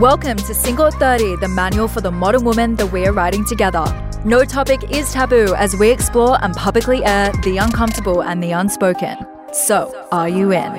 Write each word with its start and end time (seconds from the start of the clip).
Welcome 0.00 0.38
to 0.38 0.54
Single 0.54 0.90
30, 0.90 1.36
the 1.36 1.46
manual 1.46 1.86
for 1.86 2.00
the 2.00 2.10
modern 2.10 2.42
woman 2.44 2.74
that 2.74 2.86
we 2.86 3.06
are 3.06 3.12
writing 3.12 3.44
together. 3.44 3.84
No 4.24 4.44
topic 4.44 4.90
is 4.90 5.12
taboo 5.12 5.54
as 5.54 5.76
we 5.76 5.92
explore 5.92 6.36
and 6.42 6.52
publicly 6.52 7.04
air 7.04 7.30
the 7.44 7.58
uncomfortable 7.58 8.20
and 8.20 8.42
the 8.42 8.50
unspoken. 8.50 9.16
So, 9.52 9.94
are 10.10 10.28
you 10.28 10.50
in? 10.50 10.72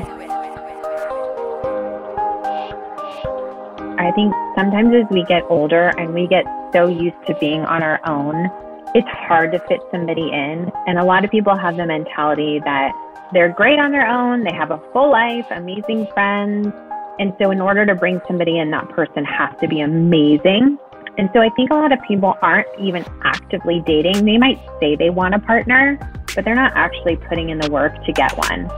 I 3.97 4.11
think 4.11 4.33
sometimes 4.53 4.93
as 4.93 5.09
we 5.09 5.23
get 5.23 5.43
older 5.47 5.93
and 5.97 6.13
we 6.13 6.27
get 6.27 6.43
so 6.73 6.87
used 6.87 7.15
to 7.27 7.35
being 7.35 7.61
on 7.61 7.83
our 7.83 8.01
own, 8.05 8.51
it's 8.93 9.07
hard 9.07 9.53
to 9.53 9.59
fit 9.59 9.79
somebody 9.91 10.27
in. 10.27 10.69
And 10.87 10.99
a 10.99 11.05
lot 11.05 11.23
of 11.23 11.31
people 11.31 11.55
have 11.55 11.77
the 11.77 11.85
mentality 11.85 12.59
that 12.65 12.91
they're 13.31 13.53
great 13.53 13.79
on 13.79 13.93
their 13.93 14.07
own, 14.07 14.43
they 14.43 14.53
have 14.53 14.71
a 14.71 14.81
full 14.91 15.09
life, 15.09 15.47
amazing 15.51 16.05
friends, 16.07 16.73
and 17.19 17.33
so, 17.41 17.51
in 17.51 17.61
order 17.61 17.85
to 17.85 17.95
bring 17.95 18.21
somebody 18.27 18.57
in, 18.57 18.71
that 18.71 18.89
person 18.89 19.23
has 19.25 19.53
to 19.61 19.67
be 19.67 19.81
amazing. 19.81 20.77
And 21.17 21.29
so, 21.33 21.41
I 21.41 21.49
think 21.55 21.71
a 21.71 21.75
lot 21.75 21.91
of 21.91 21.99
people 22.07 22.35
aren't 22.41 22.67
even 22.79 23.05
actively 23.23 23.81
dating. 23.85 24.25
They 24.25 24.37
might 24.37 24.59
say 24.79 24.95
they 24.95 25.09
want 25.09 25.33
a 25.33 25.39
partner, 25.39 25.97
but 26.35 26.43
they're 26.43 26.55
not 26.55 26.73
actually 26.75 27.15
putting 27.15 27.49
in 27.49 27.59
the 27.59 27.69
work 27.69 27.93
to 28.05 28.11
get 28.11 28.35
one. 28.37 28.69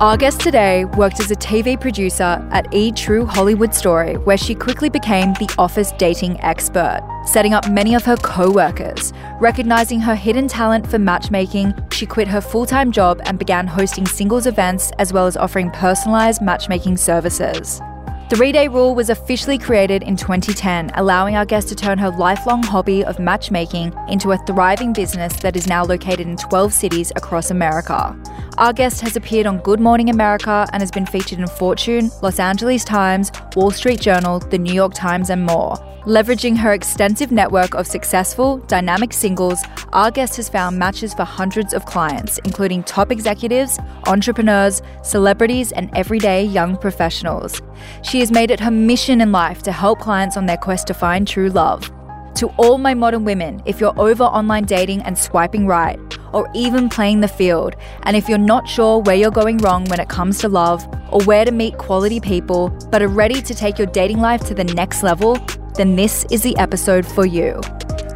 Our 0.00 0.16
guest 0.16 0.40
today 0.40 0.86
worked 0.86 1.20
as 1.20 1.30
a 1.30 1.36
TV 1.36 1.80
producer 1.80 2.44
at 2.50 2.66
E 2.74 2.90
True 2.90 3.24
Hollywood 3.24 3.72
Story, 3.72 4.16
where 4.16 4.36
she 4.36 4.52
quickly 4.52 4.88
became 4.88 5.34
the 5.34 5.48
office 5.56 5.92
dating 5.92 6.40
expert, 6.40 7.00
setting 7.26 7.54
up 7.54 7.70
many 7.70 7.94
of 7.94 8.04
her 8.04 8.16
co 8.16 8.50
workers. 8.50 9.12
Recognizing 9.40 10.00
her 10.00 10.16
hidden 10.16 10.48
talent 10.48 10.84
for 10.84 10.98
matchmaking, 10.98 11.74
she 11.92 12.06
quit 12.06 12.26
her 12.26 12.40
full 12.40 12.66
time 12.66 12.90
job 12.90 13.20
and 13.24 13.38
began 13.38 13.68
hosting 13.68 14.04
singles 14.04 14.48
events 14.48 14.90
as 14.98 15.12
well 15.12 15.28
as 15.28 15.36
offering 15.36 15.70
personalized 15.70 16.42
matchmaking 16.42 16.96
services. 16.96 17.80
Three 18.30 18.52
Day 18.52 18.68
Rule 18.68 18.94
was 18.94 19.10
officially 19.10 19.58
created 19.58 20.02
in 20.02 20.16
2010, 20.16 20.92
allowing 20.94 21.36
our 21.36 21.44
guest 21.44 21.68
to 21.68 21.74
turn 21.74 21.98
her 21.98 22.08
lifelong 22.08 22.62
hobby 22.62 23.04
of 23.04 23.18
matchmaking 23.18 23.92
into 24.08 24.32
a 24.32 24.38
thriving 24.46 24.94
business 24.94 25.36
that 25.40 25.56
is 25.56 25.66
now 25.66 25.84
located 25.84 26.26
in 26.26 26.38
12 26.38 26.72
cities 26.72 27.12
across 27.16 27.50
America. 27.50 28.16
Our 28.56 28.72
guest 28.72 29.02
has 29.02 29.14
appeared 29.16 29.46
on 29.46 29.58
Good 29.58 29.78
Morning 29.78 30.08
America 30.08 30.66
and 30.72 30.80
has 30.80 30.90
been 30.90 31.04
featured 31.04 31.38
in 31.38 31.46
Fortune, 31.46 32.10
Los 32.22 32.38
Angeles 32.38 32.82
Times, 32.82 33.30
Wall 33.56 33.70
Street 33.70 34.00
Journal, 34.00 34.38
The 34.38 34.58
New 34.58 34.72
York 34.72 34.94
Times, 34.94 35.28
and 35.28 35.44
more. 35.44 35.76
Leveraging 36.04 36.56
her 36.58 36.74
extensive 36.74 37.32
network 37.32 37.74
of 37.74 37.86
successful, 37.86 38.58
dynamic 38.66 39.12
singles, 39.14 39.62
our 39.94 40.10
guest 40.10 40.36
has 40.36 40.50
found 40.50 40.78
matches 40.78 41.14
for 41.14 41.24
hundreds 41.24 41.72
of 41.72 41.86
clients, 41.86 42.38
including 42.44 42.82
top 42.82 43.10
executives, 43.10 43.78
entrepreneurs, 44.06 44.82
celebrities, 45.02 45.72
and 45.72 45.88
everyday 45.94 46.44
young 46.44 46.76
professionals. 46.76 47.62
She 48.02 48.13
has 48.20 48.30
made 48.30 48.50
it 48.50 48.60
her 48.60 48.70
mission 48.70 49.20
in 49.20 49.32
life 49.32 49.62
to 49.62 49.72
help 49.72 50.00
clients 50.00 50.36
on 50.36 50.46
their 50.46 50.56
quest 50.56 50.86
to 50.88 50.94
find 50.94 51.26
true 51.26 51.48
love. 51.48 51.90
To 52.36 52.48
all 52.56 52.78
my 52.78 52.94
modern 52.94 53.24
women, 53.24 53.62
if 53.64 53.80
you're 53.80 53.98
over 53.98 54.24
online 54.24 54.64
dating 54.64 55.02
and 55.02 55.16
swiping 55.16 55.66
right, 55.66 55.98
or 56.32 56.50
even 56.54 56.88
playing 56.88 57.20
the 57.20 57.28
field, 57.28 57.76
and 58.02 58.16
if 58.16 58.28
you're 58.28 58.38
not 58.38 58.68
sure 58.68 59.00
where 59.00 59.14
you're 59.14 59.30
going 59.30 59.58
wrong 59.58 59.84
when 59.84 60.00
it 60.00 60.08
comes 60.08 60.38
to 60.38 60.48
love, 60.48 60.84
or 61.12 61.22
where 61.22 61.44
to 61.44 61.52
meet 61.52 61.78
quality 61.78 62.18
people, 62.18 62.70
but 62.90 63.02
are 63.02 63.08
ready 63.08 63.40
to 63.40 63.54
take 63.54 63.78
your 63.78 63.86
dating 63.86 64.18
life 64.18 64.44
to 64.46 64.54
the 64.54 64.64
next 64.64 65.02
level, 65.02 65.38
then 65.76 65.94
this 65.94 66.24
is 66.30 66.42
the 66.42 66.56
episode 66.56 67.06
for 67.06 67.24
you. 67.24 67.60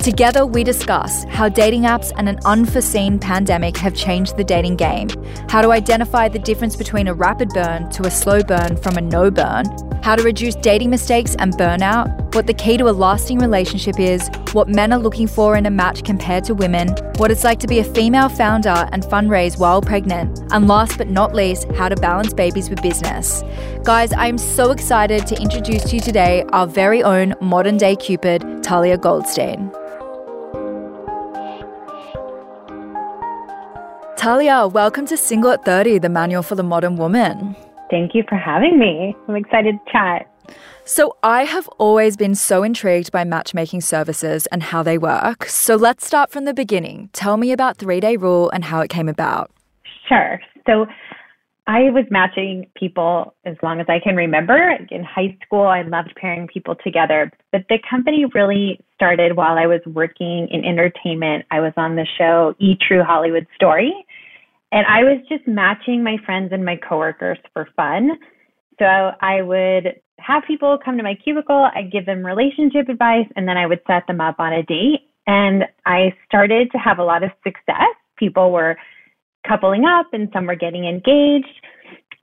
Together, 0.09 0.47
we 0.47 0.65
discuss 0.65 1.25
how 1.25 1.51
dating 1.51 1.83
apps 1.83 2.13
and 2.17 2.31
an 2.31 2.39
unforeseen 2.47 3.19
pandemic 3.19 3.77
have 3.77 3.95
changed 3.95 4.39
the 4.39 4.43
dating 4.43 4.75
game, 4.75 5.07
how 5.51 5.61
to 5.61 5.71
identify 5.71 6.27
the 6.27 6.39
difference 6.39 6.75
between 6.75 7.09
a 7.09 7.13
rapid 7.13 7.51
burn 7.51 7.91
to 7.91 8.07
a 8.07 8.11
slow 8.11 8.43
burn 8.43 8.75
from 8.79 8.97
a 8.97 9.03
no 9.03 9.31
burn, 9.31 9.67
how 10.03 10.17
to 10.17 10.23
reduce 10.23 10.55
dating 10.55 10.89
mistakes 10.89 11.37
and 11.39 11.53
burnout, 11.59 12.35
what 12.35 12.47
the 12.47 12.55
key 12.55 12.79
to 12.79 12.89
a 12.89 12.91
lasting 12.91 13.39
relationship 13.39 14.01
is, 14.01 14.31
what 14.55 14.67
men 14.67 14.95
are 14.95 14.99
looking 14.99 15.27
for 15.27 15.59
in 15.59 15.67
a 15.67 15.71
match 15.71 16.03
compared 16.05 16.43
to 16.43 16.55
women, 16.55 16.89
what 17.19 17.31
it's 17.31 17.45
like 17.45 17.61
to 17.61 17.67
be 17.67 17.79
a 17.79 17.85
female 17.85 18.31
founder 18.31 18.89
and 18.93 19.03
fundraise 19.03 19.59
while 19.59 19.83
pregnant, 19.83 20.41
and 20.53 20.69
last 20.69 20.97
but 20.97 21.09
not 21.09 21.35
least, 21.35 21.71
how 21.73 21.87
to 21.87 21.97
balance 21.97 22.33
babies 22.33 22.71
with 22.71 22.81
business. 22.81 23.43
Guys, 23.85 24.15
I 24.15 24.29
am 24.29 24.39
so 24.39 24.71
excited 24.71 25.27
to 25.27 25.39
introduce 25.39 25.85
to 25.91 25.97
you 25.97 26.01
today 26.01 26.45
our 26.49 26.67
very 26.67 27.03
own 27.03 27.35
modern 27.43 27.77
day 27.77 27.95
Cupid, 27.95 28.63
Talia 28.63 28.97
Goldstein. 28.97 29.71
Talia, 34.19 34.67
welcome 34.67 35.07
to 35.07 35.17
Single 35.17 35.53
at 35.53 35.65
30, 35.65 36.01
the 36.01 36.09
manual 36.09 36.43
for 36.43 36.57
the 36.57 36.65
modern 36.65 36.97
woman. 36.97 37.55
Thank 37.89 38.17
you 38.17 38.25
for 38.29 38.35
having 38.35 38.77
me. 38.77 39.15
I'm 39.29 39.37
excited 39.37 39.77
to 39.79 39.93
chat. 39.93 40.29
So, 40.85 41.17
I 41.23 41.45
have 41.45 41.69
always 41.79 42.17
been 42.17 42.35
so 42.35 42.65
intrigued 42.65 43.13
by 43.13 43.23
matchmaking 43.23 43.83
services 43.83 44.47
and 44.47 44.61
how 44.61 44.83
they 44.83 44.99
work. 44.99 45.45
So, 45.45 45.77
let's 45.77 46.05
start 46.05 46.33
from 46.33 46.47
the 46.47 46.53
beginning. 46.53 47.11
Tell 47.13 47.37
me 47.37 47.53
about 47.53 47.77
Three 47.77 48.01
Day 48.01 48.17
Rule 48.17 48.51
and 48.51 48.65
how 48.65 48.81
it 48.81 48.91
came 48.91 49.09
about. 49.09 49.53
Sure. 50.09 50.41
So, 50.67 50.87
I 51.69 51.91
was 51.91 52.07
matching 52.11 52.67
people 52.75 53.35
as 53.45 53.55
long 53.63 53.79
as 53.79 53.87
I 53.91 54.01
can 54.01 54.17
remember. 54.17 54.79
In 54.91 55.05
high 55.05 55.37
school, 55.45 55.67
I 55.67 55.83
loved 55.83 56.15
pairing 56.17 56.49
people 56.49 56.75
together. 56.83 57.31
But 57.53 57.67
the 57.69 57.79
company 57.89 58.25
really 58.35 58.81
started 58.95 59.37
while 59.37 59.59
I 59.59 59.67
was 59.67 59.83
working 59.87 60.49
in 60.51 60.65
entertainment. 60.65 61.45
I 61.51 61.61
was 61.61 61.75
on 61.77 61.95
the 61.95 62.07
show 62.17 62.55
E 62.59 62.75
True 62.81 63.05
Hollywood 63.05 63.47
Story. 63.55 63.93
And 64.73 64.87
I 64.87 65.03
was 65.03 65.21
just 65.29 65.47
matching 65.47 66.03
my 66.03 66.17
friends 66.25 66.51
and 66.53 66.65
my 66.65 66.77
coworkers 66.77 67.39
for 67.53 67.69
fun. 67.77 68.11
So 68.79 68.85
I 68.85 69.43
would 69.43 70.01
have 70.19 70.43
people 70.47 70.79
come 70.85 70.97
to 70.97 71.03
my 71.03 71.15
cubicle, 71.15 71.69
I'd 71.75 71.93
give 71.93 72.07
them 72.07 72.25
relationship 72.25 72.89
advice, 72.89 73.27
and 73.37 73.49
then 73.49 73.57
I 73.57 73.67
would 73.67 73.81
set 73.87 74.07
them 74.07 74.21
up 74.21 74.37
on 74.39 74.53
a 74.53 74.63
date. 74.63 75.09
And 75.27 75.65
I 75.87 76.15
started 76.27 76.71
to 76.73 76.79
have 76.79 76.99
a 76.99 77.05
lot 77.05 77.23
of 77.23 77.31
success. 77.45 77.95
People 78.17 78.51
were 78.51 78.77
coupling 79.47 79.85
up 79.85 80.07
and 80.13 80.29
some 80.33 80.47
were 80.47 80.55
getting 80.55 80.85
engaged. 80.85 81.47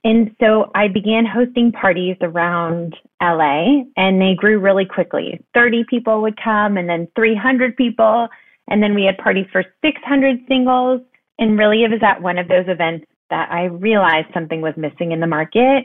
And 0.04 0.34
so 0.40 0.70
I 0.74 0.88
began 0.88 1.24
hosting 1.26 1.72
parties 1.72 2.16
around 2.20 2.94
LA 3.20 3.82
and 3.96 4.20
they 4.20 4.34
grew 4.36 4.58
really 4.58 4.84
quickly. 4.84 5.44
30 5.54 5.84
people 5.88 6.22
would 6.22 6.38
come 6.42 6.76
and 6.76 6.88
then 6.88 7.08
300 7.16 7.76
people. 7.76 8.28
And 8.68 8.82
then 8.82 8.94
we 8.94 9.04
had 9.04 9.18
parties 9.18 9.46
for 9.50 9.64
600 9.82 10.38
singles. 10.46 11.00
And 11.38 11.58
really, 11.58 11.84
it 11.84 11.90
was 11.90 12.00
at 12.02 12.22
one 12.22 12.38
of 12.38 12.48
those 12.48 12.66
events 12.68 13.06
that 13.30 13.50
I 13.50 13.64
realized 13.64 14.28
something 14.32 14.60
was 14.60 14.74
missing 14.76 15.12
in 15.12 15.20
the 15.20 15.26
market. 15.26 15.84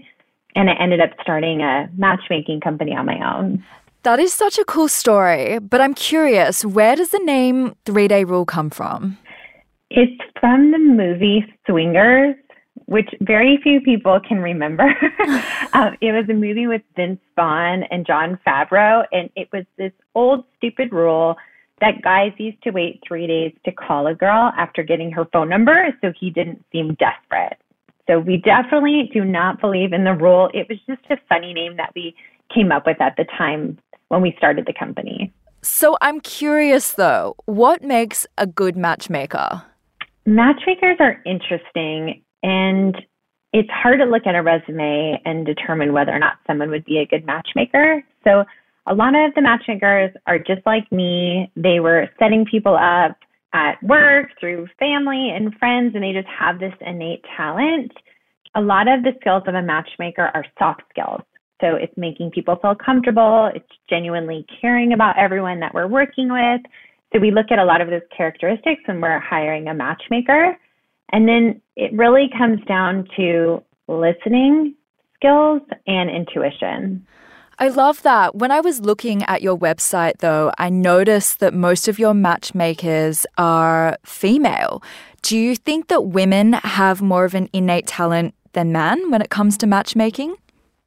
And 0.55 0.69
I 0.69 0.73
ended 0.73 0.99
up 0.99 1.11
starting 1.21 1.61
a 1.61 1.89
matchmaking 1.95 2.61
company 2.61 2.95
on 2.95 3.05
my 3.05 3.35
own. 3.35 3.63
That 4.03 4.19
is 4.19 4.33
such 4.33 4.57
a 4.57 4.65
cool 4.65 4.87
story. 4.87 5.59
But 5.59 5.79
I'm 5.79 5.93
curious, 5.93 6.65
where 6.65 6.95
does 6.95 7.09
the 7.09 7.19
name 7.19 7.75
Three 7.85 8.07
Day 8.07 8.23
Rule 8.23 8.45
come 8.45 8.69
from? 8.69 9.17
It's 9.89 10.21
from 10.39 10.71
the 10.71 10.79
movie 10.79 11.45
Swingers, 11.67 12.35
which 12.85 13.09
very 13.21 13.59
few 13.61 13.79
people 13.81 14.19
can 14.27 14.39
remember. 14.39 14.83
um, 15.73 15.97
it 16.01 16.13
was 16.13 16.25
a 16.29 16.33
movie 16.33 16.67
with 16.67 16.81
Vince 16.95 17.19
Vaughn 17.35 17.83
and 17.91 18.05
Jon 18.07 18.39
Favreau, 18.45 19.05
and 19.11 19.29
it 19.35 19.49
was 19.53 19.65
this 19.77 19.91
old 20.15 20.45
stupid 20.57 20.91
rule 20.91 21.35
that 21.81 22.01
guys 22.03 22.31
used 22.37 22.61
to 22.63 22.71
wait 22.71 23.01
three 23.05 23.27
days 23.27 23.53
to 23.65 23.71
call 23.71 24.07
a 24.07 24.15
girl 24.15 24.53
after 24.57 24.83
getting 24.83 25.11
her 25.11 25.25
phone 25.33 25.49
number 25.49 25.87
so 25.99 26.13
he 26.17 26.29
didn't 26.29 26.63
seem 26.71 26.95
desperate. 26.95 27.57
So 28.07 28.19
we 28.19 28.37
definitely 28.37 29.09
do 29.13 29.25
not 29.25 29.59
believe 29.59 29.93
in 29.93 30.03
the 30.03 30.13
rule. 30.13 30.49
It 30.53 30.67
was 30.69 30.77
just 30.87 31.01
a 31.09 31.17
funny 31.27 31.53
name 31.53 31.77
that 31.77 31.91
we 31.95 32.15
came 32.53 32.71
up 32.71 32.85
with 32.85 33.01
at 33.01 33.15
the 33.17 33.25
time 33.37 33.77
when 34.07 34.21
we 34.21 34.33
started 34.37 34.65
the 34.65 34.73
company. 34.73 35.31
So 35.61 35.97
I'm 36.01 36.19
curious 36.19 36.93
though, 36.93 37.35
what 37.45 37.83
makes 37.83 38.25
a 38.37 38.47
good 38.47 38.75
matchmaker? 38.75 39.63
Matchmakers 40.25 40.97
are 40.99 41.21
interesting 41.25 42.23
and 42.43 42.95
it's 43.53 43.69
hard 43.69 43.99
to 43.99 44.05
look 44.05 44.25
at 44.25 44.35
a 44.35 44.41
resume 44.41 45.21
and 45.25 45.45
determine 45.45 45.93
whether 45.93 46.11
or 46.11 46.19
not 46.19 46.37
someone 46.47 46.69
would 46.69 46.85
be 46.85 46.99
a 46.99 47.05
good 47.05 47.25
matchmaker. 47.25 48.03
So 48.23 48.45
a 48.87 48.95
lot 48.95 49.15
of 49.15 49.33
the 49.35 49.41
matchmakers 49.41 50.11
are 50.25 50.39
just 50.39 50.61
like 50.65 50.91
me. 50.91 51.51
They 51.55 51.79
were 51.79 52.09
setting 52.19 52.45
people 52.49 52.75
up 52.75 53.17
at 53.53 53.81
work 53.83 54.29
through 54.39 54.67
family 54.79 55.31
and 55.35 55.53
friends, 55.55 55.93
and 55.93 56.03
they 56.03 56.13
just 56.13 56.27
have 56.27 56.59
this 56.59 56.73
innate 56.81 57.23
talent. 57.37 57.91
A 58.55 58.61
lot 58.61 58.87
of 58.87 59.03
the 59.03 59.11
skills 59.19 59.43
of 59.47 59.55
a 59.55 59.61
matchmaker 59.61 60.31
are 60.33 60.45
soft 60.57 60.83
skills. 60.89 61.21
So 61.61 61.75
it's 61.75 61.93
making 61.95 62.31
people 62.31 62.57
feel 62.59 62.73
comfortable, 62.73 63.51
it's 63.53 63.69
genuinely 63.87 64.45
caring 64.59 64.93
about 64.93 65.17
everyone 65.17 65.59
that 65.59 65.73
we're 65.73 65.87
working 65.87 66.31
with. 66.31 66.61
So 67.13 67.19
we 67.19 67.29
look 67.29 67.51
at 67.51 67.59
a 67.59 67.65
lot 67.65 67.81
of 67.81 67.89
those 67.89 68.01
characteristics 68.15 68.81
when 68.87 68.99
we're 68.99 69.19
hiring 69.19 69.67
a 69.67 69.73
matchmaker. 69.73 70.57
And 71.11 71.27
then 71.27 71.61
it 71.75 71.93
really 71.93 72.29
comes 72.35 72.63
down 72.65 73.07
to 73.17 73.63
listening 73.87 74.75
skills 75.15 75.61
and 75.85 76.09
intuition. 76.09 77.05
I 77.61 77.67
love 77.67 78.01
that. 78.01 78.33
When 78.33 78.49
I 78.49 78.59
was 78.59 78.81
looking 78.81 79.21
at 79.25 79.43
your 79.43 79.55
website, 79.55 80.17
though, 80.17 80.51
I 80.57 80.71
noticed 80.71 81.41
that 81.41 81.53
most 81.53 81.87
of 81.87 81.99
your 81.99 82.15
matchmakers 82.15 83.23
are 83.37 83.99
female. 84.03 84.81
Do 85.21 85.37
you 85.37 85.55
think 85.55 85.87
that 85.89 86.05
women 86.05 86.53
have 86.53 87.03
more 87.03 87.23
of 87.23 87.35
an 87.35 87.49
innate 87.53 87.85
talent 87.85 88.33
than 88.53 88.71
men 88.71 89.11
when 89.11 89.21
it 89.21 89.29
comes 89.29 89.59
to 89.59 89.67
matchmaking? 89.67 90.35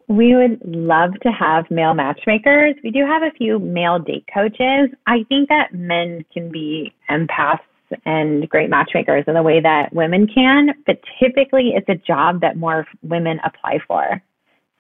We 0.08 0.34
would 0.34 0.60
love 0.64 1.12
to 1.22 1.28
have 1.28 1.70
male 1.70 1.94
matchmakers. 1.94 2.74
We 2.82 2.90
do 2.90 3.06
have 3.06 3.22
a 3.22 3.30
few 3.38 3.60
male 3.60 4.00
date 4.00 4.26
coaches. 4.34 4.90
I 5.06 5.24
think 5.28 5.50
that 5.50 5.72
men 5.72 6.24
can 6.32 6.50
be 6.50 6.92
empaths 7.08 7.60
and 8.04 8.48
great 8.48 8.68
matchmakers 8.68 9.22
in 9.28 9.34
the 9.34 9.44
way 9.44 9.60
that 9.60 9.92
women 9.92 10.26
can, 10.26 10.70
but 10.86 10.98
typically 11.22 11.74
it's 11.76 11.88
a 11.88 11.94
job 11.94 12.40
that 12.40 12.56
more 12.56 12.84
women 13.04 13.38
apply 13.44 13.78
for. 13.86 14.20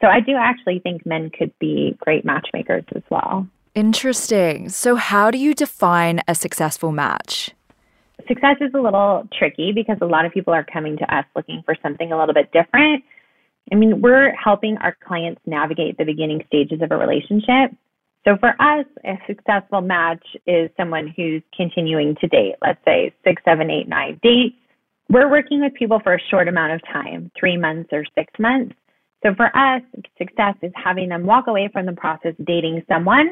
So 0.00 0.08
I 0.08 0.20
do 0.20 0.32
actually 0.36 0.80
think 0.80 1.06
men 1.06 1.30
could 1.30 1.52
be 1.58 1.96
great 1.98 2.24
matchmakers 2.24 2.84
as 2.94 3.02
well. 3.10 3.46
Interesting. 3.74 4.68
So, 4.68 4.94
how 4.94 5.30
do 5.30 5.38
you 5.38 5.54
define 5.54 6.20
a 6.28 6.34
successful 6.34 6.92
match? 6.92 7.50
Success 8.28 8.56
is 8.60 8.70
a 8.74 8.80
little 8.80 9.28
tricky 9.36 9.72
because 9.72 9.98
a 10.00 10.06
lot 10.06 10.24
of 10.24 10.32
people 10.32 10.54
are 10.54 10.64
coming 10.64 10.96
to 10.98 11.14
us 11.14 11.24
looking 11.34 11.62
for 11.64 11.74
something 11.82 12.12
a 12.12 12.18
little 12.18 12.34
bit 12.34 12.52
different. 12.52 13.02
I 13.72 13.74
mean, 13.74 14.00
we're 14.00 14.32
helping 14.36 14.76
our 14.78 14.96
clients 15.06 15.40
navigate 15.46 15.98
the 15.98 16.04
beginning 16.04 16.44
stages 16.46 16.80
of 16.82 16.92
a 16.92 16.96
relationship. 16.96 17.72
So 18.24 18.36
for 18.38 18.50
us, 18.60 18.86
a 19.04 19.18
successful 19.26 19.80
match 19.80 20.24
is 20.46 20.70
someone 20.76 21.12
who's 21.14 21.42
continuing 21.54 22.16
to 22.20 22.28
date, 22.28 22.54
let's 22.62 22.80
say 22.84 23.12
six, 23.24 23.42
seven, 23.44 23.70
eight, 23.70 23.88
nine 23.88 24.18
dates. 24.22 24.56
We're 25.10 25.30
working 25.30 25.60
with 25.60 25.74
people 25.74 26.00
for 26.02 26.14
a 26.14 26.20
short 26.30 26.48
amount 26.48 26.72
of 26.72 26.80
time, 26.90 27.30
three 27.38 27.58
months 27.58 27.90
or 27.92 28.04
six 28.14 28.32
months. 28.38 28.74
So 29.24 29.34
for 29.34 29.46
us, 29.56 29.82
success 30.18 30.54
is 30.62 30.72
having 30.74 31.08
them 31.08 31.24
walk 31.24 31.46
away 31.46 31.70
from 31.72 31.86
the 31.86 31.92
process 31.92 32.34
dating 32.44 32.84
someone 32.88 33.30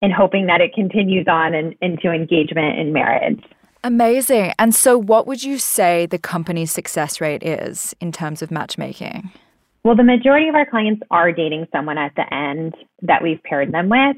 and 0.00 0.12
hoping 0.12 0.46
that 0.46 0.60
it 0.60 0.72
continues 0.74 1.26
on 1.28 1.54
and 1.54 1.74
into 1.82 2.10
engagement 2.10 2.78
and 2.78 2.92
marriage. 2.92 3.42
Amazing. 3.82 4.54
And 4.58 4.74
so, 4.74 4.96
what 4.96 5.26
would 5.26 5.42
you 5.42 5.58
say 5.58 6.06
the 6.06 6.18
company's 6.18 6.72
success 6.72 7.20
rate 7.20 7.42
is 7.42 7.94
in 8.00 8.12
terms 8.12 8.40
of 8.40 8.50
matchmaking? 8.50 9.30
Well, 9.84 9.94
the 9.94 10.02
majority 10.02 10.48
of 10.48 10.54
our 10.54 10.64
clients 10.64 11.02
are 11.10 11.30
dating 11.30 11.66
someone 11.70 11.98
at 11.98 12.14
the 12.16 12.32
end 12.32 12.74
that 13.02 13.22
we've 13.22 13.42
paired 13.42 13.72
them 13.72 13.90
with. 13.90 14.16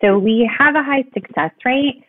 So 0.00 0.18
we 0.18 0.50
have 0.58 0.74
a 0.74 0.82
high 0.82 1.04
success 1.14 1.52
rate, 1.64 2.02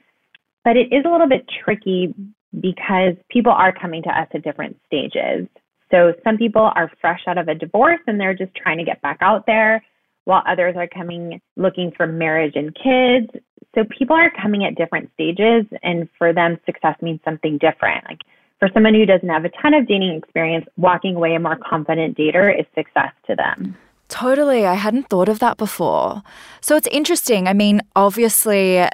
but 0.64 0.76
it 0.76 0.92
is 0.92 1.06
a 1.06 1.10
little 1.10 1.30
bit 1.30 1.46
tricky 1.64 2.16
because 2.60 3.14
people 3.30 3.52
are 3.52 3.72
coming 3.72 4.02
to 4.04 4.10
us 4.10 4.28
at 4.34 4.44
different 4.44 4.78
stages. 4.88 5.48
So 5.96 6.14
some 6.26 6.38
people 6.38 6.74
are 6.76 6.92
fresh 7.00 7.22
out 7.26 7.38
of 7.38 7.48
a 7.48 7.56
divorce 7.56 8.02
and 8.06 8.20
they're 8.20 8.34
just 8.34 8.54
trying 8.54 8.80
to 8.80 8.84
get 8.84 9.02
back 9.02 9.20
out 9.22 9.46
there, 9.46 9.82
while 10.26 10.44
others 10.46 10.76
are 10.76 10.88
coming 10.88 11.40
looking 11.56 11.94
for 11.96 12.06
marriage 12.06 12.54
and 12.56 12.76
kids. 12.76 13.42
So 13.74 13.86
people 13.98 14.16
are 14.16 14.30
coming 14.42 14.66
at 14.66 14.76
different 14.76 15.10
stages, 15.14 15.66
and 15.84 16.10
for 16.18 16.34
them, 16.34 16.58
success 16.66 16.96
means 17.02 17.22
something 17.24 17.58
different. 17.60 18.04
Like 18.10 18.22
for 18.60 18.70
someone 18.74 18.94
who 18.94 19.06
doesn't 19.06 19.30
have 19.30 19.46
a 19.46 19.50
ton 19.62 19.74
of 19.74 19.88
dating 19.88 20.16
experience, 20.16 20.66
walking 20.76 21.16
away 21.16 21.34
a 21.36 21.40
more 21.40 21.58
confident 21.58 22.18
dater 22.18 22.58
is 22.58 22.66
success 22.76 23.12
to 23.28 23.36
them. 23.36 23.78
Totally. 24.10 24.66
I 24.66 24.74
hadn't 24.74 25.10
thought 25.10 25.30
of 25.30 25.40
that 25.40 25.58
before. 25.58 26.24
So 26.60 26.76
it's 26.76 26.88
interesting. 26.88 27.48
I 27.48 27.54
mean, 27.54 27.82
obviously, 27.96 28.86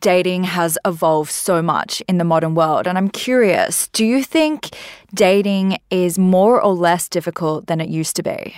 dating 0.00 0.44
has 0.44 0.78
evolved 0.84 1.30
so 1.30 1.62
much 1.62 2.02
in 2.08 2.18
the 2.18 2.24
modern 2.24 2.54
world. 2.54 2.86
And 2.86 2.98
I'm 2.98 3.08
curious 3.08 3.88
do 3.88 4.04
you 4.04 4.22
think 4.22 4.70
dating 5.14 5.78
is 5.90 6.18
more 6.18 6.60
or 6.60 6.74
less 6.74 7.08
difficult 7.08 7.66
than 7.66 7.80
it 7.80 7.88
used 7.88 8.16
to 8.16 8.22
be? 8.22 8.54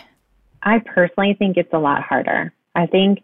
I 0.62 0.78
personally 0.80 1.34
think 1.38 1.56
it's 1.56 1.72
a 1.72 1.78
lot 1.78 2.02
harder. 2.02 2.52
I 2.74 2.86
think, 2.86 3.20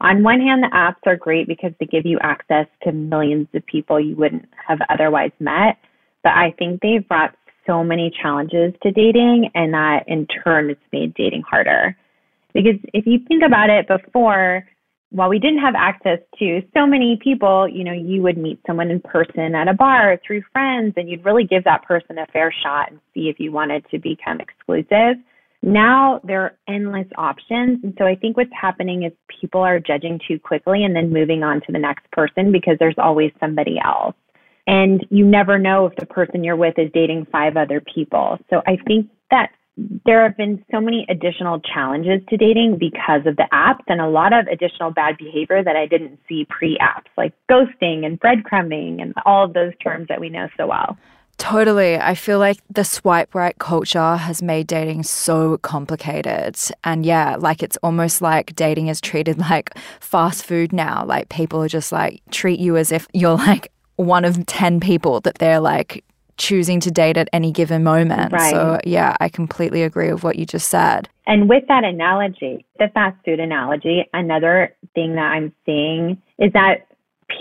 on 0.00 0.22
one 0.22 0.40
hand, 0.40 0.62
the 0.62 0.68
apps 0.68 1.06
are 1.06 1.16
great 1.16 1.46
because 1.46 1.72
they 1.78 1.86
give 1.86 2.06
you 2.06 2.18
access 2.22 2.66
to 2.84 2.92
millions 2.92 3.48
of 3.54 3.66
people 3.66 4.00
you 4.00 4.16
wouldn't 4.16 4.48
have 4.66 4.78
otherwise 4.88 5.32
met. 5.40 5.76
But 6.22 6.32
I 6.32 6.54
think 6.58 6.80
they've 6.80 7.06
brought 7.06 7.34
so 7.66 7.84
many 7.84 8.10
challenges 8.22 8.72
to 8.82 8.90
dating, 8.90 9.50
and 9.54 9.74
that 9.74 10.04
in 10.06 10.26
turn, 10.26 10.70
it's 10.70 10.80
made 10.92 11.14
dating 11.14 11.42
harder. 11.42 11.96
Because 12.54 12.80
if 12.94 13.06
you 13.06 13.18
think 13.28 13.42
about 13.44 13.70
it 13.70 13.86
before, 13.86 14.66
while 15.10 15.28
we 15.28 15.38
didn't 15.38 15.60
have 15.60 15.74
access 15.74 16.18
to 16.38 16.60
so 16.74 16.86
many 16.86 17.18
people, 17.22 17.66
you 17.66 17.82
know, 17.82 17.92
you 17.92 18.22
would 18.22 18.36
meet 18.36 18.60
someone 18.66 18.90
in 18.90 19.00
person 19.00 19.54
at 19.54 19.68
a 19.68 19.74
bar 19.74 20.20
through 20.26 20.42
friends 20.52 20.94
and 20.96 21.08
you'd 21.08 21.24
really 21.24 21.44
give 21.44 21.64
that 21.64 21.82
person 21.84 22.18
a 22.18 22.26
fair 22.26 22.52
shot 22.62 22.90
and 22.90 23.00
see 23.14 23.28
if 23.28 23.40
you 23.40 23.50
wanted 23.50 23.84
to 23.90 23.98
become 23.98 24.38
exclusive. 24.40 25.16
Now 25.62 26.20
there 26.24 26.42
are 26.42 26.56
endless 26.68 27.06
options. 27.16 27.80
And 27.82 27.94
so 27.98 28.04
I 28.04 28.14
think 28.16 28.36
what's 28.36 28.50
happening 28.58 29.04
is 29.04 29.12
people 29.40 29.62
are 29.62 29.80
judging 29.80 30.20
too 30.28 30.38
quickly 30.38 30.84
and 30.84 30.94
then 30.94 31.12
moving 31.12 31.42
on 31.42 31.62
to 31.62 31.72
the 31.72 31.78
next 31.78 32.10
person 32.12 32.52
because 32.52 32.76
there's 32.78 32.98
always 32.98 33.32
somebody 33.40 33.78
else. 33.82 34.14
And 34.66 35.06
you 35.08 35.24
never 35.24 35.58
know 35.58 35.86
if 35.86 35.96
the 35.96 36.04
person 36.04 36.44
you're 36.44 36.54
with 36.54 36.78
is 36.78 36.90
dating 36.92 37.26
five 37.32 37.56
other 37.56 37.80
people. 37.80 38.38
So 38.50 38.60
I 38.66 38.76
think 38.86 39.08
that 39.30 39.50
there 40.04 40.24
have 40.24 40.36
been 40.36 40.64
so 40.70 40.80
many 40.80 41.06
additional 41.08 41.60
challenges 41.60 42.20
to 42.28 42.36
dating 42.36 42.78
because 42.78 43.26
of 43.26 43.36
the 43.36 43.46
apps 43.52 43.84
and 43.86 44.00
a 44.00 44.08
lot 44.08 44.32
of 44.32 44.46
additional 44.48 44.90
bad 44.90 45.16
behavior 45.16 45.62
that 45.62 45.76
I 45.76 45.86
didn't 45.86 46.18
see 46.28 46.46
pre 46.48 46.76
apps, 46.78 47.06
like 47.16 47.32
ghosting 47.50 48.04
and 48.04 48.20
breadcrumbing 48.20 49.00
and 49.00 49.14
all 49.24 49.44
of 49.44 49.52
those 49.52 49.72
terms 49.82 50.08
that 50.08 50.20
we 50.20 50.28
know 50.28 50.48
so 50.56 50.66
well. 50.66 50.98
Totally. 51.36 51.96
I 51.96 52.16
feel 52.16 52.40
like 52.40 52.58
the 52.68 52.84
swipe 52.84 53.32
right 53.32 53.56
culture 53.58 54.16
has 54.16 54.42
made 54.42 54.66
dating 54.66 55.04
so 55.04 55.58
complicated. 55.58 56.58
And 56.82 57.06
yeah, 57.06 57.36
like 57.36 57.62
it's 57.62 57.76
almost 57.76 58.20
like 58.20 58.56
dating 58.56 58.88
is 58.88 59.00
treated 59.00 59.38
like 59.50 59.72
fast 60.00 60.44
food 60.44 60.72
now. 60.72 61.04
Like 61.04 61.28
people 61.28 61.62
are 61.62 61.68
just 61.68 61.92
like 61.92 62.20
treat 62.32 62.58
you 62.58 62.76
as 62.76 62.90
if 62.90 63.06
you're 63.12 63.36
like 63.36 63.70
one 63.94 64.24
of 64.24 64.44
10 64.46 64.80
people 64.80 65.20
that 65.20 65.36
they're 65.36 65.60
like 65.60 66.04
choosing 66.38 66.80
to 66.80 66.90
date 66.90 67.16
at 67.16 67.28
any 67.32 67.52
given 67.52 67.82
moment. 67.82 68.32
Right. 68.32 68.50
So, 68.50 68.78
yeah, 68.84 69.16
I 69.20 69.28
completely 69.28 69.82
agree 69.82 70.12
with 70.12 70.22
what 70.22 70.36
you 70.36 70.46
just 70.46 70.68
said. 70.68 71.08
And 71.26 71.48
with 71.48 71.64
that 71.68 71.84
analogy, 71.84 72.64
the 72.78 72.88
fast 72.94 73.16
food 73.24 73.40
analogy, 73.40 74.08
another 74.14 74.74
thing 74.94 75.14
that 75.16 75.32
I'm 75.32 75.52
seeing 75.66 76.22
is 76.38 76.52
that 76.54 76.86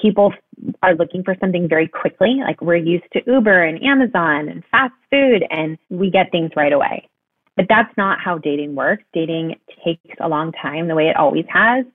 people 0.01 0.33
are 0.81 0.95
looking 0.95 1.23
for 1.23 1.35
something 1.39 1.69
very 1.69 1.87
quickly. 1.87 2.41
Like 2.43 2.61
we're 2.61 2.75
used 2.75 3.05
to 3.13 3.21
Uber 3.25 3.63
and 3.63 3.81
Amazon 3.83 4.49
and 4.49 4.63
fast 4.71 4.93
food, 5.09 5.45
and 5.49 5.77
we 5.89 6.09
get 6.09 6.31
things 6.31 6.51
right 6.55 6.73
away. 6.73 7.07
But 7.55 7.67
that's 7.69 7.95
not 7.97 8.19
how 8.19 8.37
dating 8.37 8.75
works. 8.75 9.03
Dating 9.13 9.55
takes 9.83 10.15
a 10.19 10.27
long 10.27 10.51
time, 10.51 10.87
the 10.87 10.95
way 10.95 11.07
it 11.07 11.15
always 11.15 11.45
has. 11.49 11.85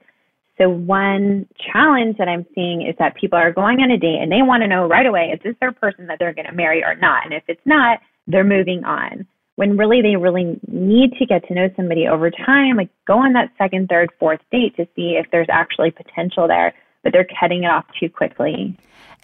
So 0.58 0.68
one 0.68 1.46
challenge 1.72 2.18
that 2.18 2.28
I'm 2.28 2.46
seeing 2.54 2.82
is 2.82 2.94
that 2.98 3.16
people 3.16 3.38
are 3.38 3.52
going 3.52 3.80
on 3.80 3.90
a 3.90 3.98
date 3.98 4.18
and 4.20 4.30
they 4.30 4.42
want 4.42 4.62
to 4.62 4.68
know 4.68 4.86
right 4.86 5.06
away, 5.06 5.30
is 5.32 5.40
this 5.42 5.56
their 5.60 5.72
person 5.72 6.06
that 6.06 6.18
they're 6.18 6.34
going 6.34 6.46
to 6.46 6.52
marry 6.52 6.84
or 6.84 6.94
not? 6.94 7.24
And 7.24 7.32
if 7.32 7.42
it's 7.48 7.64
not, 7.64 8.00
they're 8.26 8.44
moving 8.44 8.84
on. 8.84 9.26
When 9.56 9.76
really 9.76 10.02
they 10.02 10.16
really 10.16 10.58
need 10.68 11.12
to 11.18 11.26
get 11.26 11.46
to 11.48 11.54
know 11.54 11.68
somebody 11.76 12.06
over 12.06 12.30
time, 12.30 12.76
like 12.76 12.90
go 13.06 13.18
on 13.18 13.32
that 13.34 13.52
second, 13.58 13.88
third, 13.88 14.10
fourth 14.18 14.40
date 14.50 14.76
to 14.76 14.86
see 14.94 15.16
if 15.18 15.26
there's 15.30 15.48
actually 15.50 15.90
potential 15.90 16.48
there, 16.48 16.74
but 17.02 17.12
they're 17.12 17.28
cutting 17.38 17.64
it 17.64 17.70
off 17.70 17.84
too 17.98 18.08
quickly. 18.08 18.76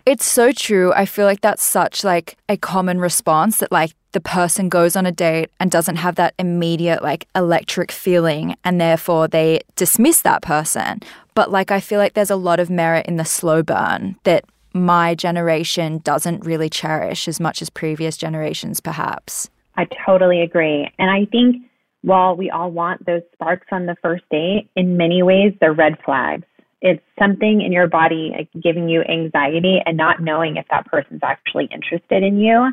It's 0.09 0.25
so 0.25 0.53
true. 0.53 0.91
I 0.95 1.05
feel 1.05 1.27
like 1.27 1.43
that's 1.43 1.63
such 1.63 2.03
like 2.03 2.39
a 2.49 2.57
common 2.57 2.99
response 2.99 3.59
that 3.59 3.71
like 3.71 3.93
the 4.13 4.23
person 4.23 4.71
goes 4.71 4.97
on 4.97 5.05
a 5.05 5.13
date 5.13 5.51
and 5.61 5.71
doesn't 5.71 5.97
have 5.97 6.15
that 6.15 6.33
immediate 6.39 7.03
like 7.03 7.29
electric 7.37 7.93
feeling 7.93 8.57
and 8.65 8.81
therefore 8.81 9.29
they 9.29 9.61
dismiss 9.77 10.23
that 10.23 10.41
person. 10.41 11.01
But 11.35 11.51
like 11.51 11.71
I 11.71 11.81
feel 11.81 11.99
like 11.99 12.15
there's 12.15 12.31
a 12.31 12.37
lot 12.37 12.59
of 12.59 12.71
merit 12.71 13.05
in 13.05 13.17
the 13.17 13.25
slow 13.27 13.63
burn 13.63 14.17
that 14.25 14.47
my 14.73 15.15
generation 15.15 15.99
doesn't 15.99 16.43
really 16.43 16.71
cherish 16.71 17.29
as 17.29 17.39
much 17.39 17.61
as 17.61 17.69
previous 17.69 18.17
generations 18.17 18.81
perhaps. 18.81 19.51
I 19.77 19.87
totally 20.07 20.41
agree. 20.41 20.91
And 20.99 21.11
I 21.11 21.27
think 21.31 21.57
while 22.01 22.35
we 22.35 22.49
all 22.49 22.71
want 22.71 23.05
those 23.05 23.21
sparks 23.35 23.67
on 23.73 23.85
the 23.85 23.97
first 24.01 24.25
date, 24.31 24.71
in 24.75 24.97
many 24.97 25.23
ways 25.23 25.53
they're 25.61 25.75
red 25.75 25.99
flags 26.03 26.47
it's 26.81 27.03
something 27.19 27.61
in 27.61 27.73
your 27.73 27.89
body 27.89 28.33
like, 28.37 28.49
giving 28.63 28.89
you 28.89 29.03
anxiety 29.03 29.79
and 29.85 29.97
not 29.97 30.21
knowing 30.21 30.57
if 30.57 30.67
that 30.71 30.87
person's 30.87 31.23
actually 31.23 31.69
interested 31.73 32.23
in 32.23 32.39
you. 32.39 32.73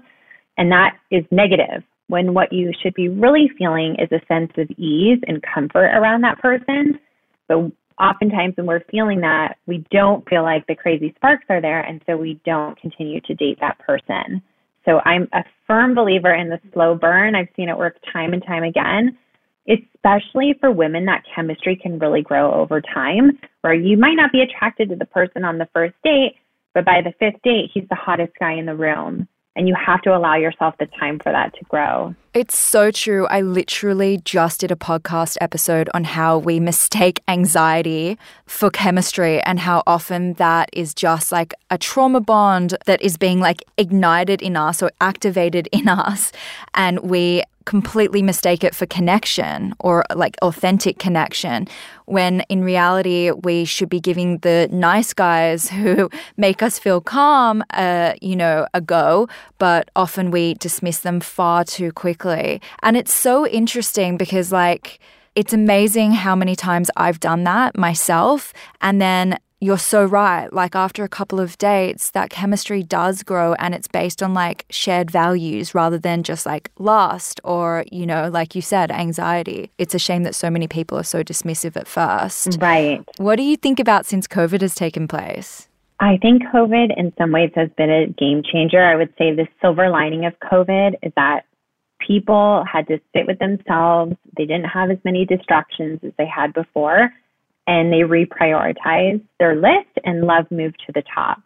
And 0.58 0.72
that 0.72 0.98
is 1.12 1.24
negative 1.32 1.84
when 2.08 2.34
what 2.34 2.54
you 2.54 2.72
should 2.82 2.94
be 2.94 3.10
really 3.10 3.50
feeling 3.58 3.96
is 4.00 4.10
a 4.12 4.26
sense 4.28 4.52
of 4.58 4.70
ease 4.78 5.20
and 5.28 5.44
comfort 5.54 5.88
around 5.88 6.22
that 6.22 6.40
person. 6.40 7.00
But 7.48 7.72
oftentimes 8.00 8.58
when 8.58 8.68
we're 8.68 8.84
feeling 8.92 9.22
that, 9.22 9.56
we 9.66 9.84
don't 9.92 10.28
feel 10.30 10.44
like 10.44 10.68
the 10.68 10.76
crazy 10.76 11.14
sparks 11.16 11.46
are 11.50 11.62
there. 11.62 11.82
And 11.82 12.02
so 12.06 12.16
we 12.16 12.40
don't 12.46 12.80
continue 12.80 13.22
to 13.22 13.34
date 13.34 13.58
that 13.60 13.80
person. 13.80 14.42
So 14.86 15.02
I'm 15.04 15.28
a 15.34 15.44
firm 15.66 15.96
believer 15.96 16.34
in 16.34 16.50
the 16.50 16.60
slow 16.74 16.94
burn. 16.94 17.36
I've 17.36 17.48
seen 17.56 17.70
it 17.70 17.78
work 17.78 17.98
time 18.14 18.34
and 18.34 18.46
time 18.46 18.64
again 18.64 19.18
especially 19.68 20.56
for 20.60 20.72
women, 20.72 21.06
that 21.06 21.24
chemistry 21.34 21.76
can 21.76 22.00
really 22.00 22.22
grow 22.22 22.54
over 22.54 22.82
time, 22.82 23.40
where 23.62 23.74
you 23.74 23.98
might 23.98 24.16
not 24.16 24.32
be 24.32 24.42
attracted 24.42 24.90
to 24.90 24.96
the 24.96 25.06
person 25.06 25.44
on 25.44 25.58
the 25.58 25.68
first 25.74 25.96
date, 26.04 26.36
but 26.74 26.86
by 26.86 27.02
the 27.02 27.14
fifth 27.20 27.42
date, 27.44 27.72
he's 27.74 27.88
the 27.90 27.96
hottest 27.96 28.34
guy 28.40 28.54
in 28.54 28.66
the 28.66 28.76
room. 28.76 29.28
And 29.58 29.70
you 29.70 29.76
have 29.76 30.02
to 30.02 30.14
allow 30.14 30.36
yourself 30.36 30.76
the 30.80 30.88
time 31.00 31.18
for 31.18 31.32
that 31.32 31.54
to 31.56 31.64
grow. 31.66 32.14
It's 32.34 32.58
so 32.58 32.92
true. 32.92 33.26
I 33.28 33.40
literally 33.40 34.20
just 34.26 34.60
did 34.60 34.70
a 34.70 34.76
podcast 34.76 35.38
episode 35.40 35.90
on 35.94 36.04
how 36.04 36.38
we 36.38 36.60
mistake 36.60 37.22
anxiety 37.30 38.18
for 38.46 38.70
chemistry 38.70 39.42
and 39.44 39.62
how 39.62 39.82
often 39.88 40.34
that 40.34 40.70
is 40.74 40.94
just 40.94 41.32
like 41.32 41.54
a 41.70 41.78
trauma 41.78 42.20
bond 42.20 42.76
that 42.86 43.02
is 43.02 43.16
being 43.16 43.40
like 43.40 43.64
ignited 43.78 44.42
in 44.42 44.58
us 44.58 44.84
or 44.84 44.92
activated 45.00 45.70
in 45.72 45.88
us. 45.88 46.34
And 46.74 47.00
we 47.00 47.42
completely 47.66 48.22
mistake 48.22 48.64
it 48.64 48.76
for 48.76 48.86
connection 48.86 49.74
or 49.80 50.04
like 50.16 50.36
authentic 50.42 51.00
connection 51.00 51.68
when 52.06 52.42
in 52.42 52.64
reality 52.64 53.32
we 53.32 53.66
should 53.66 53.90
be 53.90 54.00
giving 54.00 54.38
the 54.40 54.70
nice 54.72 55.14
guys 55.14 55.70
who 55.78 56.10
make 56.38 56.62
us 56.62 56.80
feel 56.80 57.02
calm 57.02 57.64
uh, 57.72 58.14
you 58.22 58.36
know 58.36 58.68
a 58.74 58.82
go 58.82 59.28
but 59.58 59.90
often 59.96 60.32
we 60.32 60.54
dismiss 60.56 61.00
them 61.00 61.20
far 61.20 61.64
too 61.64 61.92
quickly. 61.92 62.62
And 62.82 62.98
it's 62.98 63.14
so 63.14 63.48
interesting 63.48 64.18
because 64.18 64.52
like 64.52 65.00
it's 65.36 65.54
amazing 65.54 66.14
how 66.14 66.36
many 66.36 66.56
times 66.56 66.90
I've 66.96 67.20
done 67.20 67.44
that 67.44 67.78
myself 67.78 68.54
and 68.82 69.02
then 69.02 69.38
you're 69.62 69.78
so 69.78 70.06
right. 70.06 70.52
Like 70.52 70.76
after 70.76 71.04
a 71.04 71.10
couple 71.10 71.40
of 71.40 71.58
dates, 71.58 72.12
that 72.12 72.30
chemistry 72.30 72.84
does 72.84 73.24
grow 73.24 73.54
and 73.54 73.74
it's 73.74 73.88
based 73.88 74.22
on 74.22 74.34
like 74.34 74.66
shared 74.70 75.10
values 75.10 75.74
rather 75.74 75.98
than 75.98 76.24
just 76.24 76.46
like 76.46 76.72
lust 76.78 77.40
or, 77.44 77.86
you 77.92 78.06
know, 78.06 78.30
like 78.30 78.56
you 78.56 78.62
said, 78.62 78.92
anxiety. 78.92 79.72
It's 79.78 79.96
a 79.96 80.00
shame 80.00 80.24
that 80.24 80.36
so 80.36 80.50
many 80.50 80.68
people 80.68 80.98
are 80.98 81.04
so 81.04 81.24
dismissive 81.24 81.78
at 81.78 81.88
first. 81.88 82.58
Right. 82.60 83.04
What 83.18 83.38
do 83.38 83.44
you 83.44 83.56
think 83.56 83.80
about 83.80 84.06
since 84.06 84.28
COVID 84.28 84.62
has 84.62 84.76
taken 84.76 85.08
place? 85.08 85.68
I 86.00 86.18
think 86.22 86.44
COVID 86.54 86.98
in 86.98 87.14
some 87.18 87.32
ways 87.32 87.52
has 87.56 87.70
been 87.78 87.90
a 87.90 88.08
game 88.08 88.44
changer. 88.44 88.84
I 88.84 88.98
would 88.98 89.14
say 89.18 89.34
the 89.34 89.48
silver 89.62 89.90
lining 89.90 90.26
of 90.26 90.34
COVID 90.40 90.96
is 91.02 91.14
that 91.16 91.46
people 92.06 92.66
had 92.72 92.88
to 92.88 93.00
sit 93.16 93.26
with 93.26 93.40
themselves. 93.40 94.18
They 94.36 94.46
didn't 94.46 94.66
have 94.66 94.92
as 94.92 94.98
many 95.06 95.26
distractions 95.26 96.02
as 96.04 96.12
they 96.18 96.28
had 96.28 96.54
before 96.54 97.12
and 97.68 97.92
they 97.92 98.02
reprioritize 98.02 99.22
their 99.40 99.56
list 99.56 99.90
and 100.04 100.22
love 100.22 100.46
moved 100.52 100.82
to 100.86 100.92
the 100.94 101.04
top. 101.14 101.42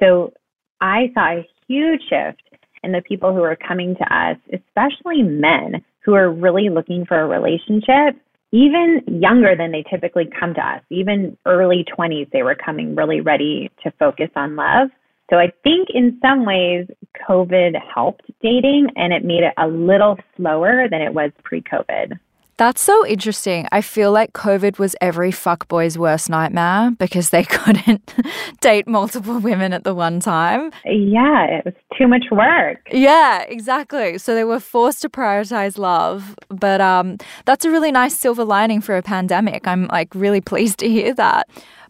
So 0.00 0.32
I 0.80 1.10
saw 1.14 1.38
a 1.38 1.48
huge 1.66 2.00
shift 2.08 2.42
in 2.82 2.92
the 2.92 3.02
people 3.02 3.34
who 3.34 3.42
are 3.42 3.56
coming 3.56 3.96
to 3.96 4.14
us, 4.14 4.36
especially 4.52 5.22
men 5.22 5.84
who 6.04 6.14
are 6.14 6.32
really 6.32 6.70
looking 6.70 7.04
for 7.04 7.20
a 7.20 7.26
relationship, 7.26 8.16
even 8.52 9.02
younger 9.06 9.54
than 9.56 9.72
they 9.72 9.84
typically 9.90 10.28
come 10.38 10.54
to 10.54 10.60
us, 10.60 10.82
even 10.90 11.36
early 11.44 11.84
20s, 11.98 12.30
they 12.30 12.42
were 12.42 12.54
coming 12.54 12.94
really 12.94 13.20
ready 13.20 13.70
to 13.82 13.90
focus 13.98 14.30
on 14.36 14.56
love. 14.56 14.88
So 15.30 15.36
I 15.36 15.52
think 15.62 15.88
in 15.92 16.18
some 16.22 16.46
ways, 16.46 16.86
COVID 17.28 17.74
helped 17.94 18.24
dating 18.40 18.88
and 18.96 19.12
it 19.12 19.24
made 19.24 19.42
it 19.42 19.52
a 19.58 19.68
little 19.68 20.16
slower 20.36 20.88
than 20.90 21.02
it 21.02 21.12
was 21.12 21.30
pre 21.42 21.60
COVID. 21.60 22.18
That's 22.58 22.80
so 22.80 23.06
interesting. 23.06 23.68
I 23.70 23.82
feel 23.82 24.10
like 24.10 24.32
COVID 24.32 24.80
was 24.80 24.96
every 25.00 25.30
fuckboy's 25.30 25.96
worst 25.96 26.28
nightmare 26.28 26.90
because 26.98 27.30
they 27.30 27.44
couldn't 27.56 28.12
date 28.60 28.88
multiple 28.88 29.38
women 29.38 29.72
at 29.72 29.84
the 29.84 29.94
one 29.94 30.18
time. 30.18 30.72
Yeah, 30.84 31.44
it 31.44 31.64
was 31.64 31.74
too 31.96 32.08
much 32.08 32.24
work. 32.32 32.80
Yeah, 32.90 33.42
exactly. 33.42 34.18
So 34.18 34.34
they 34.34 34.42
were 34.42 34.58
forced 34.58 35.02
to 35.02 35.08
prioritize 35.08 35.78
love. 35.78 36.34
But 36.48 36.80
um, 36.80 37.18
that's 37.44 37.64
a 37.64 37.70
really 37.70 37.92
nice 37.92 38.18
silver 38.18 38.44
lining 38.44 38.80
for 38.80 38.96
a 38.96 39.02
pandemic. 39.02 39.68
I'm 39.68 39.86
like 39.86 40.12
really 40.12 40.40
pleased 40.52 40.80
to 40.80 40.88
hear 40.88 41.14
that. 41.14 41.48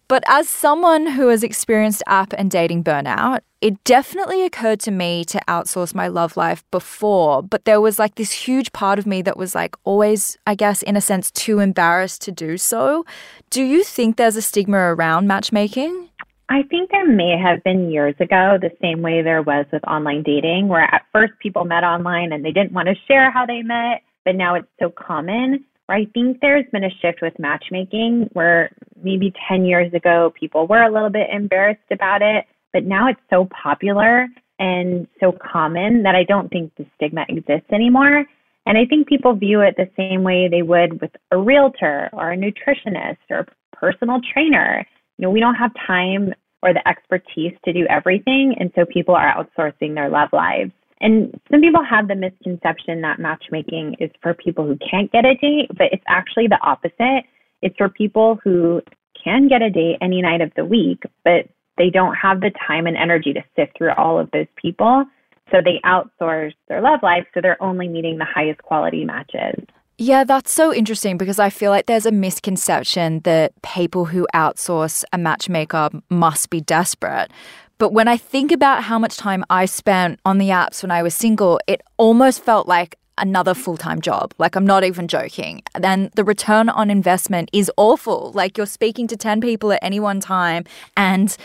But 0.09 0.25
as 0.27 0.49
someone 0.49 1.07
who 1.07 1.29
has 1.29 1.43
experienced 1.43 2.03
app 2.07 2.33
and 2.33 2.51
dating 2.51 2.83
burnout, 2.83 3.41
it 3.61 3.83
definitely 3.85 4.43
occurred 4.43 4.81
to 4.81 4.91
me 4.91 5.23
to 5.27 5.39
outsource 5.47 5.95
my 5.95 6.09
love 6.09 6.35
life 6.35 6.65
before, 6.71 7.43
but 7.43 7.67
there 7.67 7.81
was 7.81 7.99
like 7.99 8.15
this 8.15 8.33
huge 8.33 8.73
part 8.73 8.99
of 8.99 9.07
me 9.07 9.21
that 9.23 9.37
was 9.37 9.55
like 9.55 9.77
always, 9.85 10.39
I 10.47 10.55
guess, 10.55 10.81
in 10.83 10.97
a 10.97 11.03
sense, 11.03 11.31
too 11.31 11.59
embarrassed 11.59 12.23
to 12.23 12.33
do 12.33 12.57
so. 12.57 13.05
Do 13.51 13.63
you 13.63 13.85
think 13.85 14.17
there's 14.17 14.37
a 14.37 14.43
stigma 14.43 14.79
around 14.79 15.27
matchmaking? 15.27 16.09
I 16.49 16.63
think 16.63 16.91
there 16.91 17.07
may 17.07 17.37
have 17.37 17.63
been 17.63 17.91
years 17.91 18.15
ago, 18.19 18.57
the 18.59 18.71
same 18.81 19.03
way 19.03 19.21
there 19.21 19.43
was 19.43 19.67
with 19.71 19.85
online 19.85 20.23
dating, 20.23 20.69
where 20.69 20.83
at 20.83 21.03
first 21.13 21.35
people 21.43 21.67
met 21.67 21.85
online 21.85 22.33
and 22.33 22.43
they 22.43 22.53
didn't 22.53 22.73
want 22.73 22.89
to 22.89 22.95
share 23.07 23.31
how 23.31 23.45
they 23.45 23.61
met, 23.61 24.01
but 24.25 24.37
now 24.37 24.55
it's 24.55 24.69
so 24.81 24.89
common. 24.89 25.67
I 25.91 26.07
think 26.13 26.41
there's 26.41 26.67
been 26.71 26.85
a 26.85 26.91
shift 27.03 27.21
with 27.23 27.39
matchmaking 27.39 28.31
where 28.33 28.71
maybe 29.03 29.33
10 29.49 29.65
years 29.65 29.93
ago 29.93 30.33
people 30.39 30.67
were 30.67 30.83
a 30.83 30.93
little 30.93 31.11
bit 31.11 31.29
embarrassed 31.33 31.81
about 31.91 32.23
it, 32.23 32.45
but 32.73 32.85
now 32.85 33.09
it's 33.09 33.21
so 33.31 33.49
popular 33.63 34.29
and 34.59 35.07
so 35.21 35.33
common 35.33 36.03
that 36.03 36.15
I 36.15 36.25
don't 36.25 36.49
think 36.49 36.73
the 36.77 36.87
stigma 36.97 37.25
exists 37.29 37.71
anymore. 37.73 38.25
And 38.67 38.77
I 38.77 38.85
think 38.85 39.09
people 39.09 39.35
view 39.35 39.63
it 39.63 39.77
the 39.77 39.89
same 39.97 40.23
way 40.23 40.49
they 40.49 40.63
would 40.63 41.01
with 41.01 41.13
a 41.31 41.39
realtor 41.39 42.11
or 42.13 42.33
a 42.33 42.37
nutritionist 42.37 43.17
or 43.31 43.39
a 43.41 43.47
personal 43.77 44.21
trainer. 44.33 44.87
You 45.17 45.23
know, 45.23 45.31
we 45.31 45.41
don't 45.41 45.55
have 45.55 45.71
time 45.87 46.35
or 46.63 46.75
the 46.75 46.87
expertise 46.87 47.53
to 47.65 47.73
do 47.73 47.87
everything. 47.89 48.57
And 48.59 48.71
so 48.75 48.85
people 48.85 49.15
are 49.15 49.33
outsourcing 49.33 49.95
their 49.95 50.11
love 50.11 50.29
lives. 50.33 50.73
And 51.01 51.41
some 51.51 51.61
people 51.61 51.83
have 51.89 52.09
the 52.09 52.17
misconception 52.17 53.01
that 53.03 53.21
matchmaking 53.21 53.97
is 54.01 54.11
for 54.21 54.35
people 54.35 54.67
who 54.67 54.77
can't 54.91 55.11
get 55.13 55.25
a 55.25 55.35
date, 55.37 55.69
but 55.71 55.87
it's 55.93 56.05
actually 56.09 56.49
the 56.49 56.59
opposite. 56.61 57.25
It's 57.63 57.77
for 57.77 57.89
people 57.89 58.39
who 58.45 58.83
can 59.23 59.49
get 59.49 59.63
a 59.63 59.71
date 59.71 59.99
any 60.01 60.23
night 60.23 60.41
of 60.41 60.53
the 60.57 60.65
week, 60.65 61.03
but 61.25 61.49
they 61.77 61.91
don't 61.91 62.15
have 62.15 62.41
the 62.41 62.51
time 62.67 62.87
and 62.87 62.97
energy 62.97 63.33
to 63.33 63.43
sift 63.57 63.77
through 63.77 63.93
all 63.97 64.19
of 64.19 64.31
those 64.33 64.47
people. 64.57 65.05
So 65.51 65.59
they 65.65 65.81
outsource 65.85 66.53
their 66.69 66.83
love 66.83 67.01
life, 67.03 67.27
so 67.33 67.41
they're 67.41 67.63
only 67.63 67.89
meeting 67.89 68.19
the 68.19 68.27
highest 68.27 68.63
quality 68.63 69.05
matches. 69.05 69.65
Yeah, 69.97 70.23
that's 70.25 70.53
so 70.53 70.73
interesting 70.73 71.17
because 71.17 71.39
I 71.39 71.51
feel 71.51 71.71
like 71.71 71.87
there's 71.87 72.07
a 72.07 72.13
misconception 72.13 73.21
that 73.21 73.53
people 73.63 74.05
who 74.05 74.29
outsource 74.35 75.05
a 75.13 75.19
matchmaker 75.19 75.89
must 76.11 76.51
be 76.51 76.61
desperate. 76.61 77.33
But 77.79 77.93
when 77.93 78.09
I 78.09 78.17
think 78.17 78.53
about 78.53 78.85
how 78.85 78.99
much 78.99 79.17
time 79.17 79.45
I 79.51 79.65
spent 79.65 80.21
on 80.25 80.39
the 80.39 80.51
apps 80.51 80.83
when 80.83 80.91
I 80.91 81.03
was 81.03 81.15
single, 81.15 81.61
it 81.67 81.81
almost 81.97 82.43
felt 82.43 82.69
like 82.69 82.98
another 83.21 83.55
full 83.55 83.77
time 83.77 84.01
job. 84.01 84.35
Like, 84.39 84.57
I'm 84.57 84.67
not 84.67 84.85
even 84.85 85.09
joking. 85.09 85.63
Then 85.79 86.11
the 86.15 86.25
return 86.25 86.69
on 86.69 86.91
investment 86.91 87.51
is 87.53 87.71
awful. 87.77 88.33
Like, 88.35 88.57
you're 88.57 88.67
speaking 88.67 89.07
to 89.09 89.17
10 89.17 89.41
people 89.41 89.73
at 89.73 89.81
any 89.83 90.01
one 90.01 90.21
time, 90.21 90.65
and 90.97 91.37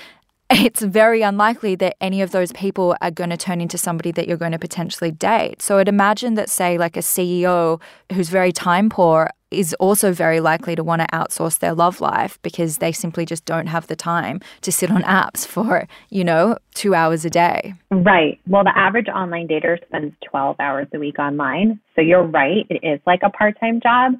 it's 0.50 0.82
very 0.82 1.22
unlikely 1.22 1.76
that 1.76 1.96
any 2.00 2.22
of 2.22 2.32
those 2.32 2.52
people 2.52 2.96
are 3.02 3.12
going 3.12 3.30
to 3.30 3.38
turn 3.38 3.60
into 3.62 3.78
somebody 3.78 4.12
that 4.12 4.28
you're 4.28 4.38
going 4.38 4.52
to 4.52 4.60
potentially 4.60 5.12
date. 5.12 5.62
So 5.62 5.80
I'd 5.80 5.88
imagine 5.88 6.36
that, 6.36 6.50
say, 6.50 6.78
like 6.78 6.96
a 6.96 7.02
CEO 7.02 7.82
who's 8.12 8.30
very 8.30 8.52
time 8.52 8.90
poor 8.90 9.30
is 9.54 9.74
also 9.76 10.12
very 10.12 10.40
likely 10.40 10.76
to 10.76 10.84
want 10.84 11.02
to 11.02 11.08
outsource 11.08 11.60
their 11.60 11.74
love 11.74 12.02
life 12.02 12.40
because 12.42 12.78
they 12.78 12.92
simply 12.92 13.26
just 13.26 13.46
don't 13.46 13.68
have 13.68 13.88
the 13.88 13.96
time 13.96 14.42
to 14.62 14.72
sit 14.72 14.92
on 14.92 15.04
apps 15.04 15.46
for, 15.46 15.88
you 16.10 16.24
know, 16.24 16.58
two 16.74 16.96
hours 16.96 17.26
a 17.26 17.30
day. 17.30 17.74
Right. 17.92 18.40
Well, 18.48 18.64
the 18.64 18.78
average 18.78 19.08
online 19.08 19.48
dater 19.48 19.78
spends 19.88 20.14
12 20.30 20.56
hours 20.60 20.88
a 20.94 21.00
week 21.00 21.20
online. 21.20 21.80
So 21.96 22.02
you're 22.02 22.24
right. 22.24 22.66
It 22.70 22.86
is 22.86 23.00
like 23.06 23.22
a 23.24 23.30
part 23.30 23.60
time 23.60 23.80
job. 23.82 24.14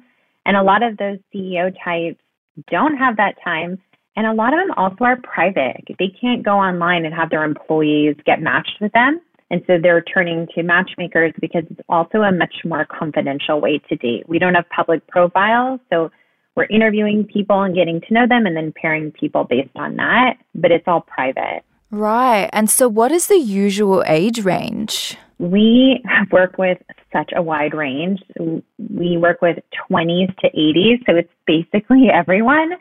And 0.46 0.56
a 0.56 0.62
lot 0.62 0.82
of 0.82 0.96
those 0.96 1.18
CEO 1.34 1.74
types 1.84 2.20
don't 2.70 2.96
have 2.96 3.16
that 3.16 3.34
time. 3.42 3.78
And 4.16 4.26
a 4.26 4.32
lot 4.32 4.52
of 4.52 4.60
them 4.60 4.70
also 4.76 5.04
are 5.04 5.16
private. 5.16 5.84
They 5.98 6.14
can't 6.20 6.44
go 6.44 6.52
online 6.52 7.04
and 7.04 7.14
have 7.14 7.30
their 7.30 7.44
employees 7.44 8.16
get 8.24 8.40
matched 8.40 8.78
with 8.80 8.92
them. 8.92 9.20
And 9.50 9.62
so 9.66 9.74
they're 9.80 10.02
turning 10.02 10.48
to 10.54 10.62
matchmakers 10.62 11.32
because 11.40 11.64
it's 11.70 11.80
also 11.88 12.18
a 12.18 12.32
much 12.32 12.54
more 12.64 12.86
confidential 12.86 13.60
way 13.60 13.78
to 13.88 13.96
date. 13.96 14.28
We 14.28 14.38
don't 14.38 14.54
have 14.54 14.68
public 14.74 15.06
profiles, 15.06 15.80
so 15.90 16.10
we're 16.56 16.64
interviewing 16.64 17.24
people 17.24 17.62
and 17.62 17.74
getting 17.74 18.00
to 18.00 18.14
know 18.14 18.26
them 18.28 18.46
and 18.46 18.56
then 18.56 18.72
pairing 18.80 19.12
people 19.12 19.44
based 19.44 19.76
on 19.76 19.96
that, 19.96 20.34
but 20.54 20.70
it's 20.70 20.84
all 20.86 21.02
private. 21.02 21.62
Right. 21.90 22.48
And 22.52 22.68
so 22.70 22.88
what 22.88 23.12
is 23.12 23.28
the 23.28 23.38
usual 23.38 24.02
age 24.06 24.44
range? 24.44 25.16
We 25.38 26.02
work 26.30 26.58
with 26.58 26.78
such 27.12 27.32
a 27.34 27.42
wide 27.42 27.74
range. 27.74 28.20
We 28.38 29.16
work 29.16 29.42
with 29.42 29.58
20s 29.90 30.36
to 30.38 30.50
80s, 30.50 31.06
so 31.06 31.16
it's 31.16 31.30
basically 31.46 32.08
everyone. 32.12 32.72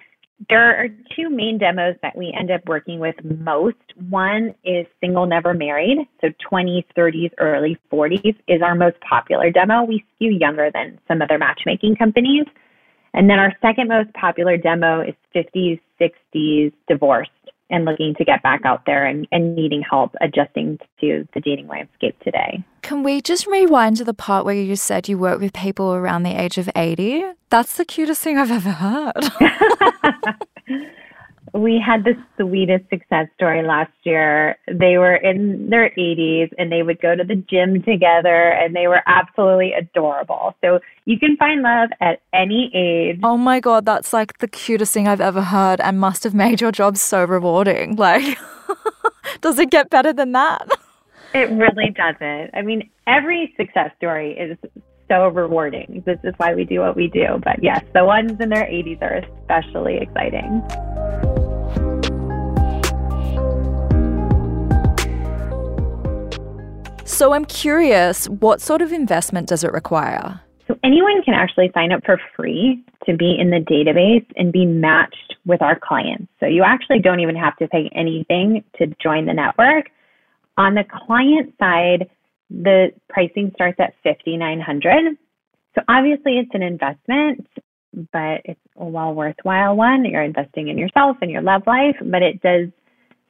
There 0.50 0.84
are 0.84 0.90
two 1.16 1.30
main 1.30 1.58
demos 1.58 1.96
that 2.02 2.18
we 2.18 2.36
end 2.38 2.52
up 2.52 2.62
working 2.68 3.00
with 3.00 3.16
most. 3.24 3.78
One 4.10 4.54
is 4.66 4.86
single, 5.00 5.26
never 5.26 5.54
married. 5.54 6.00
So 6.22 6.30
20s, 6.52 6.86
30s, 6.98 7.32
early 7.38 7.78
40s 7.92 8.36
is 8.48 8.62
our 8.62 8.76
most 8.76 8.98
popular 9.08 9.52
demo. 9.52 9.84
We 9.84 10.04
skew 10.16 10.32
younger 10.32 10.70
than 10.74 11.00
some 11.08 11.22
other 11.22 11.38
matchmaking 11.38 11.96
companies. 11.96 12.46
And 13.14 13.30
then 13.30 13.40
our 13.40 13.54
second 13.62 13.88
most 13.88 14.12
popular 14.14 14.58
demo 14.58 15.02
is 15.02 15.14
50s, 15.36 15.80
60s, 16.02 16.74
divorced 16.88 17.32
and 17.74 17.86
looking 17.86 18.14
to 18.16 18.24
get 18.24 18.44
back 18.44 18.62
out 18.66 18.86
there 18.86 19.06
and, 19.06 19.28
and 19.32 19.56
needing 19.56 19.82
help 19.82 20.16
adjusting 20.22 20.78
to 21.02 21.28
the 21.34 21.42
dating 21.42 21.68
landscape 21.68 22.16
today. 22.24 22.64
Can 22.84 23.02
we 23.02 23.20
just 23.20 23.48
rewind 23.48 23.98
to 23.98 24.04
the 24.04 24.14
part 24.14 24.46
where 24.46 24.54
you 24.54 24.76
said 24.76 25.10
you 25.10 25.18
work 25.18 25.42
with 25.42 25.54
people 25.54 25.94
around 25.94 26.22
the 26.22 26.40
age 26.40 26.60
of 26.60 26.70
80? 26.76 27.24
That's 27.50 27.76
the 27.76 27.84
cutest 27.84 28.22
thing 28.22 28.38
I've 28.38 28.52
ever 28.52 28.72
heard. 28.72 29.32
we 31.54 31.80
had 31.84 32.04
the 32.04 32.16
sweetest 32.38 32.90
success 32.90 33.28
story 33.36 33.62
last 33.64 33.92
year. 34.04 34.58
They 34.68 34.98
were 34.98 35.16
in 35.16 35.70
their 35.70 35.92
80s 35.92 36.52
and 36.58 36.72
they 36.72 36.82
would 36.82 37.00
go 37.00 37.16
to 37.16 37.24
the 37.24 37.36
gym 37.36 37.84
together 37.84 38.50
and 38.50 38.76
they 38.76 38.88
were 38.88 39.02
absolutely 39.06 39.74
adorable. 39.74 40.56
So 40.62 40.80
you 41.06 41.20
can 41.20 41.38
find 41.38 41.62
love 41.62 41.90
at 42.02 42.22
any 42.34 42.72
age. 42.74 43.20
Oh 43.22 43.38
my 43.38 43.60
God, 43.60 43.86
that's 43.86 44.14
like 44.14 44.40
the 44.40 44.48
cutest 44.48 44.94
thing 44.94 45.08
I've 45.08 45.22
ever 45.22 45.44
heard 45.44 45.80
and 45.80 46.00
must 46.00 46.24
have 46.24 46.34
made 46.34 46.60
your 46.60 46.72
job 46.72 46.98
so 46.98 47.24
rewarding. 47.24 47.98
Like, 48.04 48.38
does 49.40 49.58
it 49.60 49.70
get 49.70 49.90
better 49.90 50.12
than 50.12 50.34
that? 50.34 50.68
It 51.34 51.50
really 51.52 51.90
doesn't. 51.96 52.52
I 52.54 52.62
mean, 52.62 52.90
every 53.08 53.54
success 53.56 53.92
story 53.98 54.38
is 54.38 54.58
so 55.08 55.30
rewarding. 55.30 56.04
This 56.06 56.20
is 56.24 56.34
why 56.36 56.54
we 56.54 56.66
do 56.66 56.80
what 56.80 56.98
we 56.98 57.08
do. 57.08 57.40
But 57.42 57.64
yes, 57.64 57.82
the 57.94 58.04
ones 58.04 58.34
in 58.42 58.50
their 58.50 58.66
80s 58.66 59.02
are 59.02 59.16
especially 59.16 59.98
exciting. 59.98 60.62
So 67.06 67.34
I'm 67.34 67.46
curious, 67.46 68.30
what 68.30 68.62
sort 68.62 68.82
of 68.82 68.94
investment 68.94 69.50
does 69.50 69.64
it 69.64 69.74
require? 69.74 70.40
So 70.68 70.78
anyone 70.84 71.22
can 71.24 71.34
actually 71.34 71.70
sign 71.74 71.92
up 71.92 72.02
for 72.06 72.20
free 72.36 72.84
to 73.06 73.18
be 73.18 73.36
in 73.38 73.50
the 73.50 73.60
database 73.60 74.26
and 74.38 74.54
be 74.54 74.66
matched 74.66 75.36
with 75.46 75.62
our 75.62 75.78
clients. 75.78 76.32
So 76.40 76.46
you 76.46 76.64
actually 76.64 77.00
don't 77.00 77.20
even 77.20 77.36
have 77.36 77.58
to 77.58 77.68
pay 77.68 77.90
anything 77.94 78.64
to 78.78 78.88
join 79.02 79.26
the 79.26 79.34
network. 79.34 79.90
On 80.58 80.76
the 80.76 80.86
client 80.86 81.54
side, 81.60 82.10
the 82.50 82.92
pricing 83.10 83.52
starts 83.56 83.80
at 83.80 83.94
5900 84.04 85.18
So 85.76 85.82
obviously 85.90 86.38
it's 86.38 86.52
an 86.54 86.62
investment, 86.62 87.46
but 88.14 88.42
it's 88.46 88.60
a 88.78 88.86
well 88.86 89.14
worthwhile 89.14 89.76
one. 89.76 90.06
You're 90.06 90.24
investing 90.24 90.70
in 90.70 90.78
yourself 90.78 91.18
and 91.22 91.30
your 91.30 91.42
love 91.42 91.64
life, 91.68 91.98
but 92.02 92.22
it 92.22 92.42
does 92.42 92.70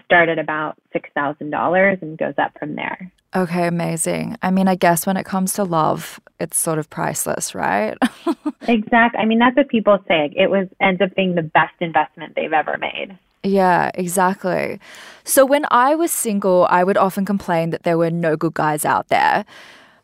start 0.05 0.29
at 0.29 0.39
about 0.39 0.77
$6,000 0.95 2.01
and 2.01 2.17
goes 2.17 2.33
up 2.37 2.57
from 2.59 2.75
there. 2.75 3.11
Okay, 3.35 3.67
amazing. 3.67 4.37
I 4.43 4.51
mean, 4.51 4.67
I 4.67 4.75
guess 4.75 5.07
when 5.07 5.17
it 5.17 5.25
comes 5.25 5.53
to 5.53 5.63
love, 5.63 6.19
it's 6.39 6.57
sort 6.57 6.77
of 6.77 6.89
priceless, 6.89 7.55
right? 7.55 7.97
exactly. 8.67 9.19
I 9.19 9.25
mean, 9.25 9.39
that's 9.39 9.55
what 9.57 9.69
people 9.69 9.97
say. 10.07 10.31
It 10.35 10.51
was 10.51 10.67
ends 10.79 11.01
up 11.01 11.15
being 11.15 11.33
the 11.33 11.41
best 11.41 11.73
investment 11.79 12.35
they've 12.35 12.53
ever 12.53 12.77
made. 12.77 13.17
Yeah, 13.41 13.91
exactly. 13.95 14.79
So 15.23 15.45
when 15.45 15.65
I 15.71 15.95
was 15.95 16.11
single, 16.11 16.67
I 16.69 16.83
would 16.83 16.95
often 16.95 17.25
complain 17.25 17.71
that 17.71 17.83
there 17.83 17.97
were 17.97 18.11
no 18.11 18.37
good 18.37 18.53
guys 18.53 18.85
out 18.85 19.09
there. 19.09 19.45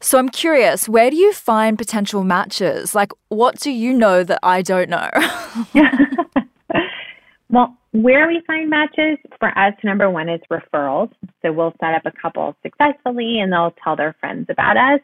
So 0.02 0.18
I'm 0.18 0.30
curious, 0.30 0.90
where 0.90 1.10
do 1.10 1.18
you 1.18 1.34
find 1.34 1.78
potential 1.78 2.24
matches? 2.24 2.96
Like, 2.96 3.12
what 3.28 3.60
do 3.60 3.70
you 3.70 3.94
know 3.94 4.24
that 4.24 4.40
I 4.42 4.62
don't 4.62 4.90
know? 4.90 5.10
well, 7.50 7.78
where 7.92 8.28
we 8.28 8.42
find 8.46 8.70
matches 8.70 9.18
for 9.40 9.50
us, 9.58 9.74
number 9.84 10.10
one 10.10 10.30
is 10.30 10.42
referrals. 10.52 11.12
So 11.42 11.52
we'll 11.52 11.74
set 11.80 11.96
up 11.96 12.06
a 12.06 12.12
couple 12.22 12.56
successfully 12.62 13.40
and 13.40 13.52
they'll 13.52 13.74
tell 13.84 13.96
their 13.96 14.16
friends 14.20 14.48
about 14.50 14.78
us. 14.78 15.00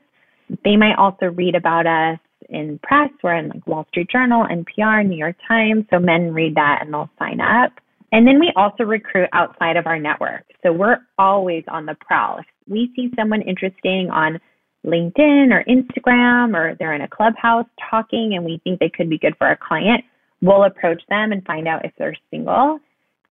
They 0.63 0.75
might 0.75 0.95
also 0.95 1.27
read 1.27 1.55
about 1.55 1.87
us 1.87 2.19
in 2.49 2.79
press. 2.83 3.09
We're 3.23 3.35
in 3.35 3.49
like 3.49 3.65
Wall 3.65 3.85
Street 3.89 4.09
Journal, 4.11 4.45
NPR, 4.45 5.05
New 5.05 5.17
York 5.17 5.35
Times. 5.47 5.85
So 5.89 5.99
men 5.99 6.33
read 6.33 6.55
that 6.55 6.79
and 6.81 6.93
they'll 6.93 7.09
sign 7.17 7.41
up. 7.41 7.71
And 8.11 8.27
then 8.27 8.39
we 8.39 8.53
also 8.55 8.83
recruit 8.83 9.29
outside 9.33 9.77
of 9.77 9.87
our 9.87 9.99
network. 9.99 10.45
So 10.63 10.71
we're 10.71 10.99
always 11.17 11.63
on 11.67 11.85
the 11.85 11.95
prowl. 11.99 12.39
If 12.39 12.45
we 12.67 12.91
see 12.95 13.11
someone 13.15 13.41
interesting 13.41 14.09
on 14.11 14.39
LinkedIn 14.85 15.51
or 15.51 15.63
Instagram 15.67 16.55
or 16.55 16.75
they're 16.77 16.93
in 16.93 17.01
a 17.01 17.07
clubhouse 17.07 17.65
talking 17.89 18.33
and 18.35 18.45
we 18.45 18.61
think 18.63 18.79
they 18.79 18.91
could 18.95 19.09
be 19.09 19.17
good 19.17 19.35
for 19.37 19.47
our 19.47 19.57
client, 19.57 20.03
we'll 20.45 20.63
approach 20.63 21.01
them 21.09 21.31
and 21.31 21.43
find 21.45 21.67
out 21.67 21.85
if 21.85 21.91
they're 21.97 22.15
single. 22.29 22.79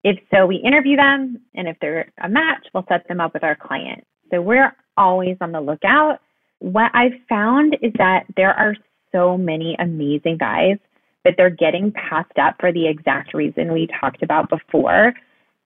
If 0.03 0.19
so, 0.31 0.47
we 0.47 0.57
interview 0.57 0.97
them, 0.97 1.41
and 1.55 1.69
if 1.69 1.77
they're 1.81 2.13
a 2.23 2.29
match, 2.29 2.67
we'll 2.75 2.85
set 2.89 3.07
them 3.09 3.21
up 3.21 3.33
with 3.33 3.45
our 3.45 3.55
client. 3.55 4.05
So 4.31 4.43
we're 4.43 4.75
always 4.97 5.37
on 5.41 5.53
the 5.53 5.61
lookout. 5.61 6.19
What 6.59 6.91
I've 6.93 7.13
found 7.29 7.77
is 7.81 7.93
that 7.99 8.25
there 8.37 8.53
are 8.53 8.75
so 9.13 9.39
many 9.39 9.77
amazing 9.79 10.39
guys, 10.39 10.77
but 11.23 11.35
they're 11.37 11.51
getting 11.51 11.93
passed 11.93 12.39
up 12.39 12.57
for 12.59 12.73
the 12.73 12.89
exact 12.89 13.33
reason 13.33 13.73
we 13.73 13.89
talked 14.01 14.23
about 14.23 14.51
before. 14.51 15.15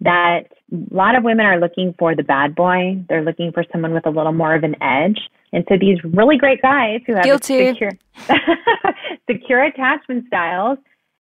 That 0.00 0.42
a 0.72 0.94
lot 0.94 1.16
of 1.16 1.24
women 1.24 1.46
are 1.46 1.58
looking 1.58 1.94
for 1.98 2.14
the 2.14 2.22
bad 2.22 2.54
boy. 2.54 3.02
They're 3.08 3.24
looking 3.24 3.50
for 3.50 3.64
someone 3.72 3.92
with 3.92 4.06
a 4.06 4.10
little 4.10 4.32
more 4.32 4.54
of 4.54 4.62
an 4.62 4.80
edge. 4.80 5.18
And 5.52 5.64
so 5.68 5.76
these 5.80 5.98
really 6.04 6.36
great 6.36 6.62
guys 6.62 7.00
who 7.06 7.14
have 7.14 7.24
secure, 7.72 7.90
secure 9.30 9.64
attachment 9.64 10.26
styles 10.28 10.78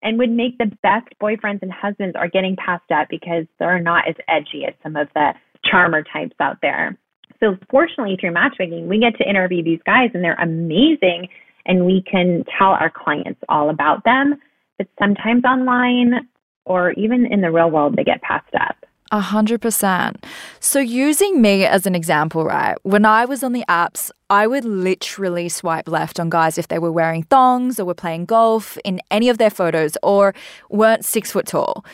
and 0.06 0.20
would 0.20 0.30
make 0.30 0.58
the 0.60 0.72
best 0.84 1.08
boyfriends 1.20 1.64
and 1.64 1.72
husbands 1.74 2.16
are 2.16 2.29
getting 2.29 2.56
passed 2.56 2.90
up 2.92 3.08
because 3.10 3.46
they're 3.60 3.82
not 3.82 4.08
as 4.08 4.16
edgy 4.29 4.64
as 4.66 4.74
some 4.84 4.96
of 4.96 5.08
the 5.16 5.32
charmer 5.66 6.03
types 6.03 6.36
out 6.40 6.58
there. 6.62 6.98
So 7.40 7.58
fortunately 7.72 8.16
through 8.22 8.32
matchmaking, 8.32 8.88
we 8.88 9.00
get 9.00 9.18
to 9.18 9.27
interview 9.27 9.64
these 9.64 9.79
guys 9.84 10.12
and 10.14 10.24
they're 10.24 10.36
amazing 10.36 11.27
and 11.66 11.86
we 11.86 12.03
can 12.10 12.46
tell 12.58 12.70
our 12.70 12.92
clients 12.92 13.42
all 13.50 13.72
about 13.72 14.03
them. 14.06 14.36
But 14.77 14.88
sometimes 15.00 15.44
online 15.44 16.29
or 16.66 16.92
even 16.92 17.25
in 17.25 17.42
the 17.42 17.51
real 17.51 17.72
world, 17.72 17.96
they 17.98 18.03
get 18.03 18.22
passed 18.22 18.53
up. 18.53 18.86
A 19.16 19.22
hundred 19.22 19.62
percent. 19.62 20.25
So 20.60 20.82
using 20.82 21.42
me 21.42 21.64
as 21.64 21.86
an 21.86 21.96
example, 21.96 22.44
right? 22.44 22.75
When 22.84 23.06
I 23.06 23.24
was 23.24 23.44
on 23.44 23.54
the 23.54 23.64
apps, 23.70 24.12
I 24.30 24.46
would 24.46 24.66
literally 24.66 25.48
swipe 25.48 25.88
left 25.88 26.20
on 26.20 26.30
guys 26.30 26.58
if 26.58 26.68
they 26.68 26.80
were 26.80 26.92
wearing 26.92 27.24
thongs 27.24 27.80
or 27.80 27.86
were 27.86 27.94
playing 27.94 28.25
golf 28.25 28.78
in 28.84 29.00
any 29.10 29.30
of 29.30 29.38
their 29.38 29.50
photos 29.50 29.98
or 30.04 30.36
weren't 30.70 31.06
six 31.06 31.32
foot 31.32 31.48
tall. 31.48 31.86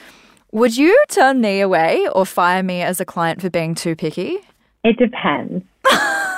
Would 0.52 0.78
you 0.78 1.00
turn 1.10 1.42
me 1.42 1.62
away 1.62 2.08
or 2.16 2.26
fire 2.26 2.64
me 2.64 2.82
as 2.82 3.00
a 3.00 3.06
client 3.06 3.40
for 3.40 3.52
being 3.52 3.76
too 3.76 3.96
picky? 3.96 4.40
It 4.84 4.98
depends. 4.98 5.64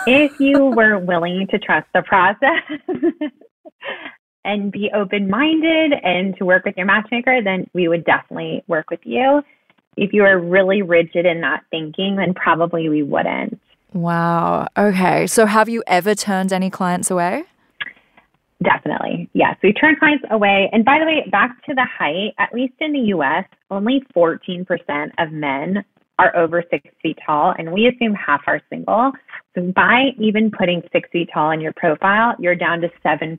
if 0.06 0.38
you 0.38 0.66
were 0.66 1.00
willing 1.00 1.48
to 1.52 1.60
trust 1.60 1.88
the 1.94 2.02
process 2.02 2.62
and 4.44 4.70
be 4.70 4.92
open 4.94 5.30
minded 5.30 5.94
and 6.04 6.36
to 6.40 6.44
work 6.44 6.66
with 6.66 6.76
your 6.76 6.88
matchmaker, 6.88 7.42
then 7.42 7.70
we 7.74 7.88
would 7.88 8.04
definitely 8.04 8.66
work 8.68 8.90
with 8.90 9.00
you 9.06 9.44
if 9.98 10.14
you 10.14 10.24
are 10.24 10.40
really 10.40 10.82
rigid 10.82 11.26
in 11.26 11.42
that 11.42 11.64
thinking, 11.72 12.16
then 12.16 12.34
probably 12.34 12.90
we 12.90 13.04
wouldn't. 13.04 13.60
Wow. 13.94 14.68
Okay. 14.78 15.28
So 15.28 15.46
have 15.46 15.70
you 15.70 15.84
ever 15.88 16.16
turned 16.16 16.52
any 16.52 16.70
clients 16.70 17.12
away? 17.12 17.44
Definitely. 18.64 19.30
Yes. 19.34 19.58
We 19.62 19.74
turn 19.74 19.96
clients 19.98 20.24
away. 20.32 20.70
And 20.72 20.86
by 20.86 21.00
the 21.00 21.06
way, 21.06 21.28
back 21.30 21.64
to 21.66 21.76
the 21.76 21.86
height, 21.86 22.34
at 22.40 22.54
least 22.54 22.74
in 22.80 22.94
the 22.94 23.00
US, 23.16 23.46
only 23.70 24.02
14% 24.16 24.66
of 25.20 25.32
men 25.32 25.84
are 26.20 26.36
over 26.36 26.64
six 26.70 26.88
feet 27.02 27.18
tall, 27.26 27.54
and 27.58 27.72
we 27.74 27.88
assume 27.88 28.14
half 28.14 28.42
are 28.48 28.62
single. 28.70 29.12
So 29.56 29.72
by 29.76 30.10
even 30.20 30.52
putting 30.52 30.82
six 30.92 31.10
feet 31.12 31.30
tall 31.34 31.52
in 31.52 31.60
your 31.60 31.74
profile, 31.74 32.36
you're 32.40 32.56
down 32.56 32.82
to 32.82 32.90
7%. 33.04 33.38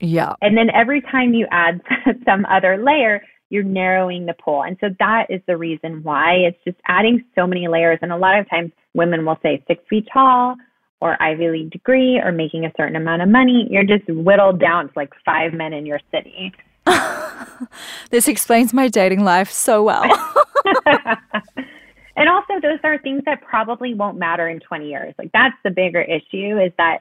Yeah. 0.00 0.34
And 0.40 0.56
then 0.56 0.70
every 0.70 1.00
time 1.00 1.34
you 1.34 1.46
add 1.50 1.80
some 2.24 2.44
other 2.46 2.82
layer, 2.82 3.22
you're 3.52 3.62
narrowing 3.62 4.24
the 4.24 4.32
pool. 4.32 4.62
And 4.62 4.78
so 4.80 4.88
that 4.98 5.26
is 5.28 5.42
the 5.46 5.58
reason 5.58 6.02
why 6.02 6.36
it's 6.36 6.56
just 6.64 6.78
adding 6.88 7.22
so 7.34 7.46
many 7.46 7.68
layers. 7.68 7.98
And 8.00 8.10
a 8.10 8.16
lot 8.16 8.38
of 8.38 8.48
times 8.48 8.72
women 8.94 9.26
will 9.26 9.38
say 9.42 9.62
six 9.68 9.84
feet 9.90 10.08
tall 10.10 10.56
or 11.02 11.22
Ivy 11.22 11.50
League 11.50 11.70
degree 11.70 12.18
or 12.18 12.32
making 12.32 12.64
a 12.64 12.72
certain 12.78 12.96
amount 12.96 13.20
of 13.20 13.28
money. 13.28 13.68
You're 13.70 13.84
just 13.84 14.08
whittled 14.08 14.58
down 14.58 14.86
to 14.86 14.92
like 14.96 15.10
five 15.22 15.52
men 15.52 15.74
in 15.74 15.84
your 15.84 16.00
city. 16.10 16.54
this 18.10 18.26
explains 18.26 18.72
my 18.72 18.88
dating 18.88 19.22
life 19.22 19.50
so 19.50 19.82
well. 19.82 20.04
and 22.16 22.30
also 22.30 22.54
those 22.62 22.78
are 22.84 22.96
things 23.00 23.20
that 23.26 23.42
probably 23.42 23.92
won't 23.92 24.16
matter 24.16 24.48
in 24.48 24.60
20 24.60 24.88
years. 24.88 25.14
Like 25.18 25.30
that's 25.32 25.56
the 25.62 25.70
bigger 25.70 26.00
issue 26.00 26.58
is 26.58 26.72
that 26.78 27.00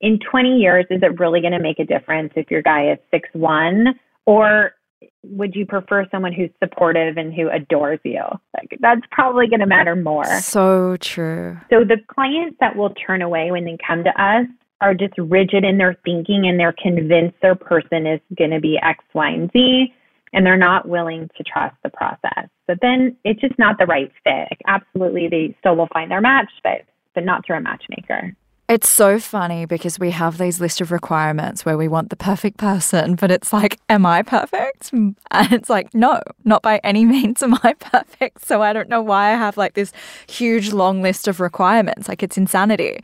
in 0.00 0.20
20 0.30 0.58
years, 0.58 0.86
is 0.90 1.02
it 1.02 1.18
really 1.18 1.40
going 1.40 1.54
to 1.54 1.58
make 1.58 1.80
a 1.80 1.84
difference 1.84 2.32
if 2.36 2.52
your 2.52 2.62
guy 2.62 2.92
is 2.92 2.98
six 3.10 3.28
one 3.32 3.98
or 4.26 4.74
would 5.22 5.54
you 5.54 5.66
prefer 5.66 6.06
someone 6.10 6.32
who's 6.32 6.50
supportive 6.62 7.16
and 7.16 7.32
who 7.32 7.48
adores 7.48 8.00
you? 8.04 8.22
Like 8.54 8.76
that's 8.80 9.02
probably 9.10 9.48
going 9.48 9.60
to 9.60 9.66
matter 9.66 9.94
more. 9.94 10.24
So 10.40 10.96
true. 10.98 11.58
So 11.70 11.84
the 11.84 11.98
clients 12.08 12.56
that 12.60 12.76
will 12.76 12.90
turn 12.90 13.22
away 13.22 13.50
when 13.50 13.64
they 13.64 13.76
come 13.86 14.04
to 14.04 14.22
us 14.22 14.46
are 14.80 14.94
just 14.94 15.14
rigid 15.18 15.64
in 15.64 15.78
their 15.78 15.96
thinking 16.04 16.46
and 16.46 16.58
they're 16.58 16.74
convinced 16.80 17.36
their 17.42 17.54
person 17.54 18.06
is 18.06 18.20
going 18.36 18.50
to 18.50 18.60
be 18.60 18.78
X, 18.82 19.02
Y, 19.12 19.28
and 19.28 19.50
Z, 19.52 19.92
and 20.32 20.46
they're 20.46 20.56
not 20.56 20.88
willing 20.88 21.28
to 21.36 21.44
trust 21.44 21.76
the 21.82 21.90
process. 21.90 22.48
But 22.66 22.78
then 22.80 23.16
it's 23.24 23.40
just 23.40 23.58
not 23.58 23.78
the 23.78 23.86
right 23.86 24.10
fit. 24.24 24.48
Like 24.50 24.60
absolutely, 24.66 25.28
they 25.28 25.56
still 25.60 25.76
will 25.76 25.88
find 25.92 26.10
their 26.10 26.20
match, 26.20 26.50
but 26.62 26.82
but 27.14 27.24
not 27.24 27.44
through 27.44 27.56
a 27.56 27.60
matchmaker. 27.60 28.34
It's 28.68 28.90
so 28.90 29.18
funny 29.18 29.64
because 29.64 29.98
we 29.98 30.10
have 30.10 30.36
these 30.36 30.60
list 30.60 30.82
of 30.82 30.92
requirements 30.92 31.64
where 31.64 31.78
we 31.78 31.88
want 31.88 32.10
the 32.10 32.16
perfect 32.16 32.58
person, 32.58 33.14
but 33.14 33.30
it's 33.30 33.50
like, 33.50 33.80
am 33.88 34.04
I 34.04 34.20
perfect? 34.20 34.92
And 34.92 35.52
it's 35.52 35.70
like, 35.70 35.94
no, 35.94 36.20
not 36.44 36.60
by 36.60 36.78
any 36.84 37.06
means 37.06 37.42
am 37.42 37.54
I 37.62 37.72
perfect. 37.80 38.44
So 38.44 38.60
I 38.60 38.74
don't 38.74 38.90
know 38.90 39.00
why 39.00 39.32
I 39.32 39.36
have 39.36 39.56
like 39.56 39.72
this 39.72 39.90
huge 40.28 40.70
long 40.70 41.00
list 41.00 41.26
of 41.28 41.40
requirements. 41.40 42.08
Like 42.08 42.22
it's 42.22 42.36
insanity. 42.36 42.98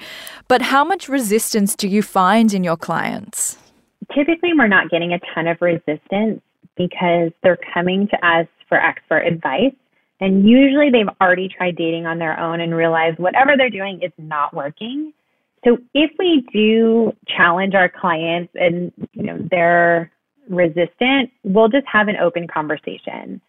But 0.48 0.61
how 0.61 0.85
much 0.85 1.09
resistance 1.09 1.74
do 1.74 1.88
you 1.88 2.03
find 2.03 2.53
in 2.53 2.62
your 2.62 2.77
clients? 2.77 3.57
Typically, 4.14 4.50
we're 4.53 4.68
not 4.68 4.90
getting 4.90 5.14
a 5.14 5.20
ton 5.35 5.46
of 5.46 5.62
resistance 5.62 6.42
because 6.77 7.33
they're 7.42 7.59
coming 7.72 8.07
to 8.09 8.27
us 8.27 8.46
for 8.68 8.79
expert 8.79 9.20
advice. 9.27 9.74
And 10.20 10.46
usually 10.46 10.90
they've 10.90 11.09
already 11.22 11.48
tried 11.48 11.77
dating 11.77 12.05
on 12.05 12.18
their 12.18 12.38
own 12.38 12.61
and 12.61 12.74
realized 12.74 13.18
whatever 13.18 13.53
they're 13.57 13.70
doing 13.70 14.00
is 14.03 14.12
not 14.18 14.53
working. 14.53 15.14
So 15.64 15.79
if 15.94 16.11
we 16.18 16.46
do 16.53 17.12
challenge 17.27 17.74
our 17.74 17.88
clients 17.88 18.53
and 18.55 18.92
you 19.12 19.22
know 19.22 19.38
they're 19.50 20.11
resistant, 20.48 21.31
we'll 21.42 21.68
just 21.68 21.87
have 21.87 22.09
an 22.09 22.16
open 22.16 22.46
conversation. 22.46 23.40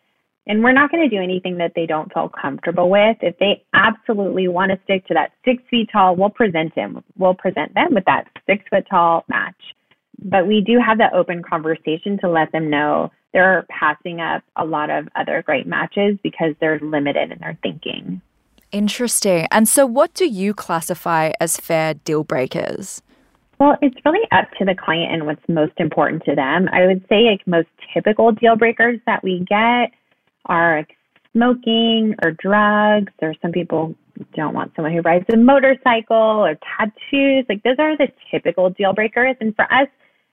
And 0.48 0.64
we're 0.64 0.74
not 0.74 0.92
going 0.92 1.08
to 1.08 1.16
do 1.16 1.22
anything 1.22 1.58
that 1.58 1.72
they 1.76 1.88
don't 1.88 2.14
feel 2.14 2.30
comfortable 2.30 2.90
with. 2.90 3.18
If 3.22 3.38
they 3.40 3.64
absolutely 3.74 4.48
want 4.48 4.72
to 4.72 4.80
stick 4.84 5.06
to 5.08 5.14
that 5.16 5.32
six 5.44 5.64
feet 5.72 5.90
tall, 5.92 6.16
we'll 6.16 6.30
present 6.30 6.76
them. 6.76 7.04
We'll 7.18 7.34
present 7.34 7.74
them 7.74 7.96
with 7.96 8.06
that 8.06 8.28
six 8.46 8.64
foot 8.70 8.86
tall 8.90 9.26
match. 9.28 9.56
But 10.24 10.48
we 10.48 10.62
do 10.62 10.80
have 10.86 11.00
that 11.00 11.14
open 11.14 11.42
conversation 11.42 12.20
to 12.22 12.30
let 12.30 12.52
them 12.52 12.70
know 12.70 13.12
they're 13.34 13.66
passing 13.70 14.22
up 14.22 14.44
a 14.56 14.64
lot 14.64 14.90
of 14.90 15.10
other 15.16 15.44
great 15.46 15.68
matches 15.68 16.18
because 16.24 16.54
they're 16.62 16.80
limited 16.80 17.32
in 17.32 17.40
their 17.40 17.58
thinking. 17.62 18.22
Interesting. 18.76 19.48
And 19.52 19.70
so, 19.70 19.86
what 19.86 20.14
do 20.14 20.26
you 20.26 20.54
classify 20.54 21.32
as 21.40 21.56
fair 21.56 21.94
deal 21.94 22.26
breakers? 22.26 23.02
Well, 23.58 23.78
it's 23.82 23.96
really 24.04 24.28
up 24.34 24.52
to 24.60 24.66
the 24.66 24.76
client 24.76 25.14
and 25.14 25.26
what's 25.26 25.48
most 25.48 25.72
important 25.78 26.26
to 26.26 26.36
them. 26.36 26.68
I 26.74 26.86
would 26.86 27.02
say 27.08 27.22
like 27.22 27.48
most 27.48 27.70
typical 27.94 28.34
deal 28.34 28.58
breakers 28.58 29.00
that 29.06 29.24
we 29.24 29.46
get 29.48 29.94
are 30.48 30.80
like 30.80 30.98
smoking 31.32 32.16
or 32.22 32.32
drugs, 32.32 33.14
or 33.22 33.34
some 33.42 33.54
people 33.54 33.96
don't 34.36 34.54
want 34.54 34.74
someone 34.76 34.92
who 34.92 35.00
rides 35.00 35.24
a 35.32 35.38
motorcycle 35.38 36.18
or 36.18 36.58
tattoos. 36.78 37.46
Like 37.48 37.64
those 37.64 37.78
are 37.80 37.96
the 37.96 38.10
typical 38.30 38.72
deal 38.72 38.92
breakers. 38.92 39.38
And 39.40 39.56
for 39.56 39.72
us, 39.74 39.88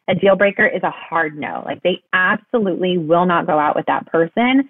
a 0.08 0.16
deal 0.16 0.34
breaker 0.34 0.66
is 0.66 0.82
a 0.82 0.90
hard 0.90 1.38
no. 1.38 1.62
Like 1.64 1.80
they 1.84 2.02
absolutely 2.12 2.98
will 2.98 3.24
not 3.24 3.46
go 3.46 3.60
out 3.60 3.76
with 3.76 3.86
that 3.86 4.06
person. 4.06 4.68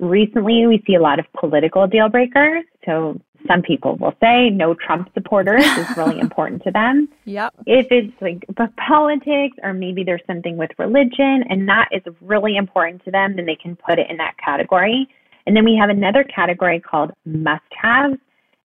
Recently, 0.00 0.66
we 0.66 0.82
see 0.86 0.94
a 0.94 1.00
lot 1.00 1.18
of 1.18 1.26
political 1.38 1.86
deal 1.86 2.08
breakers. 2.08 2.64
So 2.84 3.20
some 3.46 3.62
people 3.62 3.96
will 3.96 4.14
say 4.20 4.50
no 4.50 4.74
Trump 4.74 5.10
supporters 5.14 5.64
is 5.64 5.96
really 5.96 6.18
important 6.26 6.62
to 6.64 6.70
them. 6.70 7.08
Yep. 7.24 7.54
If 7.66 7.86
it's 7.90 8.12
like 8.20 8.44
politics 8.76 9.56
or 9.62 9.72
maybe 9.72 10.02
there's 10.02 10.22
something 10.26 10.56
with 10.56 10.70
religion 10.78 11.44
and 11.48 11.68
that 11.68 11.88
is 11.92 12.02
really 12.20 12.56
important 12.56 13.04
to 13.04 13.10
them, 13.10 13.36
then 13.36 13.46
they 13.46 13.56
can 13.56 13.76
put 13.76 13.98
it 13.98 14.10
in 14.10 14.16
that 14.16 14.34
category. 14.42 15.08
And 15.46 15.56
then 15.56 15.64
we 15.64 15.76
have 15.78 15.90
another 15.90 16.24
category 16.24 16.80
called 16.80 17.12
must 17.24 17.62
haves. 17.70 18.16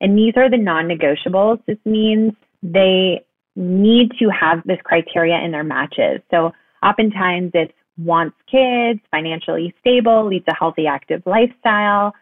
And 0.01 0.17
these 0.17 0.33
are 0.37 0.49
the 0.49 0.57
non 0.57 0.87
negotiables. 0.87 1.59
This 1.65 1.77
means 1.85 2.33
they 2.63 3.25
need 3.55 4.11
to 4.19 4.29
have 4.29 4.61
this 4.65 4.79
criteria 4.83 5.37
in 5.43 5.51
their 5.51 5.63
matches. 5.63 6.21
So 6.31 6.53
oftentimes 6.81 7.51
it's 7.53 7.73
wants 8.03 8.35
kids, 8.49 8.99
financially 9.11 9.73
stable, 9.81 10.27
leads 10.27 10.45
a 10.47 10.53
healthy, 10.53 10.87
active 10.87 11.21
lifestyle 11.25 12.13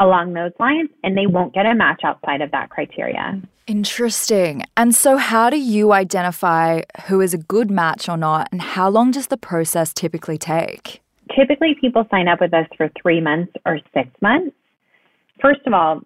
along 0.00 0.32
those 0.32 0.52
lines, 0.58 0.90
and 1.04 1.16
they 1.16 1.26
won't 1.26 1.54
get 1.54 1.66
a 1.66 1.74
match 1.74 2.00
outside 2.04 2.40
of 2.40 2.50
that 2.50 2.70
criteria. 2.70 3.40
Interesting. 3.66 4.64
And 4.76 4.94
so, 4.94 5.16
how 5.16 5.48
do 5.48 5.58
you 5.58 5.92
identify 5.92 6.82
who 7.06 7.20
is 7.20 7.32
a 7.32 7.38
good 7.38 7.70
match 7.70 8.08
or 8.08 8.16
not, 8.16 8.48
and 8.50 8.60
how 8.60 8.88
long 8.88 9.12
does 9.12 9.28
the 9.28 9.36
process 9.36 9.94
typically 9.94 10.38
take? 10.38 11.00
Typically, 11.36 11.76
people 11.80 12.04
sign 12.10 12.28
up 12.28 12.40
with 12.40 12.52
us 12.52 12.66
for 12.76 12.90
three 13.00 13.20
months 13.20 13.52
or 13.64 13.78
six 13.94 14.08
months. 14.20 14.54
First 15.40 15.60
of 15.66 15.72
all, 15.72 16.02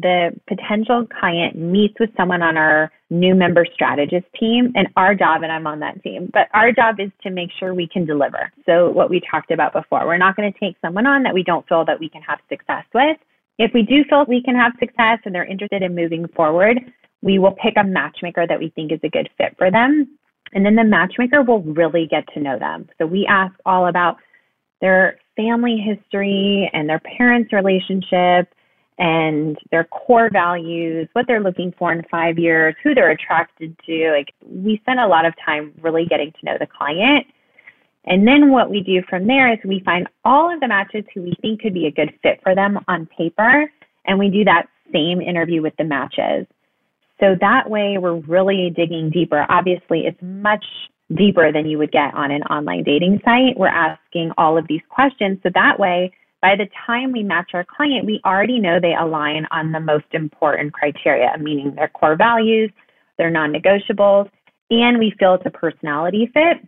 the 0.00 0.30
potential 0.48 1.06
client 1.20 1.56
meets 1.56 1.94
with 2.00 2.10
someone 2.16 2.42
on 2.42 2.56
our 2.56 2.90
new 3.10 3.32
member 3.32 3.64
strategist 3.74 4.26
team 4.38 4.72
and 4.74 4.88
our 4.96 5.14
job 5.14 5.44
and 5.44 5.52
I'm 5.52 5.68
on 5.68 5.78
that 5.80 6.02
team 6.02 6.30
but 6.32 6.48
our 6.52 6.72
job 6.72 6.98
is 6.98 7.10
to 7.22 7.30
make 7.30 7.50
sure 7.58 7.74
we 7.74 7.86
can 7.86 8.04
deliver. 8.04 8.50
So 8.66 8.90
what 8.90 9.08
we 9.08 9.22
talked 9.30 9.52
about 9.52 9.72
before 9.72 10.04
we're 10.04 10.18
not 10.18 10.34
going 10.34 10.52
to 10.52 10.58
take 10.58 10.76
someone 10.82 11.06
on 11.06 11.22
that 11.22 11.32
we 11.32 11.44
don't 11.44 11.66
feel 11.68 11.84
that 11.84 12.00
we 12.00 12.08
can 12.08 12.22
have 12.22 12.40
success 12.48 12.84
with. 12.92 13.16
If 13.58 13.70
we 13.72 13.82
do 13.82 14.02
feel 14.10 14.24
we 14.26 14.42
can 14.42 14.56
have 14.56 14.72
success 14.80 15.20
and 15.24 15.32
they're 15.32 15.44
interested 15.44 15.82
in 15.82 15.94
moving 15.94 16.26
forward 16.28 16.80
we 17.22 17.38
will 17.38 17.52
pick 17.52 17.74
a 17.76 17.84
matchmaker 17.84 18.46
that 18.46 18.58
we 18.58 18.70
think 18.70 18.90
is 18.90 19.00
a 19.04 19.08
good 19.08 19.30
fit 19.38 19.54
for 19.56 19.70
them 19.70 20.18
and 20.54 20.66
then 20.66 20.74
the 20.74 20.84
matchmaker 20.84 21.42
will 21.42 21.62
really 21.62 22.06
get 22.10 22.24
to 22.34 22.40
know 22.40 22.58
them. 22.58 22.88
So 22.98 23.06
we 23.06 23.26
ask 23.28 23.54
all 23.64 23.86
about 23.86 24.16
their 24.80 25.18
family 25.36 25.78
history 25.78 26.68
and 26.72 26.88
their 26.88 27.00
parents 27.00 27.52
relationship 27.52 28.52
and 28.98 29.58
their 29.70 29.84
core 29.84 30.30
values, 30.32 31.08
what 31.12 31.26
they're 31.26 31.42
looking 31.42 31.74
for 31.78 31.92
in 31.92 32.02
five 32.10 32.38
years, 32.38 32.74
who 32.82 32.94
they're 32.94 33.10
attracted 33.10 33.76
to. 33.86 34.12
Like 34.12 34.32
we 34.46 34.78
spend 34.82 35.00
a 35.00 35.06
lot 35.06 35.26
of 35.26 35.34
time 35.44 35.72
really 35.80 36.06
getting 36.06 36.32
to 36.32 36.38
know 36.44 36.56
the 36.58 36.66
client. 36.66 37.26
And 38.06 38.26
then 38.26 38.50
what 38.50 38.70
we 38.70 38.82
do 38.82 39.02
from 39.08 39.26
there 39.26 39.52
is 39.52 39.58
we 39.64 39.80
find 39.84 40.08
all 40.24 40.52
of 40.52 40.60
the 40.60 40.68
matches 40.68 41.04
who 41.14 41.22
we 41.22 41.34
think 41.40 41.62
could 41.62 41.74
be 41.74 41.86
a 41.86 41.90
good 41.90 42.12
fit 42.22 42.40
for 42.42 42.54
them 42.54 42.78
on 42.86 43.06
paper, 43.06 43.70
and 44.04 44.18
we 44.18 44.28
do 44.28 44.44
that 44.44 44.68
same 44.92 45.20
interview 45.20 45.62
with 45.62 45.74
the 45.78 45.84
matches. 45.84 46.46
So 47.18 47.34
that 47.40 47.70
way 47.70 47.96
we're 47.98 48.20
really 48.20 48.70
digging 48.76 49.08
deeper. 49.08 49.46
Obviously, 49.48 50.00
it's 50.00 50.20
much 50.20 50.64
deeper 51.14 51.52
than 51.52 51.66
you 51.66 51.78
would 51.78 51.92
get 51.92 52.12
on 52.14 52.30
an 52.30 52.42
online 52.44 52.82
dating 52.82 53.20
site. 53.24 53.56
We're 53.56 53.68
asking 53.68 54.32
all 54.36 54.58
of 54.58 54.66
these 54.68 54.82
questions. 54.90 55.38
So 55.42 55.50
that 55.54 55.78
way, 55.78 56.12
by 56.44 56.56
the 56.56 56.68
time 56.86 57.10
we 57.10 57.22
match 57.22 57.52
our 57.54 57.64
client, 57.64 58.04
we 58.04 58.20
already 58.22 58.58
know 58.58 58.78
they 58.78 58.94
align 58.94 59.46
on 59.50 59.72
the 59.72 59.80
most 59.80 60.04
important 60.12 60.74
criteria, 60.74 61.34
meaning 61.40 61.74
their 61.74 61.88
core 61.88 62.16
values, 62.16 62.70
their 63.16 63.30
non 63.30 63.50
negotiables, 63.50 64.28
and 64.70 64.98
we 64.98 65.14
feel 65.18 65.36
it's 65.36 65.46
a 65.46 65.50
personality 65.50 66.30
fit. 66.34 66.58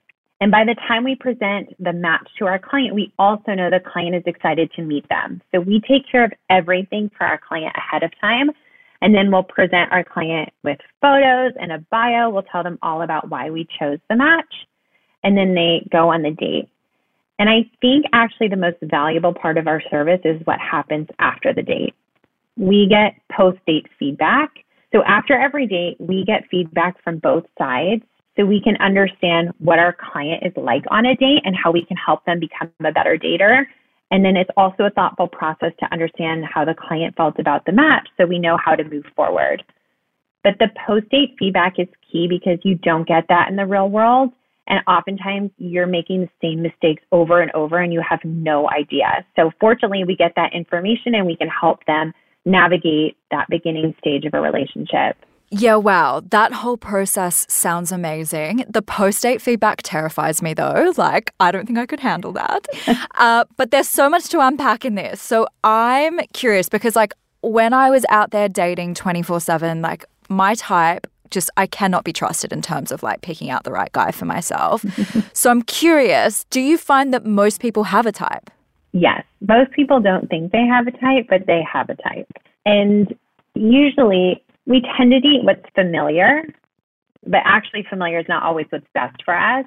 And 0.41 0.51
by 0.51 0.65
the 0.65 0.77
time 0.89 1.05
we 1.05 1.15
present 1.15 1.75
the 1.79 1.93
match 1.93 2.27
to 2.39 2.47
our 2.47 2.59
client, 2.59 2.95
we 2.95 3.13
also 3.19 3.53
know 3.53 3.69
the 3.69 3.81
client 3.81 4.15
is 4.15 4.23
excited 4.25 4.71
to 4.77 4.83
meet 4.83 5.07
them. 5.11 5.43
So 5.53 5.61
we 5.61 5.83
take 5.87 6.11
care 6.11 6.25
of 6.25 6.33
everything 6.49 7.11
for 7.15 7.27
our 7.27 7.39
client 7.47 7.77
ahead 7.77 8.03
of 8.03 8.11
time. 8.19 8.49
And 9.03 9.15
then 9.15 9.31
we'll 9.31 9.43
present 9.43 9.93
our 9.93 10.05
client 10.05 10.55
with 10.65 10.79
photos 11.03 11.53
and 11.61 11.71
a 11.71 11.85
bio. 11.91 12.31
We'll 12.31 12.45
tell 12.45 12.63
them 12.63 12.79
all 12.81 13.03
about 13.03 13.29
why 13.29 13.51
we 13.51 13.69
chose 13.79 13.99
the 14.09 14.17
match. 14.17 14.55
And 15.23 15.37
then 15.37 15.55
they 15.55 15.87
go 15.93 16.09
on 16.09 16.23
the 16.23 16.31
date. 16.31 16.71
And 17.39 17.51
I 17.51 17.71
think 17.81 18.07
actually 18.13 18.49
the 18.49 18.57
most 18.57 18.79
valuable 18.83 19.35
part 19.35 19.59
of 19.59 19.67
our 19.67 19.83
service 19.91 20.21
is 20.25 20.41
what 20.45 20.59
happens 20.59 21.09
after 21.19 21.53
the 21.53 21.63
date. 21.63 21.95
We 22.57 22.87
get 22.89 23.15
post 23.31 23.59
date 23.67 23.87
feedback. 23.99 24.51
So 24.93 25.03
after 25.05 25.39
every 25.39 25.67
date, 25.67 25.97
we 25.99 26.25
get 26.25 26.49
feedback 26.51 27.03
from 27.03 27.19
both 27.19 27.45
sides 27.59 28.03
so 28.37 28.45
we 28.45 28.61
can 28.61 28.77
understand 28.77 29.53
what 29.59 29.79
our 29.79 29.95
client 29.95 30.45
is 30.45 30.53
like 30.57 30.85
on 30.91 31.07
a 31.07 31.17
date 31.17 31.43
and 31.45 31.55
how 31.57 31.71
we 31.71 31.85
can 31.85 31.97
help 31.97 32.25
them 32.25 32.41
become 32.41 32.71
a 32.85 32.93
better 32.93 33.19
dater. 33.19 33.65
And 34.11 34.25
then 34.25 34.37
it's 34.37 34.51
also 34.57 34.85
a 34.85 34.91
thoughtful 34.91 35.27
process 35.27 35.73
to 35.81 35.93
understand 35.93 36.45
how 36.45 36.65
the 36.65 36.75
client 36.75 37.17
felt 37.17 37.39
about 37.39 37.67
the 37.67 37.73
match 37.73 38.09
so 38.17 38.25
we 38.25 38.39
know 38.39 38.57
how 38.63 38.75
to 38.77 38.85
move 38.85 39.05
forward. 39.15 39.65
But 40.45 40.59
the 40.59 40.69
post 40.87 41.09
date 41.09 41.35
feedback 41.39 41.79
is 41.79 41.89
key 42.11 42.29
because 42.29 42.59
you 42.63 42.77
don't 42.77 43.09
get 43.09 43.25
that 43.29 43.49
in 43.51 43.57
the 43.57 43.67
real 43.67 43.89
world. 43.89 44.33
And 44.67 44.81
oftentimes 44.87 45.51
you're 45.59 45.87
making 45.87 46.23
the 46.23 46.31
same 46.43 46.63
mistakes 46.63 47.03
over 47.13 47.41
and 47.41 47.51
over 47.53 47.79
and 47.79 47.93
you 47.93 48.03
have 48.09 48.21
no 48.25 48.69
idea. 48.71 49.25
So 49.37 49.51
fortunately, 49.61 50.05
we 50.05 50.17
get 50.17 50.33
that 50.37 50.53
information 50.55 51.15
and 51.15 51.27
we 51.27 51.37
can 51.37 51.49
help 51.49 51.85
them 51.87 52.13
navigate 52.45 53.17
that 53.31 53.47
beginning 53.49 53.95
stage 54.01 54.25
of 54.25 54.35
a 54.35 54.41
relationship. 54.41 55.17
Yeah, 55.51 55.77
wow. 55.77 56.23
That 56.31 56.53
whole 56.53 56.77
process 56.77 57.47
sounds 57.49 57.93
amazing. 57.93 58.65
The 58.69 58.83
post 58.83 59.23
date 59.23 59.41
feedback 59.41 59.81
terrifies 59.83 60.43
me 60.43 60.55
though. 60.55 60.93
Like, 60.97 61.33
I 61.39 61.53
don't 61.53 61.67
think 61.67 61.79
I 61.79 61.87
could 61.87 62.01
handle 62.01 62.33
that. 62.33 62.67
uh, 63.15 63.45
but 63.57 63.71
there's 63.71 63.89
so 63.89 64.11
much 64.11 64.29
to 64.31 64.41
unpack 64.41 64.85
in 64.85 64.97
this. 64.97 65.21
So 65.21 65.47
I'm 65.63 66.19
curious 66.33 66.69
because, 66.69 66.97
like, 66.97 67.15
when 67.43 67.73
I 67.73 67.91
was 67.91 68.05
out 68.09 68.33
there 68.33 68.49
dating 68.49 68.95
24 68.95 69.41
7, 69.41 69.83
like, 69.83 70.05
my 70.29 70.55
type 70.55 71.07
just 71.31 71.51
I 71.57 71.67
cannot 71.67 72.05
be 72.05 72.13
trusted 72.13 72.53
in 72.53 72.63
terms 72.63 72.93
of 72.93 73.03
like 73.03 73.21
picking 73.21 73.51
out 73.51 73.65
the 73.65 73.73
right 73.73 73.93
guy 73.93 74.11
for 74.11 74.25
myself. 74.25 74.85
so 75.33 75.51
I'm 75.51 75.63
curious, 75.63 76.45
do 76.45 76.61
you 76.61 76.79
find 76.79 77.13
that 77.13 77.25
most 77.25 77.61
people 77.61 77.85
have 77.85 78.07
a 78.07 78.13
type? 78.13 78.51
Yes. 78.93 79.25
Most 79.47 79.73
people 79.73 80.01
don't 80.01 80.29
think 80.29 80.53
they 80.53 80.65
have 80.65 80.87
a 80.87 80.91
type, 80.93 81.27
but 81.29 81.47
they 81.47 81.63
have 81.71 81.91
a 81.91 81.97
type. 81.97 82.31
And 82.65 83.15
usually 83.55 84.43
we 84.67 84.83
tend 84.97 85.13
to 85.13 85.21
date 85.21 85.45
what's 85.45 85.65
familiar, 85.75 86.43
but 87.27 87.41
actually 87.45 87.85
familiar 87.89 88.19
is 88.21 88.27
not 88.29 88.43
always 88.43 88.67
what's 88.71 88.87
best 88.95 89.23
for 89.25 89.37
us. 89.37 89.65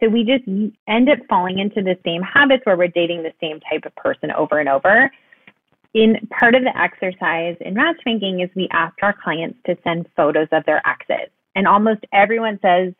So 0.00 0.08
we 0.08 0.24
just 0.24 0.44
end 0.88 1.10
up 1.10 1.18
falling 1.28 1.58
into 1.58 1.82
the 1.82 1.96
same 2.04 2.22
habits 2.22 2.64
where 2.64 2.76
we're 2.76 2.88
dating 2.88 3.22
the 3.22 3.32
same 3.40 3.60
type 3.60 3.84
of 3.84 3.94
person 3.96 4.30
over 4.30 4.58
and 4.58 4.68
over 4.68 5.10
in 5.94 6.16
part 6.38 6.54
of 6.54 6.62
the 6.62 6.76
exercise 6.78 7.56
in 7.60 7.74
matchmaking 7.74 8.40
is 8.40 8.50
we 8.54 8.68
ask 8.72 8.94
our 9.02 9.14
clients 9.22 9.58
to 9.66 9.76
send 9.82 10.06
photos 10.16 10.48
of 10.52 10.64
their 10.64 10.82
exes. 10.86 11.30
And 11.54 11.66
almost 11.66 12.00
everyone 12.12 12.58
says, 12.62 12.92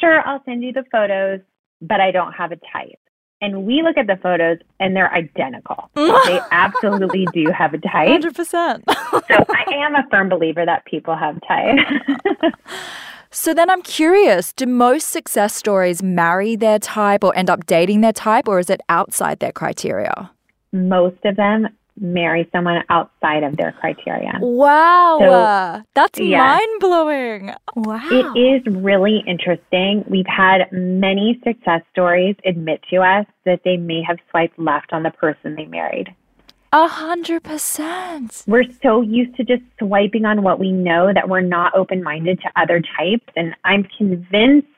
sure, 0.00 0.26
I'll 0.26 0.42
send 0.44 0.62
you 0.62 0.72
the 0.72 0.84
photos, 0.90 1.40
but 1.82 2.00
I 2.00 2.10
don't 2.10 2.32
have 2.32 2.52
a 2.52 2.56
type. 2.72 2.98
And 3.42 3.64
we 3.64 3.82
look 3.82 3.96
at 3.96 4.06
the 4.06 4.18
photos 4.22 4.58
and 4.80 4.94
they're 4.94 5.12
identical. 5.12 5.90
they 5.94 6.40
absolutely 6.50 7.26
do 7.32 7.50
have 7.56 7.72
a 7.74 7.78
type. 7.78 8.22
100%. 8.22 8.82
so 8.86 9.44
I 9.48 9.64
am 9.74 9.94
a 9.94 10.06
firm 10.10 10.28
believer 10.28 10.64
that 10.64 10.84
people 10.84 11.16
have 11.16 11.38
type. 11.46 11.78
so 13.30 13.54
then 13.54 13.70
I'm 13.70 13.82
curious 13.82 14.52
do 14.52 14.66
most 14.66 15.08
success 15.08 15.54
stories 15.54 16.02
marry 16.02 16.54
their 16.54 16.78
type 16.78 17.24
or 17.24 17.34
end 17.36 17.48
up 17.48 17.64
dating 17.64 18.02
their 18.02 18.12
type, 18.12 18.46
or 18.46 18.58
is 18.58 18.68
it 18.68 18.82
outside 18.90 19.40
their 19.40 19.52
criteria? 19.52 20.30
Most 20.72 21.24
of 21.24 21.36
them 21.36 21.68
marry 22.00 22.48
someone 22.52 22.82
outside 22.88 23.42
of 23.42 23.56
their 23.56 23.72
criteria. 23.72 24.32
Wow. 24.40 25.18
So, 25.20 25.84
That's 25.94 26.18
yes, 26.18 26.38
mind 26.38 26.80
blowing. 26.80 27.54
Wow. 27.76 28.08
It 28.10 28.38
is 28.38 28.74
really 28.74 29.22
interesting. 29.26 30.04
We've 30.08 30.26
had 30.26 30.70
many 30.72 31.40
success 31.44 31.82
stories 31.92 32.36
admit 32.44 32.80
to 32.90 32.98
us 32.98 33.26
that 33.44 33.60
they 33.64 33.76
may 33.76 34.02
have 34.06 34.18
swiped 34.30 34.58
left 34.58 34.92
on 34.92 35.02
the 35.02 35.10
person 35.10 35.54
they 35.54 35.66
married. 35.66 36.14
A 36.72 36.86
hundred 36.86 37.42
percent. 37.42 38.44
We're 38.46 38.70
so 38.80 39.00
used 39.00 39.34
to 39.36 39.44
just 39.44 39.62
swiping 39.80 40.24
on 40.24 40.42
what 40.42 40.60
we 40.60 40.70
know 40.70 41.12
that 41.12 41.28
we're 41.28 41.40
not 41.40 41.74
open 41.74 42.00
minded 42.00 42.40
to 42.42 42.50
other 42.54 42.80
types. 42.96 43.26
And 43.34 43.56
I'm 43.64 43.88
convinced 43.98 44.68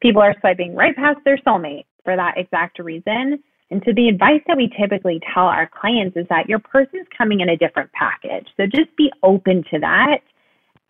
people 0.00 0.22
are 0.22 0.34
swiping 0.40 0.74
right 0.74 0.96
past 0.96 1.18
their 1.24 1.36
soulmate 1.38 1.84
for 2.04 2.16
that 2.16 2.38
exact 2.38 2.78
reason. 2.78 3.42
And 3.72 3.82
so 3.86 3.92
the 3.96 4.08
advice 4.08 4.42
that 4.46 4.58
we 4.58 4.70
typically 4.78 5.18
tell 5.32 5.44
our 5.44 5.66
clients 5.66 6.14
is 6.14 6.26
that 6.28 6.46
your 6.46 6.58
person's 6.58 7.06
coming 7.16 7.40
in 7.40 7.48
a 7.48 7.56
different 7.56 7.90
package. 7.92 8.46
So 8.58 8.66
just 8.66 8.94
be 8.96 9.10
open 9.22 9.64
to 9.70 9.78
that. 9.78 10.18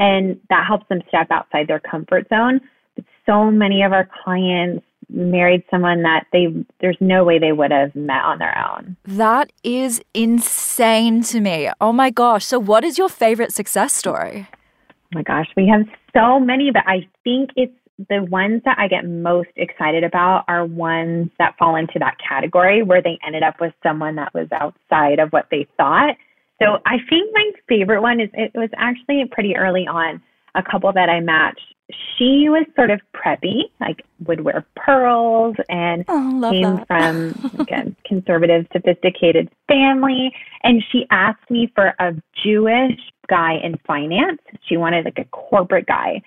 And 0.01 0.41
that 0.51 0.67
helps 0.67 0.89
them 0.89 1.01
step 1.07 1.29
outside 1.31 1.69
their 1.69 1.79
comfort 1.79 2.29
zone. 2.29 2.61
But 2.97 3.05
so 3.25 3.53
many 3.53 3.85
of 3.85 3.93
our 3.93 4.09
clients 4.25 4.85
married 5.09 5.63
someone 5.71 6.03
that 6.03 6.27
they 6.33 6.47
there's 6.81 6.97
no 7.01 7.23
way 7.23 7.39
they 7.39 7.53
would 7.53 7.71
have 7.71 7.95
met 7.95 8.25
on 8.25 8.39
their 8.39 8.57
own. 8.59 8.97
That 9.05 9.53
is 9.63 10.03
insane 10.13 11.23
to 11.25 11.41
me. 11.41 11.71
Oh 11.81 11.93
my 11.93 12.11
gosh. 12.11 12.45
So 12.45 12.59
what 12.59 12.83
is 12.83 12.99
your 12.99 13.09
favorite 13.09 13.53
success 13.53 13.95
story? 13.95 14.49
Oh 14.51 14.95
my 15.13 15.23
gosh, 15.23 15.47
we 15.57 15.69
have 15.69 15.87
so 16.15 16.41
many, 16.41 16.71
but 16.73 16.83
I 16.87 17.07
think 17.23 17.51
it's 17.55 17.73
the 18.09 18.25
ones 18.31 18.63
that 18.65 18.79
I 18.79 18.89
get 18.89 19.09
most 19.09 19.51
excited 19.57 20.05
about 20.05 20.45
are 20.49 20.65
ones 20.65 21.31
that 21.39 21.57
fall 21.59 21.77
into 21.77 21.99
that 21.99 22.17
category 22.27 22.83
where 22.83 23.03
they 23.03 23.19
ended 23.27 23.43
up 23.43 23.61
with 23.61 23.73
someone 23.83 24.17
that 24.17 24.33
was 24.35 24.49
outside 24.53 25.19
of 25.19 25.31
what 25.31 25.47
they 25.51 25.67
thought. 25.77 26.17
So 26.63 26.79
I 26.87 26.99
think 27.09 27.31
my 27.33 27.51
favorite 27.69 28.03
one 28.03 28.21
is 28.21 28.29
it 28.35 28.53
was 28.55 28.71
actually 28.77 29.25
pretty 29.31 29.57
early 29.57 29.87
on, 29.87 30.23
a 30.55 30.63
couple 30.63 30.93
that 30.93 31.09
I 31.09 31.21
matched 31.21 31.73
she 32.17 32.49
was 32.49 32.67
sort 32.77 32.91
of 32.91 33.01
preppy, 33.15 33.65
like 33.81 34.05
would 34.27 34.43
wear 34.43 34.65
pearls 34.77 35.57
and 35.69 36.05
oh, 36.09 36.51
came 36.51 36.77
that. 36.77 36.87
from 36.87 37.51
like 37.59 37.71
a 37.71 37.95
conservative, 38.07 38.67
sophisticated 38.73 39.51
family. 39.69 40.33
And 40.63 40.83
she 40.91 41.07
asked 41.11 41.51
me 41.51 41.71
for 41.75 41.95
a 41.99 42.13
Jewish 42.45 42.99
guy 43.29 43.55
in 43.63 43.79
finance. 43.87 44.41
She 44.69 44.77
wanted 44.77 45.05
like 45.05 45.19
a 45.19 45.25
corporate 45.27 45.87
guy. 45.87 46.23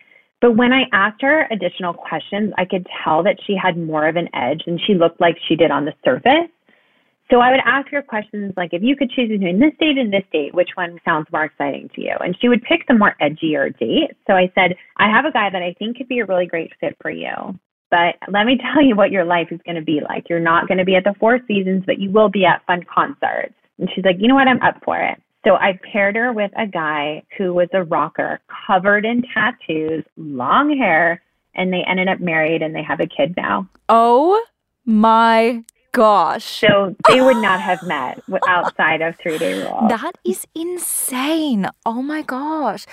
But 0.45 0.58
when 0.58 0.71
I 0.71 0.84
asked 0.93 1.23
her 1.23 1.47
additional 1.49 1.91
questions, 1.91 2.53
I 2.55 2.65
could 2.65 2.86
tell 3.03 3.23
that 3.23 3.38
she 3.47 3.55
had 3.60 3.79
more 3.79 4.08
of 4.08 4.15
an 4.15 4.29
edge 4.36 4.62
than 4.67 4.77
she 4.77 4.93
looked 4.93 5.19
like 5.19 5.39
she 5.47 5.55
did 5.55 5.71
on 5.71 5.86
the 5.86 5.93
surface. 6.03 6.51
So 7.31 7.39
I 7.39 7.49
would 7.49 7.62
ask 7.65 7.89
her 7.89 8.03
questions 8.03 8.53
like, 8.55 8.71
if 8.71 8.84
you 8.84 8.95
could 8.95 9.10
choose 9.10 9.29
between 9.29 9.60
this 9.60 9.73
date 9.79 9.97
and 9.97 10.13
this 10.13 10.21
date, 10.31 10.53
which 10.53 10.69
one 10.75 10.99
sounds 11.03 11.25
more 11.34 11.45
exciting 11.45 11.89
to 11.95 12.01
you? 12.01 12.15
And 12.19 12.38
she 12.39 12.47
would 12.47 12.62
pick 12.62 12.86
the 12.88 12.93
more 12.93 13.15
edgier 13.19 13.75
date. 13.79 14.12
So 14.27 14.34
I 14.34 14.51
said, 14.53 14.75
I 14.97 15.10
have 15.10 15.25
a 15.25 15.31
guy 15.31 15.49
that 15.49 15.63
I 15.63 15.73
think 15.79 15.97
could 15.97 16.08
be 16.08 16.19
a 16.19 16.25
really 16.25 16.45
great 16.45 16.73
fit 16.79 16.95
for 17.01 17.10
you. 17.10 17.34
But 17.89 18.13
let 18.31 18.45
me 18.45 18.60
tell 18.71 18.84
you 18.84 18.95
what 18.95 19.10
your 19.10 19.25
life 19.25 19.47
is 19.49 19.60
going 19.65 19.77
to 19.77 19.81
be 19.81 19.99
like. 20.08 20.29
You're 20.29 20.39
not 20.39 20.67
going 20.67 20.77
to 20.77 20.86
be 20.86 20.95
at 20.95 21.05
the 21.05 21.15
Four 21.19 21.39
Seasons, 21.47 21.86
but 21.88 21.97
you 21.97 22.12
will 22.12 22.29
be 22.29 22.45
at 22.45 22.63
fun 22.67 22.84
concerts. 22.84 23.55
And 23.79 23.89
she's 23.95 24.05
like, 24.05 24.17
you 24.19 24.27
know 24.27 24.36
what? 24.36 24.47
I'm 24.47 24.62
up 24.62 24.79
for 24.86 24.99
it. 24.99 25.19
So 25.45 25.55
I 25.55 25.79
paired 25.91 26.15
her 26.15 26.34
with 26.34 26.51
a 26.58 26.65
guy 26.65 27.23
who 27.38 27.53
was 27.53 27.69
a 27.73 27.84
rocker, 27.84 28.39
covered 28.67 29.05
in 29.05 29.23
tattoos, 29.34 30.03
long 30.17 30.75
hair, 30.75 31.21
and 31.53 31.71
they 31.71 31.84
ended 31.88 32.08
up 32.08 32.19
married 32.19 32.62
and 32.62 32.75
they 32.75 32.84
have 32.84 32.99
a 32.99 33.08
kid 33.08 33.36
now. 33.38 33.67
Oh 33.88 34.43
my 34.86 35.63
gosh. 35.91 36.43
So 36.43 36.95
they 37.08 37.21
would 37.21 37.38
not 37.38 37.62
have 37.62 37.81
met 37.84 38.21
outside 38.47 39.01
of 39.01 39.15
three 39.17 39.38
day 39.38 39.62
rule. 39.63 39.86
That 39.88 40.17
is 40.25 40.47
insane. 40.55 41.67
Oh 41.86 42.01
my 42.01 42.21
gosh. 42.23 42.86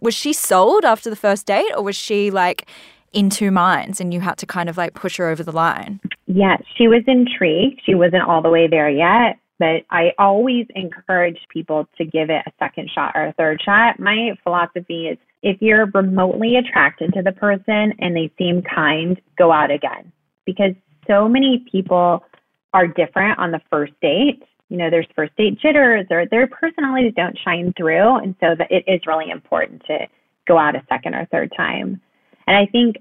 Was 0.00 0.14
she 0.14 0.32
sold 0.32 0.84
after 0.84 1.10
the 1.10 1.16
first 1.16 1.46
date 1.46 1.72
or 1.76 1.82
was 1.82 1.96
she 1.96 2.30
like 2.30 2.68
in 3.12 3.30
two 3.30 3.50
minds 3.50 4.00
and 4.00 4.12
you 4.12 4.20
had 4.20 4.36
to 4.38 4.46
kind 4.46 4.68
of 4.68 4.76
like 4.76 4.94
push 4.94 5.16
her 5.16 5.28
over 5.28 5.42
the 5.42 5.52
line? 5.52 6.00
Yeah, 6.26 6.58
she 6.76 6.86
was 6.88 7.02
intrigued. 7.06 7.82
She 7.84 7.94
wasn't 7.94 8.22
all 8.22 8.42
the 8.42 8.50
way 8.50 8.68
there 8.68 8.90
yet. 8.90 9.38
But 9.60 9.84
I 9.90 10.12
always 10.18 10.66
encourage 10.74 11.38
people 11.50 11.86
to 11.98 12.04
give 12.06 12.30
it 12.30 12.42
a 12.46 12.52
second 12.58 12.90
shot 12.94 13.12
or 13.14 13.26
a 13.26 13.34
third 13.34 13.60
shot. 13.62 14.00
My 14.00 14.30
philosophy 14.42 15.06
is 15.06 15.18
if 15.42 15.60
you're 15.60 15.84
remotely 15.92 16.56
attracted 16.56 17.12
to 17.12 17.22
the 17.22 17.32
person 17.32 17.92
and 17.98 18.16
they 18.16 18.32
seem 18.38 18.62
kind, 18.62 19.20
go 19.36 19.52
out 19.52 19.70
again. 19.70 20.10
Because 20.46 20.72
so 21.06 21.28
many 21.28 21.66
people 21.70 22.24
are 22.72 22.86
different 22.86 23.38
on 23.38 23.50
the 23.50 23.60
first 23.68 23.92
date. 24.00 24.42
You 24.70 24.78
know, 24.78 24.88
there's 24.88 25.06
first 25.14 25.36
date 25.36 25.58
jitters 25.60 26.06
or 26.10 26.24
their 26.24 26.46
personalities 26.46 27.12
don't 27.14 27.38
shine 27.44 27.74
through. 27.76 28.16
And 28.16 28.34
so 28.40 28.54
that 28.56 28.72
it 28.72 28.84
is 28.86 29.06
really 29.06 29.30
important 29.30 29.82
to 29.88 30.06
go 30.48 30.56
out 30.56 30.74
a 30.74 30.82
second 30.88 31.14
or 31.14 31.26
third 31.26 31.52
time. 31.54 32.00
And 32.46 32.56
I 32.56 32.64
think 32.64 32.96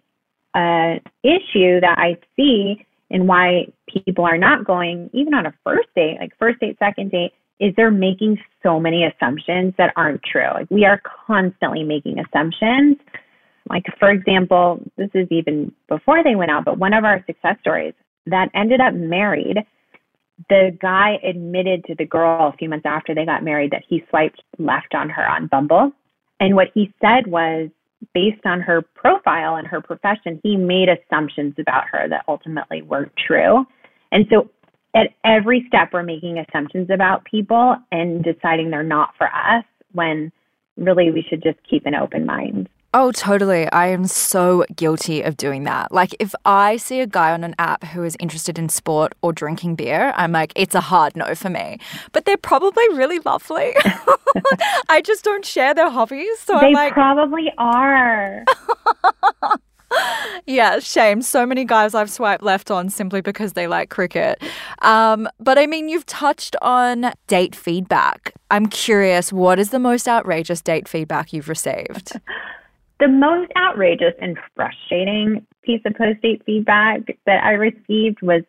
an 0.55 0.99
issue 1.23 1.79
that 1.79 1.97
I 1.97 2.17
see 2.35 2.85
in 3.09 3.27
why 3.27 3.67
people 3.87 4.25
are 4.25 4.37
not 4.37 4.65
going 4.65 5.09
even 5.13 5.33
on 5.33 5.45
a 5.45 5.53
first 5.63 5.87
date, 5.95 6.17
like 6.19 6.31
first 6.37 6.59
date, 6.59 6.77
second 6.79 7.11
date, 7.11 7.31
is 7.59 7.73
they're 7.75 7.91
making 7.91 8.37
so 8.63 8.79
many 8.79 9.03
assumptions 9.03 9.73
that 9.77 9.93
aren't 9.95 10.21
true. 10.23 10.47
Like 10.53 10.69
we 10.69 10.85
are 10.85 11.01
constantly 11.27 11.83
making 11.83 12.19
assumptions. 12.19 12.97
Like 13.69 13.85
for 13.99 14.09
example, 14.09 14.81
this 14.97 15.09
is 15.13 15.27
even 15.29 15.71
before 15.87 16.23
they 16.23 16.35
went 16.35 16.51
out, 16.51 16.65
but 16.65 16.77
one 16.77 16.93
of 16.93 17.03
our 17.03 17.23
success 17.25 17.57
stories, 17.61 17.93
that 18.25 18.49
ended 18.53 18.79
up 18.79 18.93
married. 18.93 19.57
The 20.49 20.77
guy 20.81 21.19
admitted 21.23 21.83
to 21.85 21.95
the 21.95 22.05
girl 22.05 22.51
a 22.53 22.57
few 22.57 22.69
months 22.69 22.85
after 22.85 23.13
they 23.13 23.25
got 23.25 23.43
married 23.43 23.71
that 23.71 23.83
he 23.87 24.03
swiped 24.09 24.41
left 24.57 24.95
on 24.95 25.09
her 25.09 25.27
on 25.27 25.47
Bumble. 25.47 25.91
And 26.39 26.55
what 26.55 26.69
he 26.73 26.93
said 27.01 27.27
was, 27.27 27.69
based 28.13 28.45
on 28.45 28.61
her 28.61 28.81
profile 28.81 29.55
and 29.55 29.67
her 29.67 29.81
profession, 29.81 30.39
he 30.43 30.55
made 30.55 30.89
assumptions 30.89 31.55
about 31.59 31.85
her 31.91 32.07
that 32.09 32.23
ultimately 32.27 32.81
weren't 32.81 33.11
true. 33.27 33.65
And 34.11 34.25
so 34.29 34.49
at 34.95 35.09
every 35.23 35.65
step, 35.67 35.89
we're 35.93 36.03
making 36.03 36.39
assumptions 36.39 36.89
about 36.89 37.25
people 37.25 37.75
and 37.91 38.23
deciding 38.23 38.69
they're 38.69 38.83
not 38.83 39.13
for 39.17 39.27
us 39.27 39.65
when 39.91 40.31
really 40.77 41.11
we 41.11 41.25
should 41.29 41.43
just 41.43 41.59
keep 41.69 41.85
an 41.85 41.95
open 41.95 42.25
mind. 42.25 42.69
Oh, 42.91 43.11
totally. 43.11 43.69
I 43.71 43.87
am 43.87 44.07
so 44.07 44.65
guilty 44.75 45.21
of 45.21 45.37
doing 45.37 45.63
that. 45.65 45.91
Like, 45.91 46.15
if 46.19 46.33
I 46.43 46.77
see 46.77 47.01
a 47.01 47.07
guy 47.07 47.31
on 47.31 47.43
an 47.43 47.53
app 47.59 47.83
who 47.83 48.03
is 48.03 48.17
interested 48.19 48.57
in 48.57 48.67
sport 48.67 49.13
or 49.21 49.31
drinking 49.31 49.75
beer, 49.75 50.11
I'm 50.15 50.31
like, 50.31 50.51
it's 50.55 50.73
a 50.73 50.81
hard 50.81 51.15
no 51.15 51.35
for 51.35 51.51
me. 51.51 51.79
But 52.13 52.25
they're 52.25 52.35
probably 52.35 52.87
really 52.89 53.19
lovely. 53.19 53.75
I 54.89 55.01
just 55.05 55.23
don't 55.23 55.45
share 55.45 55.75
their 55.75 55.91
hobbies. 55.91 56.39
So 56.39 56.57
they 56.59 56.67
I'm 56.67 56.73
like, 56.73 56.93
probably 56.93 57.53
are. 57.59 58.43
yeah, 60.47 60.79
shame. 60.79 61.21
So 61.21 61.45
many 61.45 61.65
guys 61.65 61.93
I've 61.93 62.09
swiped 62.09 62.41
left 62.41 62.71
on 62.71 62.89
simply 62.89 63.21
because 63.21 63.53
they 63.53 63.67
like 63.67 63.91
cricket. 63.91 64.41
Um, 64.81 65.29
but 65.39 65.59
I 65.59 65.67
mean, 65.67 65.89
you've 65.89 66.07
touched 66.07 66.55
on 66.63 67.13
date 67.27 67.55
feedback. 67.55 68.33
I'm 68.49 68.65
curious, 68.65 69.31
what 69.31 69.59
is 69.59 69.69
the 69.69 69.77
most 69.77 70.07
outrageous 70.07 70.63
date 70.63 70.87
feedback 70.87 71.33
you've 71.33 71.49
received? 71.49 72.13
The 72.99 73.07
most 73.07 73.51
outrageous 73.57 74.13
and 74.21 74.37
frustrating 74.55 75.45
piece 75.63 75.81
of 75.85 75.93
post 75.95 76.21
date 76.21 76.41
feedback 76.45 77.01
that 77.25 77.43
I 77.43 77.51
received 77.51 78.21
was 78.21 78.43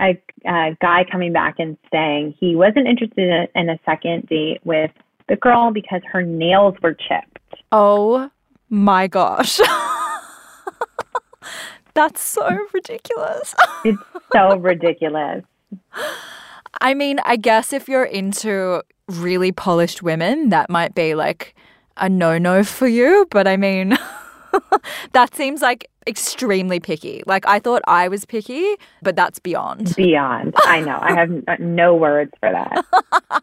a, 0.00 0.20
a, 0.46 0.76
guy 0.80 1.04
coming 1.10 1.32
back 1.32 1.56
and 1.58 1.76
saying 1.90 2.34
he 2.38 2.56
wasn't 2.56 2.86
interested 2.86 3.48
in 3.54 3.68
a 3.68 3.78
second 3.84 4.26
date 4.28 4.60
with 4.64 4.90
the 5.28 5.36
girl 5.36 5.72
because 5.72 6.00
her 6.10 6.22
nails 6.22 6.74
were 6.82 6.94
chipped. 6.94 7.62
Oh 7.72 8.30
my 8.68 9.06
gosh. 9.06 9.60
That's 11.94 12.22
so 12.22 12.48
ridiculous. 12.72 13.54
it's 13.84 13.98
so 14.32 14.56
ridiculous. 14.56 15.44
I 16.80 16.94
mean, 16.94 17.18
I 17.24 17.36
guess 17.36 17.72
if 17.72 17.88
you're 17.88 18.04
into 18.04 18.82
really 19.08 19.52
polished 19.52 20.02
women, 20.02 20.48
that 20.50 20.70
might 20.70 20.94
be 20.94 21.14
like 21.14 21.54
a 22.00 22.08
no 22.08 22.38
no 22.38 22.64
for 22.64 22.88
you, 22.88 23.26
but 23.30 23.46
I 23.46 23.56
mean, 23.56 23.96
that 25.12 25.34
seems 25.34 25.62
like 25.62 25.88
extremely 26.06 26.80
picky. 26.80 27.22
Like, 27.26 27.46
I 27.46 27.58
thought 27.58 27.82
I 27.86 28.08
was 28.08 28.24
picky, 28.24 28.74
but 29.02 29.16
that's 29.16 29.38
beyond. 29.38 29.94
Beyond. 29.96 30.54
I 30.64 30.80
know. 30.80 30.98
I 31.00 31.14
have 31.14 31.30
uh, 31.46 31.56
no 31.58 31.94
words 31.94 32.32
for 32.40 32.50
that. 32.50 33.42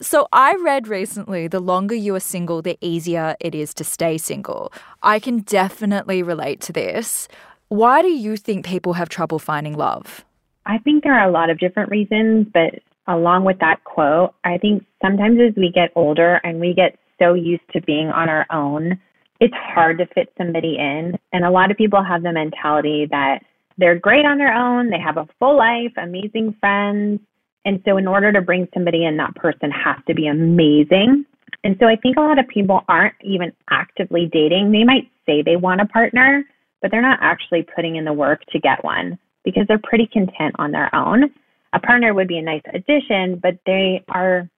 So, 0.00 0.26
I 0.32 0.56
read 0.64 0.88
recently 0.88 1.48
the 1.48 1.60
longer 1.60 1.94
you 1.94 2.14
are 2.14 2.20
single, 2.20 2.62
the 2.62 2.78
easier 2.80 3.36
it 3.40 3.54
is 3.54 3.74
to 3.74 3.84
stay 3.84 4.16
single. 4.16 4.72
I 5.02 5.18
can 5.18 5.40
definitely 5.40 6.22
relate 6.22 6.62
to 6.62 6.72
this. 6.72 7.28
Why 7.68 8.00
do 8.00 8.08
you 8.08 8.38
think 8.38 8.64
people 8.64 8.94
have 8.94 9.10
trouble 9.10 9.38
finding 9.38 9.76
love? 9.76 10.24
I 10.64 10.78
think 10.78 11.04
there 11.04 11.12
are 11.12 11.28
a 11.28 11.30
lot 11.30 11.50
of 11.50 11.58
different 11.58 11.90
reasons, 11.90 12.46
but 12.54 12.80
along 13.06 13.44
with 13.44 13.58
that 13.58 13.84
quote, 13.84 14.34
I 14.44 14.56
think 14.56 14.86
sometimes 15.02 15.38
as 15.46 15.54
we 15.56 15.70
get 15.70 15.92
older 15.94 16.40
and 16.42 16.58
we 16.58 16.72
get 16.72 16.98
so 17.18 17.34
used 17.34 17.68
to 17.72 17.80
being 17.82 18.08
on 18.08 18.28
our 18.28 18.46
own, 18.50 18.98
it's 19.40 19.54
hard 19.54 19.98
to 19.98 20.06
fit 20.06 20.32
somebody 20.38 20.76
in. 20.78 21.18
And 21.32 21.44
a 21.44 21.50
lot 21.50 21.70
of 21.70 21.76
people 21.76 22.02
have 22.02 22.22
the 22.22 22.32
mentality 22.32 23.06
that 23.10 23.40
they're 23.76 23.98
great 23.98 24.24
on 24.24 24.38
their 24.38 24.54
own, 24.54 24.90
they 24.90 25.00
have 25.00 25.16
a 25.16 25.28
full 25.38 25.56
life, 25.56 25.92
amazing 25.96 26.56
friends. 26.60 27.20
And 27.64 27.82
so, 27.84 27.96
in 27.96 28.06
order 28.06 28.30
to 28.32 28.42
bring 28.42 28.68
somebody 28.74 29.04
in, 29.04 29.16
that 29.16 29.34
person 29.34 29.70
has 29.70 29.96
to 30.06 30.14
be 30.14 30.26
amazing. 30.26 31.24
And 31.64 31.76
so, 31.80 31.86
I 31.86 31.96
think 31.96 32.16
a 32.16 32.20
lot 32.20 32.38
of 32.38 32.46
people 32.46 32.82
aren't 32.88 33.14
even 33.22 33.52
actively 33.70 34.28
dating. 34.32 34.70
They 34.70 34.84
might 34.84 35.10
say 35.26 35.42
they 35.42 35.56
want 35.56 35.80
a 35.80 35.86
partner, 35.86 36.44
but 36.82 36.90
they're 36.90 37.02
not 37.02 37.18
actually 37.22 37.66
putting 37.74 37.96
in 37.96 38.04
the 38.04 38.12
work 38.12 38.42
to 38.52 38.60
get 38.60 38.84
one 38.84 39.18
because 39.44 39.64
they're 39.66 39.80
pretty 39.82 40.06
content 40.06 40.54
on 40.58 40.72
their 40.72 40.94
own. 40.94 41.30
a 41.72 41.80
partner 41.80 42.14
would 42.14 42.28
be 42.28 42.38
a 42.38 42.42
nice 42.42 42.62
addition, 42.72 43.36
but 43.42 43.58
they 43.66 44.04
are 44.08 44.48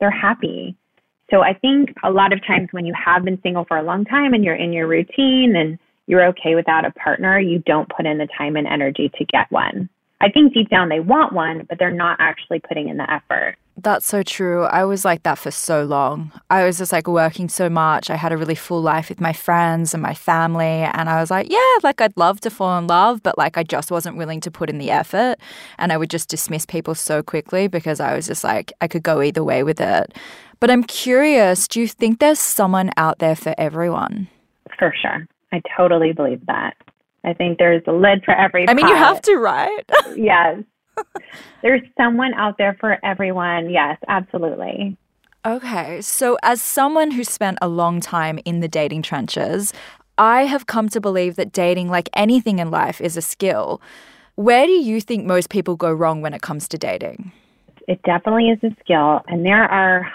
they're 0.00 0.10
happy. 0.10 0.76
So 1.30 1.42
I 1.42 1.52
think 1.54 1.94
a 2.02 2.10
lot 2.10 2.32
of 2.32 2.44
times 2.46 2.68
when 2.70 2.86
you 2.86 2.94
have 2.94 3.24
been 3.24 3.40
single 3.42 3.64
for 3.64 3.76
a 3.76 3.82
long 3.82 4.04
time 4.04 4.32
and 4.32 4.42
you're 4.42 4.54
in 4.54 4.72
your 4.72 4.86
routine 4.86 5.54
and 5.56 5.78
you're 6.06 6.26
okay 6.28 6.54
without 6.54 6.86
a 6.86 6.90
partner, 6.92 7.38
you 7.38 7.58
don't 7.60 7.88
put 7.94 8.06
in 8.06 8.18
the 8.18 8.28
time 8.38 8.56
and 8.56 8.66
energy 8.66 9.10
to 9.18 9.24
get 9.26 9.50
one. 9.50 9.90
I 10.20 10.30
think 10.30 10.52
deep 10.52 10.68
down 10.68 10.88
they 10.88 11.00
want 11.00 11.32
one, 11.32 11.64
but 11.68 11.78
they're 11.78 11.90
not 11.92 12.16
actually 12.18 12.60
putting 12.60 12.88
in 12.88 12.96
the 12.96 13.08
effort. 13.10 13.56
That's 13.80 14.06
so 14.06 14.24
true. 14.24 14.64
I 14.64 14.84
was 14.84 15.04
like 15.04 15.22
that 15.22 15.38
for 15.38 15.52
so 15.52 15.84
long. 15.84 16.32
I 16.50 16.64
was 16.64 16.78
just 16.78 16.90
like 16.90 17.06
working 17.06 17.48
so 17.48 17.70
much. 17.70 18.10
I 18.10 18.16
had 18.16 18.32
a 18.32 18.36
really 18.36 18.56
full 18.56 18.82
life 18.82 19.08
with 19.08 19.20
my 19.20 19.32
friends 19.32 19.94
and 19.94 20.02
my 20.02 20.14
family. 20.14 20.64
And 20.64 21.08
I 21.08 21.20
was 21.20 21.30
like, 21.30 21.48
yeah, 21.48 21.76
like 21.84 22.00
I'd 22.00 22.16
love 22.16 22.40
to 22.40 22.50
fall 22.50 22.76
in 22.78 22.88
love, 22.88 23.22
but 23.22 23.38
like 23.38 23.56
I 23.56 23.62
just 23.62 23.92
wasn't 23.92 24.16
willing 24.16 24.40
to 24.40 24.50
put 24.50 24.68
in 24.68 24.78
the 24.78 24.90
effort. 24.90 25.36
And 25.78 25.92
I 25.92 25.96
would 25.96 26.10
just 26.10 26.28
dismiss 26.28 26.66
people 26.66 26.96
so 26.96 27.22
quickly 27.22 27.68
because 27.68 28.00
I 28.00 28.16
was 28.16 28.26
just 28.26 28.42
like, 28.42 28.72
I 28.80 28.88
could 28.88 29.04
go 29.04 29.22
either 29.22 29.44
way 29.44 29.62
with 29.62 29.80
it. 29.80 30.12
But 30.60 30.70
I'm 30.70 30.84
curious 30.84 31.68
do 31.68 31.80
you 31.80 31.88
think 31.88 32.18
there's 32.18 32.40
someone 32.40 32.90
out 32.96 33.18
there 33.18 33.36
for 33.36 33.54
everyone? 33.58 34.28
For 34.78 34.94
sure. 35.00 35.26
I 35.52 35.62
totally 35.76 36.12
believe 36.12 36.44
that. 36.46 36.76
I 37.24 37.32
think 37.32 37.58
there's 37.58 37.82
a 37.86 37.92
lid 37.92 38.24
for 38.24 38.34
every 38.34 38.68
I 38.68 38.74
mean, 38.74 38.86
pot. 38.86 38.90
you 38.90 38.96
have 38.96 39.22
to, 39.22 39.36
right? 39.36 39.84
yes. 40.16 40.62
There's 41.62 41.82
someone 41.96 42.34
out 42.34 42.58
there 42.58 42.76
for 42.80 42.98
everyone. 43.04 43.70
Yes, 43.70 43.98
absolutely. 44.08 44.96
Okay. 45.44 46.00
So, 46.00 46.36
as 46.42 46.60
someone 46.60 47.10
who 47.12 47.24
spent 47.24 47.58
a 47.62 47.68
long 47.68 48.00
time 48.00 48.38
in 48.44 48.60
the 48.60 48.68
dating 48.68 49.02
trenches, 49.02 49.72
I 50.16 50.42
have 50.44 50.66
come 50.66 50.88
to 50.90 51.00
believe 51.00 51.36
that 51.36 51.52
dating, 51.52 51.88
like 51.88 52.08
anything 52.14 52.58
in 52.58 52.70
life, 52.70 53.00
is 53.00 53.16
a 53.16 53.22
skill. 53.22 53.80
Where 54.34 54.66
do 54.66 54.72
you 54.72 55.00
think 55.00 55.24
most 55.24 55.48
people 55.48 55.76
go 55.76 55.92
wrong 55.92 56.22
when 56.22 56.34
it 56.34 56.42
comes 56.42 56.68
to 56.68 56.78
dating? 56.78 57.32
It 57.86 58.02
definitely 58.02 58.50
is 58.50 58.58
a 58.62 58.74
skill. 58.80 59.20
And 59.28 59.44
there 59.44 59.64
are, 59.64 60.12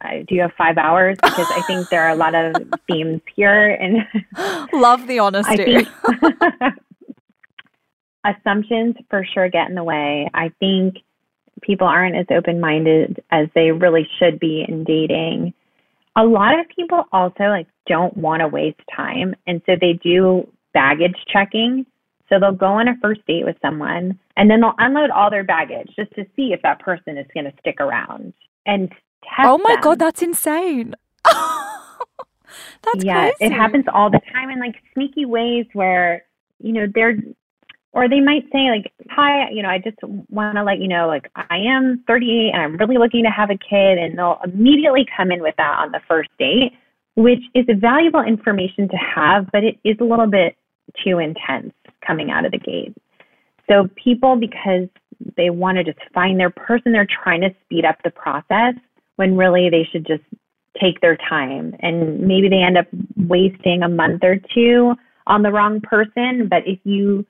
I, 0.00 0.24
do 0.28 0.34
you 0.34 0.42
have 0.42 0.52
five 0.56 0.78
hours? 0.78 1.16
Because 1.22 1.46
I 1.50 1.62
think 1.62 1.88
there 1.88 2.02
are 2.02 2.10
a 2.10 2.16
lot 2.16 2.34
of 2.34 2.54
themes 2.86 3.20
here. 3.34 3.70
And 3.70 4.06
love 4.72 5.06
the 5.06 5.18
honesty. 5.18 5.86
Assumptions 8.24 8.96
for 9.10 9.24
sure 9.24 9.48
get 9.48 9.68
in 9.68 9.74
the 9.74 9.84
way. 9.84 10.28
I 10.34 10.50
think 10.60 10.96
people 11.62 11.86
aren't 11.86 12.16
as 12.16 12.26
open 12.30 12.60
minded 12.60 13.22
as 13.30 13.48
they 13.54 13.70
really 13.70 14.08
should 14.18 14.38
be 14.38 14.64
in 14.66 14.84
dating. 14.84 15.54
A 16.16 16.24
lot 16.24 16.58
of 16.58 16.66
people 16.74 17.04
also 17.12 17.44
like 17.44 17.66
don't 17.86 18.16
want 18.16 18.40
to 18.40 18.48
waste 18.48 18.80
time 18.94 19.34
and 19.46 19.62
so 19.66 19.76
they 19.80 19.94
do 20.02 20.48
baggage 20.74 21.16
checking. 21.32 21.86
So 22.28 22.38
they'll 22.38 22.52
go 22.52 22.66
on 22.66 22.88
a 22.88 22.96
first 23.00 23.24
date 23.26 23.44
with 23.44 23.56
someone 23.62 24.18
and 24.36 24.50
then 24.50 24.60
they'll 24.60 24.74
unload 24.78 25.10
all 25.10 25.30
their 25.30 25.44
baggage 25.44 25.90
just 25.96 26.12
to 26.14 26.24
see 26.36 26.52
if 26.52 26.60
that 26.62 26.80
person 26.80 27.16
is 27.16 27.26
going 27.32 27.46
to 27.46 27.54
stick 27.60 27.80
around 27.80 28.34
and 28.66 28.92
Oh 29.40 29.58
my 29.58 29.74
them. 29.74 29.82
god, 29.82 29.98
that's 29.98 30.22
insane. 30.22 30.94
that's 31.24 33.04
yeah, 33.04 33.30
crazy. 33.30 33.52
it 33.52 33.52
happens 33.52 33.84
all 33.92 34.10
the 34.10 34.20
time 34.32 34.50
in 34.50 34.58
like 34.58 34.76
sneaky 34.94 35.24
ways 35.24 35.66
where 35.72 36.24
you 36.60 36.72
know 36.72 36.86
they're 36.94 37.16
or 37.92 38.08
they 38.08 38.20
might 38.20 38.44
say 38.52 38.70
like 38.70 38.92
hi 39.10 39.48
you 39.50 39.62
know 39.62 39.68
i 39.68 39.78
just 39.78 39.96
want 40.30 40.56
to 40.56 40.62
let 40.62 40.78
you 40.78 40.88
know 40.88 41.06
like 41.06 41.30
i 41.36 41.56
am 41.56 42.02
38 42.06 42.50
and 42.52 42.62
i'm 42.62 42.76
really 42.76 42.98
looking 42.98 43.24
to 43.24 43.30
have 43.30 43.50
a 43.50 43.58
kid 43.58 43.98
and 43.98 44.18
they'll 44.18 44.38
immediately 44.44 45.06
come 45.16 45.30
in 45.30 45.40
with 45.42 45.54
that 45.56 45.78
on 45.78 45.92
the 45.92 46.00
first 46.08 46.30
date 46.38 46.72
which 47.14 47.42
is 47.54 47.64
valuable 47.80 48.22
information 48.22 48.88
to 48.88 48.96
have 48.96 49.46
but 49.52 49.64
it 49.64 49.78
is 49.84 49.96
a 50.00 50.04
little 50.04 50.26
bit 50.28 50.56
too 51.04 51.18
intense 51.18 51.72
coming 52.06 52.30
out 52.30 52.44
of 52.44 52.52
the 52.52 52.58
gate 52.58 52.94
so 53.68 53.88
people 54.02 54.36
because 54.36 54.88
they 55.36 55.50
want 55.50 55.76
to 55.76 55.84
just 55.84 55.98
find 56.14 56.38
their 56.38 56.50
person 56.50 56.92
they're 56.92 57.08
trying 57.22 57.40
to 57.40 57.50
speed 57.64 57.84
up 57.84 57.96
the 58.04 58.10
process 58.10 58.74
when 59.18 59.36
really 59.36 59.68
they 59.70 59.86
should 59.90 60.06
just 60.06 60.22
take 60.80 61.00
their 61.00 61.16
time 61.16 61.74
and 61.80 62.20
maybe 62.20 62.48
they 62.48 62.62
end 62.62 62.78
up 62.78 62.86
wasting 63.16 63.82
a 63.82 63.88
month 63.88 64.22
or 64.22 64.36
two 64.54 64.94
on 65.26 65.42
the 65.42 65.50
wrong 65.50 65.80
person 65.80 66.48
but 66.48 66.62
if 66.66 66.78
you 66.84 67.26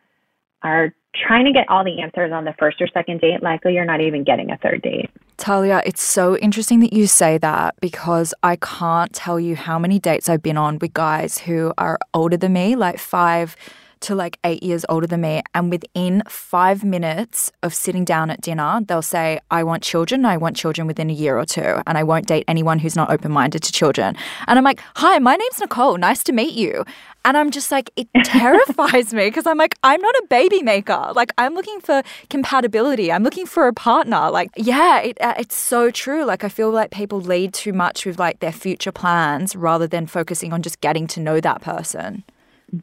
are 0.63 0.93
trying 1.27 1.45
to 1.45 1.53
get 1.53 1.69
all 1.69 1.85
the 1.85 2.01
answers 2.01 2.33
on 2.33 2.45
the 2.45 2.55
first 2.59 2.81
or 2.81 2.89
second 2.89 3.21
date, 3.21 3.43
likely 3.43 3.75
you're 3.75 3.85
not 3.85 4.01
even 4.01 4.25
getting 4.25 4.51
a 4.51 4.57
third 4.59 4.83
date. 4.83 5.11
Talia, 5.37 5.83
it's 5.87 6.03
so 6.03 6.37
interesting 6.39 6.81
that 6.81 6.93
you 6.93 7.07
say 7.07 7.39
that 7.39 7.75
because 7.81 8.35
I 8.43 8.57
can't 8.57 9.13
tell 9.13 9.39
you 9.39 9.57
how 9.57 9.79
many 9.79 9.99
dates 9.99 10.29
I've 10.29 10.43
been 10.43 10.57
on 10.57 10.79
with 10.79 10.93
guys 10.93 11.39
who 11.39 11.73
are 11.79 11.99
older 12.13 12.37
than 12.37 12.53
me, 12.53 12.77
like 12.77 12.99
five 12.99 13.57
to 14.01 14.15
like 14.15 14.39
eight 14.45 14.63
years 14.63 14.85
older 14.89 15.07
than 15.07 15.21
me. 15.21 15.43
And 15.55 15.71
within 15.71 16.23
five 16.29 16.85
minutes 16.85 17.53
of 17.63 17.75
sitting 17.75 18.05
down 18.05 18.31
at 18.31 18.41
dinner, 18.41 18.81
they'll 18.87 19.03
say, 19.03 19.41
I 19.51 19.65
want 19.65 19.83
children. 19.83 20.25
I 20.25 20.37
want 20.37 20.57
children 20.57 20.87
within 20.87 21.11
a 21.11 21.13
year 21.13 21.39
or 21.39 21.45
two. 21.45 21.83
And 21.87 21.99
I 21.99 22.03
won't 22.03 22.27
date 22.27 22.45
anyone 22.49 22.79
who's 22.79 22.97
not 22.97 23.11
open 23.11 23.33
minded 23.33 23.63
to 23.63 23.73
children. 23.73 24.17
And 24.47 24.59
I'm 24.59 24.65
like, 24.65 24.81
Hi, 24.97 25.19
my 25.19 25.37
name's 25.37 25.61
Nicole. 25.61 25.97
Nice 25.99 26.23
to 26.25 26.33
meet 26.33 26.55
you. 26.55 26.85
And 27.25 27.37
I'm 27.37 27.51
just 27.51 27.71
like, 27.71 27.91
it 27.97 28.09
terrifies 28.25 29.13
me 29.13 29.27
because 29.27 29.47
I'm 29.47 29.59
like, 29.59 29.75
I'm 29.83 30.01
not 30.01 30.15
a 30.15 30.27
baby 30.31 30.63
maker. 30.63 31.13
Like, 31.15 31.33
I'm 31.37 31.55
looking 31.55 31.81
for 31.81 32.03
compatibility. 32.31 33.13
I'm 33.13 33.23
looking 33.23 33.45
for 33.45 33.67
a 33.67 33.73
partner. 33.73 34.31
Like, 34.31 34.51
yeah, 34.57 35.01
it, 35.01 35.21
uh, 35.21 35.35
it's 35.39 35.57
so 35.57 35.91
true. 35.91 36.25
Like, 36.25 36.45
I 36.45 36.49
feel 36.49 36.71
like 36.71 36.91
people 36.91 37.21
lead 37.21 37.53
too 37.53 37.73
much 37.73 38.07
with 38.07 38.19
like 38.19 38.41
their 38.41 38.53
future 38.53 38.93
plans 38.93 39.55
rather 39.55 39.87
than 39.87 40.07
focusing 40.07 40.53
on 40.53 40.63
just 40.63 40.81
getting 40.81 41.07
to 41.09 41.21
know 41.21 41.41
that 41.41 41.61
person. 41.61 42.25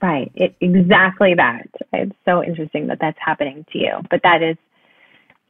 Right. 0.02 0.32
It, 0.36 0.56
exactly 0.62 1.34
that. 1.36 1.68
It's 1.94 2.16
so 2.26 2.44
interesting 2.44 2.88
that 2.88 2.98
that's 3.00 3.18
happening 3.24 3.66
to 3.72 3.78
you. 3.78 3.92
But 4.10 4.22
that 4.24 4.42
is, 4.42 4.58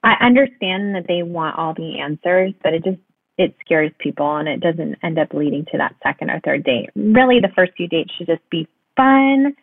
I 0.04 0.14
understand 0.22 0.96
that 0.96 1.06
they 1.08 1.24
want 1.24 1.58
all 1.58 1.74
the 1.74 2.00
answers, 2.00 2.54
but 2.64 2.74
it 2.74 2.84
just, 2.84 3.00
it 3.38 3.56
scares 3.66 3.92
people 4.00 4.38
and 4.38 4.48
it 4.48 4.60
doesn't 4.60 4.98
end 5.04 5.20
up 5.20 5.34
leading 5.34 5.66
to 5.72 5.78
that 5.78 5.96
second 6.04 6.30
or 6.30 6.40
third 6.42 6.64
date. 6.64 6.90
Really, 6.96 7.40
the 7.40 7.52
first 7.56 7.74
few 7.76 7.88
dates 7.88 8.12
should 8.18 8.28
just 8.28 8.48
be 8.50 8.68
fun 8.96 9.56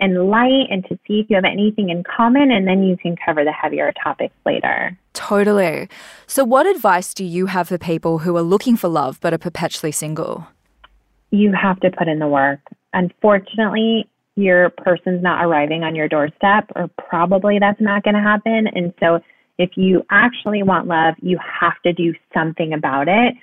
and 0.00 0.28
light 0.28 0.66
and 0.70 0.84
to 0.86 0.98
see 1.06 1.20
if 1.20 1.26
you 1.28 1.36
have 1.36 1.44
anything 1.44 1.90
in 1.90 2.02
common 2.02 2.50
and 2.50 2.66
then 2.66 2.82
you 2.82 2.96
can 2.96 3.16
cover 3.24 3.44
the 3.44 3.52
heavier 3.52 3.92
topics 4.02 4.34
later. 4.46 4.98
Totally. 5.12 5.88
So, 6.26 6.44
what 6.44 6.66
advice 6.66 7.14
do 7.14 7.24
you 7.24 7.46
have 7.46 7.68
for 7.68 7.78
people 7.78 8.18
who 8.20 8.36
are 8.36 8.42
looking 8.42 8.76
for 8.76 8.88
love 8.88 9.18
but 9.20 9.34
are 9.34 9.38
perpetually 9.38 9.92
single? 9.92 10.48
You 11.30 11.52
have 11.52 11.78
to 11.80 11.90
put 11.90 12.08
in 12.08 12.18
the 12.18 12.26
work. 12.26 12.60
Unfortunately, 12.92 14.08
your 14.40 14.70
person's 14.70 15.22
not 15.22 15.44
arriving 15.44 15.82
on 15.84 15.94
your 15.94 16.08
doorstep, 16.08 16.70
or 16.74 16.88
probably 17.08 17.58
that's 17.58 17.80
not 17.80 18.02
going 18.02 18.14
to 18.14 18.20
happen. 18.20 18.66
And 18.74 18.92
so, 19.00 19.20
if 19.58 19.70
you 19.76 20.02
actually 20.10 20.62
want 20.62 20.86
love, 20.86 21.14
you 21.20 21.38
have 21.60 21.80
to 21.84 21.92
do 21.92 22.14
something 22.32 22.72
about 22.72 23.08
it. 23.08 23.34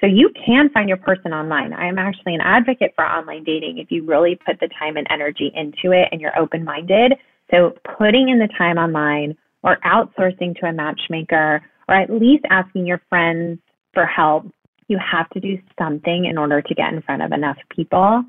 So, 0.00 0.06
you 0.06 0.30
can 0.46 0.70
find 0.70 0.88
your 0.88 0.98
person 0.98 1.32
online. 1.32 1.72
I'm 1.72 1.98
actually 1.98 2.34
an 2.34 2.40
advocate 2.40 2.92
for 2.96 3.04
online 3.04 3.44
dating 3.44 3.78
if 3.78 3.90
you 3.90 4.04
really 4.04 4.38
put 4.46 4.58
the 4.60 4.68
time 4.78 4.96
and 4.96 5.06
energy 5.10 5.52
into 5.54 5.92
it 5.92 6.08
and 6.12 6.20
you're 6.20 6.38
open 6.38 6.64
minded. 6.64 7.14
So, 7.50 7.74
putting 7.98 8.28
in 8.28 8.38
the 8.38 8.48
time 8.56 8.78
online 8.78 9.36
or 9.62 9.78
outsourcing 9.84 10.58
to 10.60 10.66
a 10.66 10.72
matchmaker 10.72 11.62
or 11.88 11.94
at 11.94 12.08
least 12.08 12.44
asking 12.50 12.86
your 12.86 13.02
friends 13.08 13.58
for 13.92 14.06
help, 14.06 14.46
you 14.86 14.98
have 14.98 15.28
to 15.30 15.40
do 15.40 15.58
something 15.78 16.26
in 16.26 16.38
order 16.38 16.62
to 16.62 16.74
get 16.74 16.92
in 16.92 17.02
front 17.02 17.22
of 17.22 17.32
enough 17.32 17.58
people. 17.74 18.24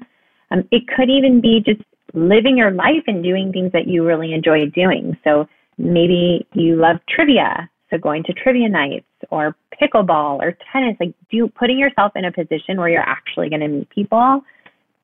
Um, 0.49 0.67
it 0.71 0.83
could 0.87 1.09
even 1.09 1.41
be 1.41 1.61
just 1.65 1.81
living 2.13 2.57
your 2.57 2.71
life 2.71 3.03
and 3.07 3.23
doing 3.23 3.51
things 3.51 3.71
that 3.73 3.87
you 3.87 4.05
really 4.05 4.33
enjoy 4.33 4.65
doing. 4.67 5.17
So 5.23 5.47
maybe 5.77 6.45
you 6.53 6.75
love 6.75 6.97
trivia, 7.09 7.69
so 7.89 7.97
going 7.97 8.23
to 8.23 8.33
trivia 8.33 8.69
nights 8.69 9.05
or 9.29 9.55
pickleball 9.81 10.39
or 10.39 10.57
tennis, 10.71 10.95
like 10.99 11.13
do 11.29 11.47
putting 11.47 11.79
yourself 11.79 12.13
in 12.15 12.25
a 12.25 12.31
position 12.31 12.77
where 12.77 12.89
you're 12.89 13.01
actually 13.01 13.49
going 13.49 13.61
to 13.61 13.67
meet 13.67 13.89
people. 13.89 14.41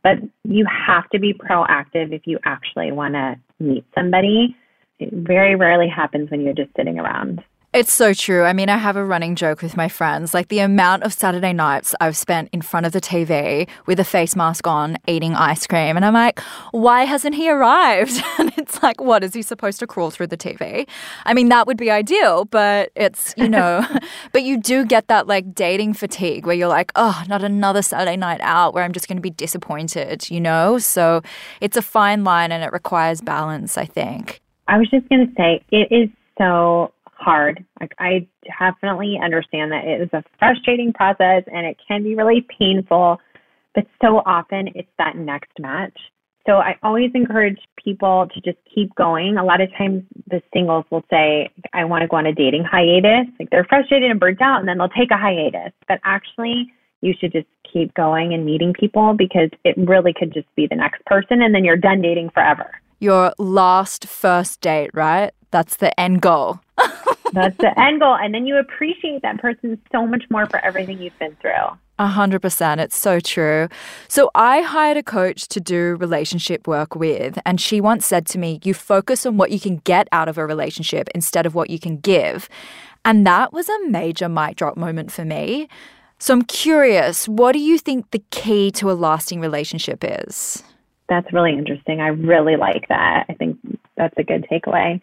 But 0.04 0.18
you 0.44 0.66
have 0.66 1.10
to 1.10 1.20
be 1.20 1.34
proactive 1.34 2.14
if 2.14 2.22
you 2.26 2.40
actually 2.46 2.92
want 2.92 3.16
to 3.16 3.36
meet 3.60 3.86
somebody. 3.94 4.56
It 5.00 5.10
very 5.12 5.56
rarely 5.56 5.90
happens 5.90 6.32
when 6.32 6.42
you're 6.42 6.54
just 6.54 6.72
sitting 6.78 7.00
around. 7.00 7.44
It's 7.74 7.94
so 7.94 8.14
true. 8.14 8.44
I 8.44 8.54
mean, 8.54 8.70
I 8.70 8.78
have 8.78 8.96
a 8.96 9.04
running 9.04 9.36
joke 9.36 9.62
with 9.62 9.76
my 9.76 9.90
friends. 9.90 10.34
Like 10.34 10.48
the 10.48 10.60
amount 10.60 11.04
of 11.04 11.12
Saturday 11.12 11.52
nights 11.52 11.94
I've 12.00 12.16
spent 12.16 12.50
in 12.54 12.62
front 12.62 12.86
of 12.86 12.94
the 12.94 13.02
TV 13.02 13.68
with 13.86 14.00
a 14.00 14.06
face 14.06 14.38
mask 14.38 14.66
on, 14.66 14.98
eating 15.06 15.36
ice 15.36 15.68
cream. 15.68 15.98
And 15.98 16.06
I'm 16.06 16.14
like, 16.14 16.40
why 16.72 17.04
hasn't 17.04 17.36
he 17.36 17.50
arrived? 17.50 18.24
And 18.40 18.54
it's 18.56 18.82
like, 18.84 19.02
what? 19.02 19.24
Is 19.24 19.34
he 19.34 19.42
supposed 19.42 19.80
to 19.80 19.88
crawl 19.88 20.12
through 20.12 20.28
the 20.28 20.38
TV? 20.38 20.88
I 21.26 21.34
mean, 21.34 21.50
that 21.50 21.66
would 21.66 21.78
be 21.78 21.90
ideal, 21.90 22.46
but 22.46 22.92
it's, 22.96 23.34
you 23.36 23.50
know, 23.50 23.86
but 24.32 24.44
you 24.44 24.62
do 24.62 24.86
get 24.86 25.08
that 25.08 25.28
like 25.28 25.54
dating 25.54 25.94
fatigue 25.94 26.46
where 26.46 26.56
you're 26.56 26.68
like, 26.68 26.92
oh, 26.96 27.24
not 27.28 27.44
another 27.44 27.82
Saturday 27.82 28.16
night 28.16 28.40
out 28.42 28.74
where 28.74 28.84
I'm 28.84 28.94
just 28.94 29.08
going 29.08 29.18
to 29.18 29.22
be 29.22 29.32
disappointed, 29.32 30.30
you 30.30 30.40
know? 30.40 30.78
So 30.78 31.22
it's 31.62 31.76
a 31.76 31.82
fine 31.82 32.24
line 32.24 32.52
and 32.52 32.64
it 32.64 32.72
requires 32.72 33.22
balance, 33.22 33.78
I 33.78 33.86
think. 33.86 34.42
I 34.68 34.78
was 34.78 34.90
just 34.90 35.08
going 35.10 35.28
to 35.28 35.34
say, 35.36 35.64
it 35.72 35.92
is 35.92 36.10
so 36.38 36.92
hard. 37.18 37.64
Like 37.80 37.94
I 38.00 38.28
definitely 38.60 39.20
understand 39.22 39.72
that 39.72 39.86
it 39.86 40.02
is 40.02 40.10
a 40.14 40.24
frustrating 40.40 40.94
process 40.94 41.44
and 41.52 41.66
it 41.66 41.78
can 41.88 42.04
be 42.04 42.16
really 42.16 42.46
painful, 42.58 43.20
but 43.76 43.86
so 44.02 44.22
often 44.26 44.70
it's 44.76 44.90
that 44.98 45.16
next 45.16 45.52
match. 45.60 45.98
So 46.48 46.58
I 46.58 46.78
always 46.82 47.12
encourage 47.14 47.60
people 47.84 48.28
to 48.34 48.42
just 48.42 48.58
keep 48.74 48.96
going. 48.96 49.38
A 49.38 49.44
lot 49.44 49.60
of 49.60 49.70
times 49.78 50.04
the 50.28 50.42
singles 50.54 50.86
will 50.90 51.04
say, 51.10 51.50
I 51.74 51.84
want 51.84 52.04
to 52.04 52.08
go 52.08 52.16
on 52.16 52.26
a 52.26 52.34
dating 52.34 52.64
hiatus. 52.64 53.28
Like 53.38 53.50
they're 53.50 53.66
frustrated 53.66 54.10
and 54.10 54.20
burnt 54.20 54.42
out 54.42 54.60
and 54.60 54.68
then 54.68 54.78
they'll 54.78 54.88
take 54.88 55.12
a 55.12 55.18
hiatus. 55.18 55.74
But 55.90 56.00
actually, 56.06 56.72
you 57.02 57.14
should 57.20 57.34
just 57.34 57.48
keep 57.72 57.94
going 57.96 58.34
and 58.34 58.46
meeting 58.46 58.74
people 58.74 59.14
because 59.14 59.50
it 59.66 59.76
really 59.78 60.14
could 60.14 60.34
just 60.34 60.48
be 60.56 60.68
the 60.68 60.76
next 60.76 61.04
person 61.06 61.42
and 61.42 61.54
then 61.54 61.66
you're 61.66 61.76
done 61.76 62.02
dating 62.02 62.30
forever. 62.30 62.72
Your 63.00 63.34
last 63.38 64.08
first 64.08 64.62
date, 64.62 64.92
right? 64.94 65.32
That's 65.52 65.78
the 65.78 65.98
end 66.00 66.22
goal. 66.22 66.60
That's 67.34 67.58
the 67.58 67.74
end 67.80 68.00
goal. 68.00 68.16
And 68.16 68.34
then 68.34 68.46
you 68.46 68.58
appreciate 68.58 69.22
that 69.22 69.40
person 69.40 69.80
so 69.92 70.06
much 70.06 70.24
more 70.30 70.46
for 70.46 70.64
everything 70.64 71.02
you've 71.02 71.18
been 71.20 71.36
through. 71.42 71.78
A 72.00 72.08
hundred 72.08 72.42
percent. 72.42 72.80
It's 72.80 72.98
so 72.98 73.20
true. 73.20 73.70
So 74.08 74.30
I 74.36 74.62
hired 74.62 74.98
a 74.98 75.04
coach 75.04 75.48
to 75.48 75.60
do 75.60 75.96
relationship 76.00 76.68
work 76.68 76.96
with, 76.96 77.40
and 77.44 77.60
she 77.60 77.82
once 77.82 78.06
said 78.06 78.28
to 78.28 78.38
me, 78.38 78.60
you 78.64 78.76
focus 78.76 79.26
on 79.26 79.38
what 79.38 79.50
you 79.50 79.60
can 79.60 79.78
get 79.78 80.08
out 80.12 80.30
of 80.30 80.38
a 80.38 80.46
relationship 80.46 81.10
instead 81.16 81.48
of 81.48 81.56
what 81.56 81.72
you 81.72 81.80
can 81.80 81.98
give. 81.98 82.50
And 83.04 83.26
that 83.26 83.52
was 83.52 83.68
a 83.68 83.90
major 83.90 84.30
mic 84.30 84.58
drop 84.58 84.78
moment 84.78 85.12
for 85.12 85.26
me. 85.26 85.70
So 86.20 86.34
I'm 86.34 86.44
curious, 86.44 87.28
what 87.28 87.54
do 87.54 87.60
you 87.60 87.80
think 87.80 88.12
the 88.12 88.24
key 88.32 88.70
to 88.72 88.92
a 88.92 88.94
lasting 88.94 89.40
relationship 89.40 90.04
is? 90.04 90.64
That's 91.10 91.32
really 91.32 91.54
interesting. 91.54 92.02
I 92.02 92.08
really 92.08 92.58
like 92.58 92.88
that. 92.90 93.26
I 93.30 93.34
think 93.34 93.58
that's 93.96 94.16
a 94.18 94.24
good 94.24 94.46
takeaway. 94.52 95.02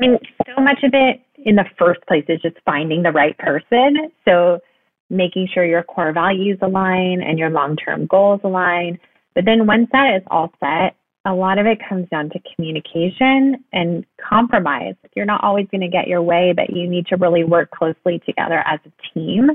I 0.00 0.06
mean, 0.06 0.18
so 0.46 0.62
much 0.62 0.78
of 0.84 0.92
it 0.94 1.20
in 1.44 1.56
the 1.56 1.64
first 1.78 2.00
place 2.06 2.24
is 2.28 2.40
just 2.40 2.56
finding 2.64 3.02
the 3.02 3.12
right 3.12 3.36
person. 3.38 4.10
So 4.24 4.60
making 5.10 5.48
sure 5.52 5.64
your 5.64 5.82
core 5.82 6.12
values 6.12 6.58
align 6.62 7.20
and 7.22 7.38
your 7.38 7.50
long 7.50 7.76
term 7.76 8.06
goals 8.06 8.40
align. 8.44 8.98
But 9.34 9.44
then 9.44 9.66
once 9.66 9.88
that 9.92 10.16
is 10.16 10.22
all 10.30 10.52
set, 10.60 10.94
a 11.24 11.34
lot 11.34 11.58
of 11.58 11.66
it 11.66 11.78
comes 11.86 12.08
down 12.08 12.30
to 12.30 12.40
communication 12.54 13.64
and 13.72 14.04
compromise. 14.20 14.94
You're 15.14 15.26
not 15.26 15.44
always 15.44 15.66
going 15.70 15.82
to 15.82 15.88
get 15.88 16.08
your 16.08 16.22
way, 16.22 16.52
but 16.54 16.70
you 16.70 16.88
need 16.88 17.06
to 17.08 17.16
really 17.16 17.44
work 17.44 17.70
closely 17.70 18.20
together 18.24 18.62
as 18.66 18.80
a 18.86 19.18
team. 19.18 19.50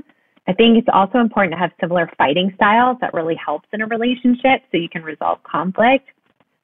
I 0.48 0.54
think 0.54 0.78
it's 0.78 0.88
also 0.92 1.20
important 1.20 1.54
to 1.54 1.58
have 1.58 1.72
similar 1.80 2.10
fighting 2.18 2.52
styles 2.56 2.98
that 3.02 3.14
really 3.14 3.36
helps 3.36 3.68
in 3.72 3.82
a 3.82 3.88
relationship 3.88 4.62
so 4.72 4.78
you 4.78 4.90
can 4.90 5.04
resolve 5.04 5.42
conflict. 5.44 6.10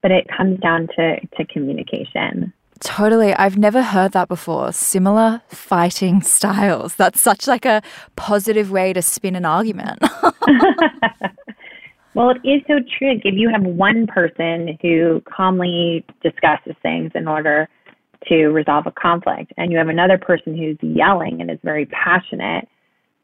But 0.02 0.12
it 0.12 0.28
comes 0.36 0.60
down 0.60 0.88
to, 0.96 1.20
to 1.20 1.46
communication. 1.46 2.54
Totally. 2.80 3.34
I've 3.34 3.58
never 3.58 3.82
heard 3.82 4.14
that 4.14 4.30
before. 4.30 4.72
Similar 4.72 5.42
fighting 5.48 6.22
styles. 6.22 6.96
That's 6.96 7.22
such 7.22 7.48
like 7.48 7.66
a 7.66 7.82
positive 8.16 8.72
way 8.72 8.94
to 8.94 9.02
spin 9.02 9.36
an 9.36 9.44
argument. 9.46 10.02
well, 12.14 12.32
it 12.32 12.48
is 12.48 12.62
so 12.68 12.80
true. 12.98 13.20
If 13.24 13.36
you 13.36 13.50
have 13.50 13.64
one 13.64 14.08
person 14.08 14.78
who 14.82 15.22
calmly 15.22 16.06
discusses 16.22 16.76
things 16.82 17.12
in 17.16 17.28
order 17.28 17.68
to 18.28 18.48
resolve 18.48 18.88
a 18.88 18.92
conflict 18.92 19.54
and 19.58 19.72
you 19.72 19.78
have 19.78 19.88
another 19.88 20.18
person 20.18 20.58
who's 20.58 20.78
yelling 20.82 21.40
and 21.42 21.52
is 21.52 21.60
very 21.64 21.86
passionate, 21.86 22.68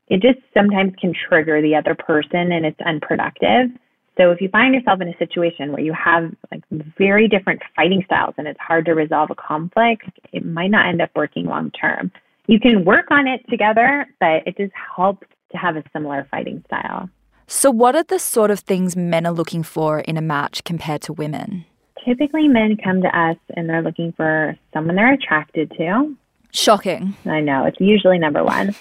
it 0.07 0.21
just 0.21 0.39
sometimes 0.53 0.93
can 0.99 1.13
trigger 1.27 1.61
the 1.61 1.75
other 1.75 1.95
person 1.95 2.51
and 2.51 2.65
it's 2.65 2.79
unproductive. 2.81 3.69
So 4.17 4.31
if 4.31 4.39
you 4.39 4.47
find 4.49 4.73
yourself 4.73 5.01
in 5.01 5.09
a 5.09 5.17
situation 5.17 5.71
where 5.71 5.81
you 5.81 5.93
have 5.93 6.31
like 6.51 6.63
very 6.97 7.27
different 7.27 7.61
fighting 7.75 8.01
styles 8.05 8.33
and 8.37 8.47
it's 8.47 8.59
hard 8.59 8.85
to 8.85 8.93
resolve 8.93 9.29
a 9.29 9.35
conflict, 9.35 10.09
it 10.31 10.45
might 10.45 10.71
not 10.71 10.87
end 10.87 11.01
up 11.01 11.09
working 11.15 11.45
long 11.45 11.71
term. 11.71 12.11
You 12.47 12.59
can 12.59 12.85
work 12.85 13.07
on 13.11 13.27
it 13.27 13.41
together, 13.49 14.05
but 14.19 14.45
it 14.45 14.55
just 14.57 14.73
helps 14.95 15.27
to 15.51 15.57
have 15.57 15.75
a 15.75 15.83
similar 15.91 16.27
fighting 16.31 16.63
style. 16.67 17.09
So 17.47 17.69
what 17.69 17.95
are 17.95 18.03
the 18.03 18.19
sort 18.19 18.51
of 18.51 18.59
things 18.59 18.95
men 18.95 19.25
are 19.25 19.33
looking 19.33 19.63
for 19.63 19.99
in 19.99 20.17
a 20.17 20.21
match 20.21 20.63
compared 20.63 21.01
to 21.03 21.13
women? 21.13 21.65
Typically 22.05 22.47
men 22.47 22.77
come 22.81 23.01
to 23.01 23.19
us 23.19 23.37
and 23.55 23.67
they're 23.67 23.81
looking 23.81 24.13
for 24.13 24.57
someone 24.73 24.95
they're 24.95 25.13
attracted 25.13 25.71
to. 25.77 26.15
Shocking. 26.51 27.15
I 27.25 27.41
know, 27.41 27.65
it's 27.65 27.79
usually 27.79 28.17
number 28.17 28.43
1. 28.43 28.73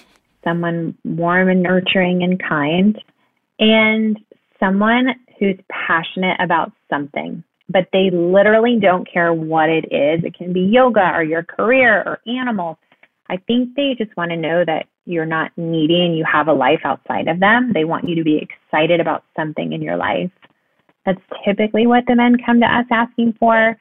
Someone 0.45 0.97
warm 1.03 1.49
and 1.49 1.63
nurturing 1.63 2.23
and 2.23 2.41
kind 2.41 2.97
and 3.59 4.19
someone 4.59 5.07
who's 5.39 5.57
passionate 5.69 6.37
about 6.39 6.71
something, 6.89 7.43
but 7.69 7.87
they 7.91 8.09
literally 8.11 8.77
don't 8.79 9.11
care 9.11 9.33
what 9.33 9.69
it 9.69 9.85
is. 9.85 10.23
It 10.23 10.37
can 10.37 10.53
be 10.53 10.61
yoga 10.61 11.11
or 11.13 11.23
your 11.23 11.43
career 11.43 12.03
or 12.05 12.19
animals. 12.27 12.77
I 13.29 13.37
think 13.37 13.75
they 13.75 13.95
just 13.97 14.15
want 14.15 14.31
to 14.31 14.37
know 14.37 14.63
that 14.65 14.85
you're 15.05 15.25
not 15.25 15.51
needy 15.57 16.05
and 16.05 16.17
you 16.17 16.25
have 16.31 16.47
a 16.47 16.53
life 16.53 16.81
outside 16.83 17.27
of 17.27 17.39
them. 17.39 17.71
They 17.73 17.83
want 17.83 18.07
you 18.07 18.15
to 18.15 18.23
be 18.23 18.37
excited 18.37 18.99
about 18.99 19.23
something 19.35 19.73
in 19.73 19.81
your 19.81 19.97
life. 19.97 20.31
That's 21.05 21.21
typically 21.45 21.85
what 21.85 22.05
the 22.07 22.15
men 22.15 22.37
come 22.43 22.59
to 22.61 22.65
us 22.65 22.85
asking 22.91 23.35
for. 23.39 23.77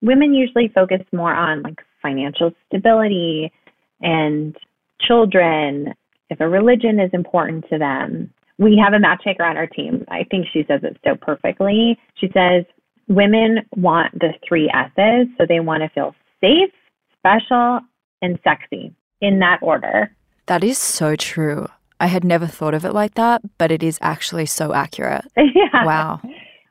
Women 0.00 0.34
usually 0.34 0.68
focus 0.68 1.00
more 1.12 1.34
on 1.34 1.62
like 1.62 1.80
financial 2.00 2.52
stability 2.66 3.52
and 4.00 4.56
children, 5.00 5.94
if 6.32 6.40
a 6.40 6.48
religion 6.48 6.98
is 6.98 7.10
important 7.12 7.64
to 7.70 7.78
them, 7.78 8.32
we 8.58 8.80
have 8.82 8.92
a 8.92 8.98
matchmaker 8.98 9.44
on 9.44 9.56
our 9.56 9.66
team. 9.66 10.04
I 10.08 10.24
think 10.24 10.46
she 10.52 10.64
says 10.66 10.80
it 10.82 10.96
so 11.04 11.14
perfectly. 11.14 11.98
She 12.14 12.30
says 12.32 12.64
women 13.08 13.60
want 13.76 14.12
the 14.18 14.32
three 14.46 14.70
S's. 14.70 15.28
So 15.38 15.46
they 15.46 15.60
want 15.60 15.82
to 15.82 15.88
feel 15.90 16.14
safe, 16.40 16.72
special, 17.18 17.80
and 18.20 18.38
sexy 18.44 18.94
in 19.20 19.38
that 19.40 19.58
order. 19.62 20.14
That 20.46 20.64
is 20.64 20.78
so 20.78 21.16
true. 21.16 21.66
I 22.00 22.06
had 22.06 22.24
never 22.24 22.46
thought 22.46 22.74
of 22.74 22.84
it 22.84 22.92
like 22.92 23.14
that, 23.14 23.42
but 23.58 23.70
it 23.70 23.82
is 23.82 23.98
actually 24.00 24.46
so 24.46 24.72
accurate. 24.72 25.24
yeah. 25.36 25.84
Wow. 25.84 26.20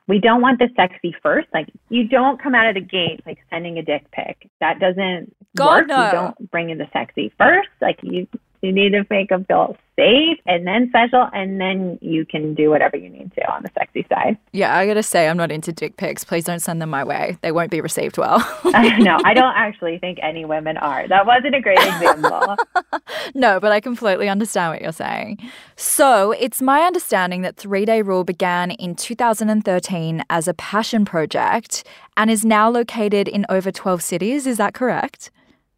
We 0.08 0.18
don't 0.18 0.42
want 0.42 0.58
the 0.58 0.68
sexy 0.76 1.14
first. 1.22 1.48
Like 1.54 1.68
you 1.88 2.06
don't 2.06 2.42
come 2.42 2.54
out 2.54 2.66
of 2.68 2.74
the 2.74 2.80
gate 2.80 3.20
like 3.24 3.38
sending 3.48 3.78
a 3.78 3.82
dick 3.82 4.10
pic. 4.12 4.50
That 4.60 4.78
doesn't 4.78 5.34
God, 5.56 5.68
work. 5.68 5.88
No. 5.88 6.04
You 6.04 6.12
don't 6.12 6.50
bring 6.50 6.70
in 6.70 6.78
the 6.78 6.88
sexy 6.92 7.32
first. 7.38 7.70
Like 7.80 7.98
you 8.02 8.26
you 8.62 8.72
need 8.72 8.90
to 8.90 9.04
make 9.10 9.28
them 9.28 9.44
feel 9.44 9.76
safe 9.96 10.38
and 10.46 10.66
then 10.66 10.88
special, 10.88 11.28
and 11.32 11.60
then 11.60 11.98
you 12.00 12.24
can 12.24 12.54
do 12.54 12.70
whatever 12.70 12.96
you 12.96 13.08
need 13.08 13.32
to 13.34 13.52
on 13.52 13.62
the 13.62 13.70
sexy 13.74 14.06
side. 14.08 14.38
Yeah, 14.52 14.76
I 14.76 14.86
gotta 14.86 15.02
say, 15.02 15.28
I'm 15.28 15.36
not 15.36 15.50
into 15.50 15.72
dick 15.72 15.96
pics. 15.96 16.24
Please 16.24 16.44
don't 16.44 16.60
send 16.60 16.80
them 16.80 16.88
my 16.88 17.04
way. 17.04 17.36
They 17.42 17.52
won't 17.52 17.70
be 17.70 17.80
received 17.80 18.16
well. 18.16 18.38
no, 18.64 19.18
I 19.24 19.34
don't 19.34 19.54
actually 19.56 19.98
think 19.98 20.18
any 20.22 20.44
women 20.44 20.76
are. 20.78 21.06
That 21.08 21.26
wasn't 21.26 21.56
a 21.56 21.60
great 21.60 21.78
example. 21.78 22.56
no, 23.34 23.60
but 23.60 23.72
I 23.72 23.80
completely 23.80 24.28
understand 24.28 24.72
what 24.72 24.80
you're 24.80 24.92
saying. 24.92 25.38
So, 25.76 26.32
it's 26.32 26.62
my 26.62 26.82
understanding 26.82 27.42
that 27.42 27.56
Three 27.56 27.84
Day 27.84 28.00
Rule 28.02 28.24
began 28.24 28.70
in 28.70 28.94
2013 28.94 30.24
as 30.30 30.48
a 30.48 30.54
passion 30.54 31.04
project 31.04 31.84
and 32.16 32.30
is 32.30 32.44
now 32.44 32.70
located 32.70 33.26
in 33.26 33.44
over 33.48 33.72
12 33.72 34.02
cities. 34.02 34.46
Is 34.46 34.56
that 34.58 34.72
correct? 34.72 35.30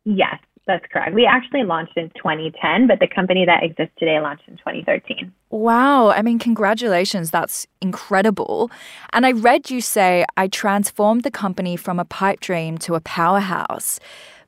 Yes. 0.04 0.38
That's 0.66 0.84
correct. 0.90 1.14
We 1.14 1.26
actually 1.26 1.62
launched 1.62 1.96
in 1.96 2.08
2010, 2.16 2.86
but 2.86 2.98
the 2.98 3.06
company 3.06 3.44
that 3.44 3.62
exists 3.62 3.92
today 3.98 4.18
launched 4.18 4.44
in 4.48 4.56
2013. 4.56 5.30
Wow. 5.50 6.08
I 6.08 6.22
mean, 6.22 6.38
congratulations. 6.38 7.30
That's 7.30 7.66
incredible. 7.82 8.70
And 9.12 9.26
I 9.26 9.32
read 9.32 9.70
you 9.70 9.82
say, 9.82 10.24
I 10.38 10.48
transformed 10.48 11.22
the 11.22 11.30
company 11.30 11.76
from 11.76 11.98
a 11.98 12.04
pipe 12.04 12.40
dream 12.40 12.78
to 12.78 12.94
a 12.94 13.00
powerhouse. 13.00 14.00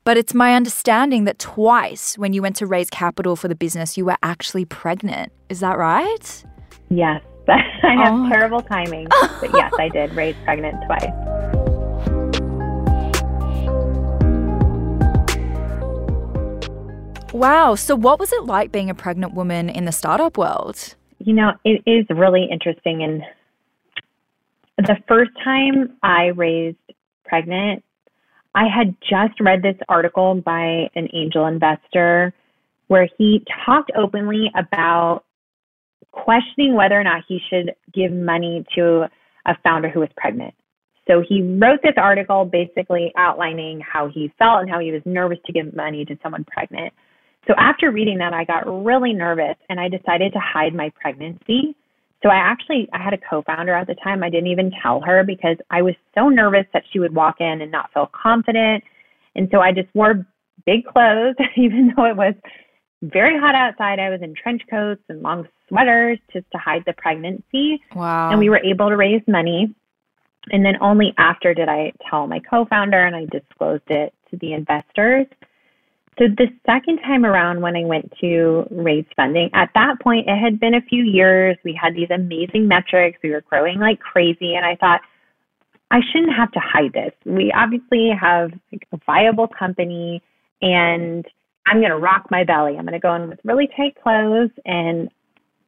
But 0.04 0.16
it's 0.16 0.32
my 0.32 0.54
understanding 0.54 1.24
that 1.24 1.38
twice 1.38 2.16
when 2.16 2.32
you 2.32 2.40
went 2.40 2.56
to 2.56 2.66
raise 2.66 2.88
capital 2.88 3.36
for 3.36 3.48
the 3.48 3.56
business, 3.56 3.98
you 3.98 4.06
were 4.06 4.16
actually 4.22 4.64
pregnant. 4.64 5.32
Is 5.50 5.60
that 5.60 5.76
right? 5.76 6.44
Yes. 6.88 7.22
I 7.48 7.94
have 8.04 8.14
oh. 8.14 8.28
terrible 8.28 8.62
timing. 8.62 9.06
but 9.40 9.50
yes, 9.54 9.72
I 9.78 9.88
did 9.88 10.14
raise 10.14 10.36
pregnant 10.44 10.76
twice. 10.86 11.55
Wow. 17.36 17.74
So, 17.74 17.94
what 17.94 18.18
was 18.18 18.32
it 18.32 18.44
like 18.44 18.72
being 18.72 18.88
a 18.88 18.94
pregnant 18.94 19.34
woman 19.34 19.68
in 19.68 19.84
the 19.84 19.92
startup 19.92 20.38
world? 20.38 20.94
You 21.18 21.34
know, 21.34 21.52
it 21.64 21.82
is 21.84 22.06
really 22.08 22.48
interesting. 22.50 23.02
And 23.02 23.22
the 24.78 24.96
first 25.06 25.32
time 25.44 25.98
I 26.02 26.28
raised 26.28 26.78
pregnant, 27.26 27.84
I 28.54 28.68
had 28.74 28.96
just 29.02 29.38
read 29.38 29.60
this 29.60 29.76
article 29.86 30.36
by 30.36 30.88
an 30.94 31.08
angel 31.12 31.44
investor 31.44 32.32
where 32.86 33.06
he 33.18 33.44
talked 33.66 33.90
openly 33.94 34.50
about 34.56 35.24
questioning 36.12 36.74
whether 36.74 36.98
or 36.98 37.04
not 37.04 37.22
he 37.28 37.38
should 37.50 37.74
give 37.92 38.12
money 38.12 38.64
to 38.76 39.10
a 39.44 39.54
founder 39.62 39.90
who 39.90 40.00
was 40.00 40.08
pregnant. 40.16 40.54
So 41.06 41.22
he 41.26 41.42
wrote 41.42 41.80
this 41.82 41.96
article 41.98 42.46
basically 42.46 43.12
outlining 43.14 43.80
how 43.80 44.08
he 44.08 44.32
felt 44.38 44.62
and 44.62 44.70
how 44.70 44.78
he 44.78 44.90
was 44.90 45.02
nervous 45.04 45.38
to 45.44 45.52
give 45.52 45.76
money 45.76 46.06
to 46.06 46.16
someone 46.22 46.44
pregnant. 46.44 46.94
So 47.46 47.54
after 47.58 47.90
reading 47.90 48.18
that, 48.18 48.32
I 48.32 48.44
got 48.44 48.66
really 48.84 49.12
nervous 49.12 49.56
and 49.68 49.78
I 49.78 49.88
decided 49.88 50.32
to 50.32 50.40
hide 50.40 50.74
my 50.74 50.90
pregnancy. 51.00 51.76
So 52.22 52.28
I 52.28 52.36
actually 52.36 52.88
I 52.92 53.02
had 53.02 53.14
a 53.14 53.18
co-founder 53.18 53.72
at 53.72 53.86
the 53.86 53.94
time. 53.94 54.22
I 54.22 54.30
didn't 54.30 54.48
even 54.48 54.72
tell 54.82 55.00
her 55.02 55.22
because 55.22 55.56
I 55.70 55.82
was 55.82 55.94
so 56.14 56.28
nervous 56.28 56.66
that 56.72 56.82
she 56.92 56.98
would 56.98 57.14
walk 57.14 57.36
in 57.40 57.60
and 57.60 57.70
not 57.70 57.92
feel 57.92 58.10
confident. 58.12 58.82
And 59.34 59.48
so 59.52 59.60
I 59.60 59.72
just 59.72 59.88
wore 59.94 60.26
big 60.64 60.84
clothes 60.86 61.36
even 61.56 61.92
though 61.96 62.04
it 62.06 62.16
was 62.16 62.34
very 63.02 63.38
hot 63.38 63.54
outside. 63.54 64.00
I 64.00 64.10
was 64.10 64.22
in 64.22 64.34
trench 64.34 64.62
coats 64.68 65.02
and 65.08 65.22
long 65.22 65.46
sweaters 65.68 66.18
just 66.32 66.46
to 66.52 66.58
hide 66.58 66.82
the 66.86 66.94
pregnancy. 66.94 67.80
Wow. 67.94 68.30
And 68.30 68.38
we 68.38 68.48
were 68.48 68.64
able 68.64 68.88
to 68.88 68.96
raise 68.96 69.22
money. 69.28 69.74
And 70.50 70.64
then 70.64 70.74
only 70.80 71.12
after 71.18 71.54
did 71.54 71.68
I 71.68 71.92
tell 72.08 72.26
my 72.26 72.40
co 72.40 72.64
founder 72.64 73.04
and 73.04 73.14
I 73.14 73.26
disclosed 73.26 73.88
it 73.88 74.14
to 74.30 74.36
the 74.36 74.52
investors. 74.52 75.26
So 76.18 76.28
the 76.28 76.48
second 76.64 76.98
time 76.98 77.26
around 77.26 77.60
when 77.60 77.76
I 77.76 77.84
went 77.84 78.10
to 78.20 78.66
raise 78.70 79.04
funding, 79.16 79.50
at 79.52 79.70
that 79.74 80.00
point 80.00 80.28
it 80.28 80.38
had 80.38 80.58
been 80.58 80.74
a 80.74 80.80
few 80.80 81.04
years. 81.04 81.56
We 81.62 81.78
had 81.80 81.94
these 81.94 82.10
amazing 82.10 82.66
metrics. 82.66 83.18
We 83.22 83.30
were 83.30 83.42
growing 83.42 83.78
like 83.78 84.00
crazy. 84.00 84.54
And 84.54 84.64
I 84.64 84.76
thought, 84.76 85.02
I 85.90 86.00
shouldn't 86.10 86.34
have 86.34 86.50
to 86.52 86.60
hide 86.60 86.92
this. 86.94 87.12
We 87.24 87.52
obviously 87.52 88.10
have 88.18 88.50
like 88.72 88.86
a 88.92 88.98
viable 89.06 89.46
company 89.46 90.22
and 90.62 91.24
I'm 91.66 91.80
going 91.80 91.90
to 91.90 91.98
rock 91.98 92.26
my 92.30 92.44
belly. 92.44 92.76
I'm 92.76 92.86
going 92.86 92.92
to 92.92 92.98
go 92.98 93.14
in 93.14 93.28
with 93.28 93.38
really 93.44 93.68
tight 93.76 93.96
clothes 94.02 94.50
and 94.64 95.10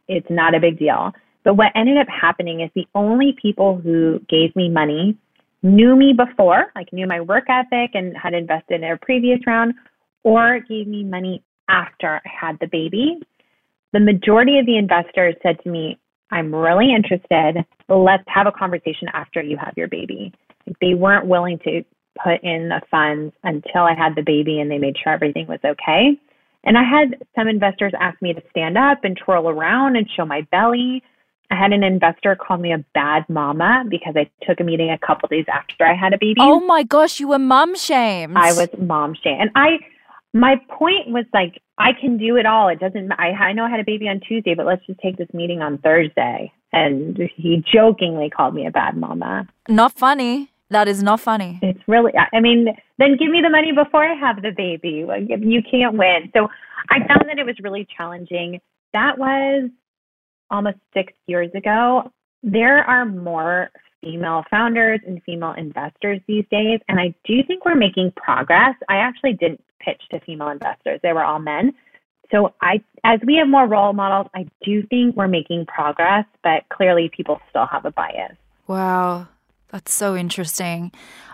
it's 0.08 0.26
not 0.30 0.54
a 0.54 0.60
big 0.60 0.78
deal. 0.78 1.12
But 1.44 1.54
what 1.54 1.72
ended 1.74 1.98
up 1.98 2.08
happening 2.08 2.60
is 2.60 2.70
the 2.74 2.86
only 2.94 3.36
people 3.40 3.76
who 3.76 4.20
gave 4.28 4.54
me 4.56 4.68
money 4.68 5.16
knew 5.62 5.96
me 5.96 6.12
before, 6.12 6.72
like 6.74 6.92
knew 6.92 7.06
my 7.06 7.20
work 7.20 7.44
ethic 7.48 7.90
and 7.94 8.16
had 8.16 8.34
invested 8.34 8.82
in 8.82 8.90
a 8.90 8.96
previous 8.96 9.40
round, 9.46 9.74
or 10.24 10.60
gave 10.60 10.86
me 10.86 11.04
money 11.04 11.42
after 11.68 12.20
I 12.24 12.28
had 12.28 12.58
the 12.60 12.66
baby. 12.66 13.20
The 13.92 14.00
majority 14.00 14.58
of 14.58 14.66
the 14.66 14.76
investors 14.76 15.34
said 15.42 15.58
to 15.64 15.70
me, 15.70 15.98
I'm 16.30 16.54
really 16.54 16.94
interested. 16.94 17.64
Let's 17.88 18.24
have 18.26 18.46
a 18.46 18.52
conversation 18.52 19.08
after 19.12 19.42
you 19.42 19.56
have 19.56 19.74
your 19.76 19.88
baby. 19.88 20.32
They 20.80 20.94
weren't 20.94 21.26
willing 21.26 21.58
to 21.64 21.82
put 22.22 22.42
in 22.42 22.68
the 22.68 22.80
funds 22.90 23.34
until 23.44 23.82
I 23.82 23.94
had 23.94 24.14
the 24.14 24.22
baby 24.22 24.60
and 24.60 24.70
they 24.70 24.78
made 24.78 24.96
sure 25.02 25.12
everything 25.12 25.46
was 25.46 25.60
okay. 25.64 26.18
And 26.64 26.76
I 26.76 26.82
had 26.82 27.22
some 27.34 27.48
investors 27.48 27.92
ask 27.98 28.20
me 28.20 28.34
to 28.34 28.42
stand 28.50 28.76
up 28.76 29.04
and 29.04 29.16
twirl 29.16 29.48
around 29.48 29.96
and 29.96 30.08
show 30.16 30.26
my 30.26 30.42
belly. 30.50 31.02
I 31.50 31.54
had 31.54 31.72
an 31.72 31.82
investor 31.82 32.36
call 32.36 32.58
me 32.58 32.72
a 32.72 32.84
bad 32.92 33.24
mama 33.30 33.84
because 33.88 34.14
I 34.16 34.28
took 34.44 34.60
a 34.60 34.64
meeting 34.64 34.90
a 34.90 34.98
couple 34.98 35.28
days 35.28 35.46
after 35.50 35.86
I 35.86 35.94
had 35.94 36.12
a 36.12 36.18
baby. 36.18 36.40
Oh 36.40 36.60
my 36.60 36.82
gosh, 36.82 37.20
you 37.20 37.28
were 37.28 37.38
mom 37.38 37.74
shamed. 37.74 38.36
I 38.36 38.52
was 38.52 38.68
mom 38.78 39.14
shamed. 39.14 39.40
And 39.40 39.50
I 39.54 39.78
my 40.38 40.56
point 40.68 41.08
was 41.08 41.24
like 41.34 41.60
I 41.78 41.90
can 42.00 42.16
do 42.16 42.36
it 42.36 42.46
all. 42.46 42.68
It 42.68 42.78
doesn't 42.78 43.12
I 43.12 43.30
I 43.30 43.52
know 43.52 43.64
I 43.64 43.70
had 43.70 43.80
a 43.80 43.84
baby 43.84 44.08
on 44.08 44.20
Tuesday, 44.20 44.54
but 44.54 44.66
let's 44.66 44.84
just 44.86 45.00
take 45.00 45.16
this 45.16 45.28
meeting 45.34 45.62
on 45.62 45.78
Thursday. 45.78 46.52
And 46.72 47.18
he 47.34 47.64
jokingly 47.72 48.30
called 48.30 48.54
me 48.54 48.66
a 48.66 48.70
bad 48.70 48.96
mama. 48.96 49.48
Not 49.68 49.92
funny. 49.92 50.50
That 50.70 50.86
is 50.86 51.02
not 51.02 51.20
funny. 51.20 51.58
It's 51.62 51.80
really, 51.88 52.12
I 52.32 52.40
mean, 52.40 52.66
then 52.98 53.16
give 53.16 53.30
me 53.30 53.40
the 53.42 53.48
money 53.48 53.72
before 53.72 54.04
I 54.04 54.14
have 54.14 54.42
the 54.42 54.50
baby. 54.54 55.06
You 55.40 55.62
can't 55.62 55.96
win. 55.96 56.30
So 56.36 56.48
I 56.90 56.98
found 56.98 57.28
that 57.28 57.38
it 57.38 57.46
was 57.46 57.56
really 57.62 57.88
challenging. 57.96 58.60
That 58.92 59.18
was 59.18 59.70
almost 60.50 60.76
six 60.92 61.14
years 61.26 61.50
ago. 61.54 62.12
There 62.42 62.84
are 62.84 63.06
more 63.06 63.70
female 64.00 64.44
founders 64.50 65.00
and 65.06 65.22
female 65.24 65.54
investors 65.56 66.20
these 66.26 66.44
days, 66.50 66.80
and 66.88 67.00
I 67.00 67.14
do 67.24 67.42
think 67.46 67.64
we're 67.64 67.74
making 67.74 68.12
progress. 68.16 68.74
I 68.88 68.96
actually 68.96 69.34
didn't 69.34 69.62
pitch 69.80 70.02
to 70.10 70.20
female 70.20 70.48
investors, 70.48 71.00
they 71.02 71.12
were 71.12 71.24
all 71.24 71.38
men. 71.38 71.72
So 72.30 72.52
I 72.60 72.82
as 73.04 73.20
we 73.26 73.36
have 73.36 73.48
more 73.48 73.66
role 73.66 73.92
models, 73.92 74.28
I 74.34 74.46
do 74.62 74.82
think 74.88 75.16
we're 75.16 75.28
making 75.28 75.66
progress, 75.66 76.24
but 76.42 76.68
clearly 76.68 77.10
people 77.16 77.40
still 77.48 77.66
have 77.66 77.84
a 77.84 77.90
bias. 77.90 78.36
Wow. 78.66 79.28
That's 79.70 79.92
so 79.92 80.16
interesting. 80.16 80.92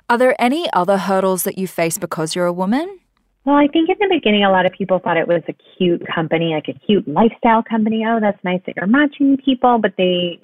Are 0.09 0.19
there 0.19 0.41
any 0.41 0.71
other 0.73 0.99
hurdles 0.99 1.45
that 1.45 1.57
you 1.59 1.67
face 1.67 1.99
because 1.99 2.35
you're 2.35 2.47
a 2.47 2.53
woman? 2.53 2.99
Well, 3.45 3.57
I 3.57 3.67
think 3.69 3.91
in 3.91 3.97
the 3.99 4.09
beginning, 4.09 4.45
a 4.45 4.51
lot 4.51 4.67
of 4.67 4.73
people 4.73 4.99
thought 4.99 5.17
it 5.17 5.29
was 5.29 5.43
a 5.49 5.55
cute 5.77 6.03
company, 6.12 6.55
like 6.55 6.69
a 6.69 6.79
cute 6.87 7.07
lifestyle 7.07 7.62
company. 7.62 8.05
Oh, 8.07 8.19
that's 8.21 8.43
nice 8.43 8.61
that 8.67 8.75
you're 8.77 8.87
matching 8.87 9.37
people, 9.37 9.79
but 9.79 9.93
they 9.99 10.41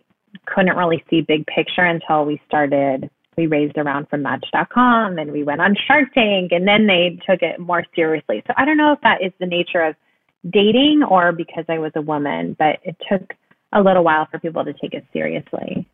couldn't 0.47 0.77
really 0.77 1.05
see 1.11 1.21
big 1.21 1.47
picture 1.47 1.85
until 1.85 2.25
we 2.25 2.41
started. 2.47 3.11
We 3.37 3.47
raised 3.47 3.79
around 3.79 4.09
from 4.09 4.23
Match.com 4.23 5.19
and 5.19 5.33
we 5.33 5.45
went 5.45 5.61
on 5.61 5.75
Shark 5.87 6.13
Tank, 6.15 6.53
and 6.53 6.67
then 6.67 6.87
they 6.87 7.19
took 7.29 7.43
it 7.43 7.59
more 7.59 7.85
seriously. 7.95 8.43
So 8.47 8.53
I 8.57 8.65
don't 8.65 8.77
know 8.77 8.93
if 8.93 9.01
that 9.03 9.23
is 9.23 9.33
the 9.41 9.47
nature 9.47 9.83
of 9.83 9.95
dating 10.49 11.03
or 11.09 11.33
because 11.33 11.65
I 11.69 11.79
was 11.79 11.93
a 11.95 12.03
woman, 12.03 12.57
but 12.59 12.79
it 12.83 12.97
took 13.11 13.33
a 13.73 13.81
little 13.81 14.05
while 14.05 14.27
for 14.31 14.39
people 14.39 14.65
to 14.65 14.73
take 14.73 14.95
it 14.95 15.07
seriously. 15.13 15.87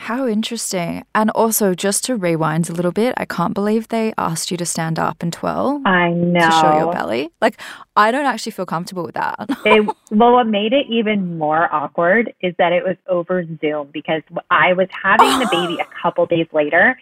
How 0.00 0.26
interesting. 0.26 1.04
And 1.14 1.28
also, 1.32 1.74
just 1.74 2.04
to 2.04 2.16
rewind 2.16 2.70
a 2.70 2.72
little 2.72 2.90
bit, 2.90 3.12
I 3.18 3.26
can't 3.26 3.52
believe 3.52 3.88
they 3.88 4.14
asked 4.16 4.50
you 4.50 4.56
to 4.56 4.64
stand 4.64 4.98
up 4.98 5.22
and 5.22 5.30
twirl. 5.30 5.82
I 5.84 6.08
know. 6.08 6.40
To 6.40 6.50
show 6.52 6.78
your 6.78 6.92
belly. 6.92 7.30
Like, 7.42 7.60
I 7.96 8.10
don't 8.10 8.24
actually 8.24 8.52
feel 8.52 8.64
comfortable 8.64 9.04
with 9.04 9.14
that. 9.14 9.46
it, 9.66 9.86
well, 10.10 10.32
what 10.32 10.46
made 10.46 10.72
it 10.72 10.86
even 10.88 11.36
more 11.36 11.72
awkward 11.72 12.32
is 12.40 12.54
that 12.56 12.72
it 12.72 12.82
was 12.82 12.96
over 13.08 13.44
Zoom 13.60 13.90
because 13.92 14.22
I 14.50 14.72
was 14.72 14.88
having 14.90 15.38
the 15.38 15.48
baby 15.52 15.78
a 15.78 15.86
couple 16.02 16.24
days 16.24 16.46
later. 16.54 16.98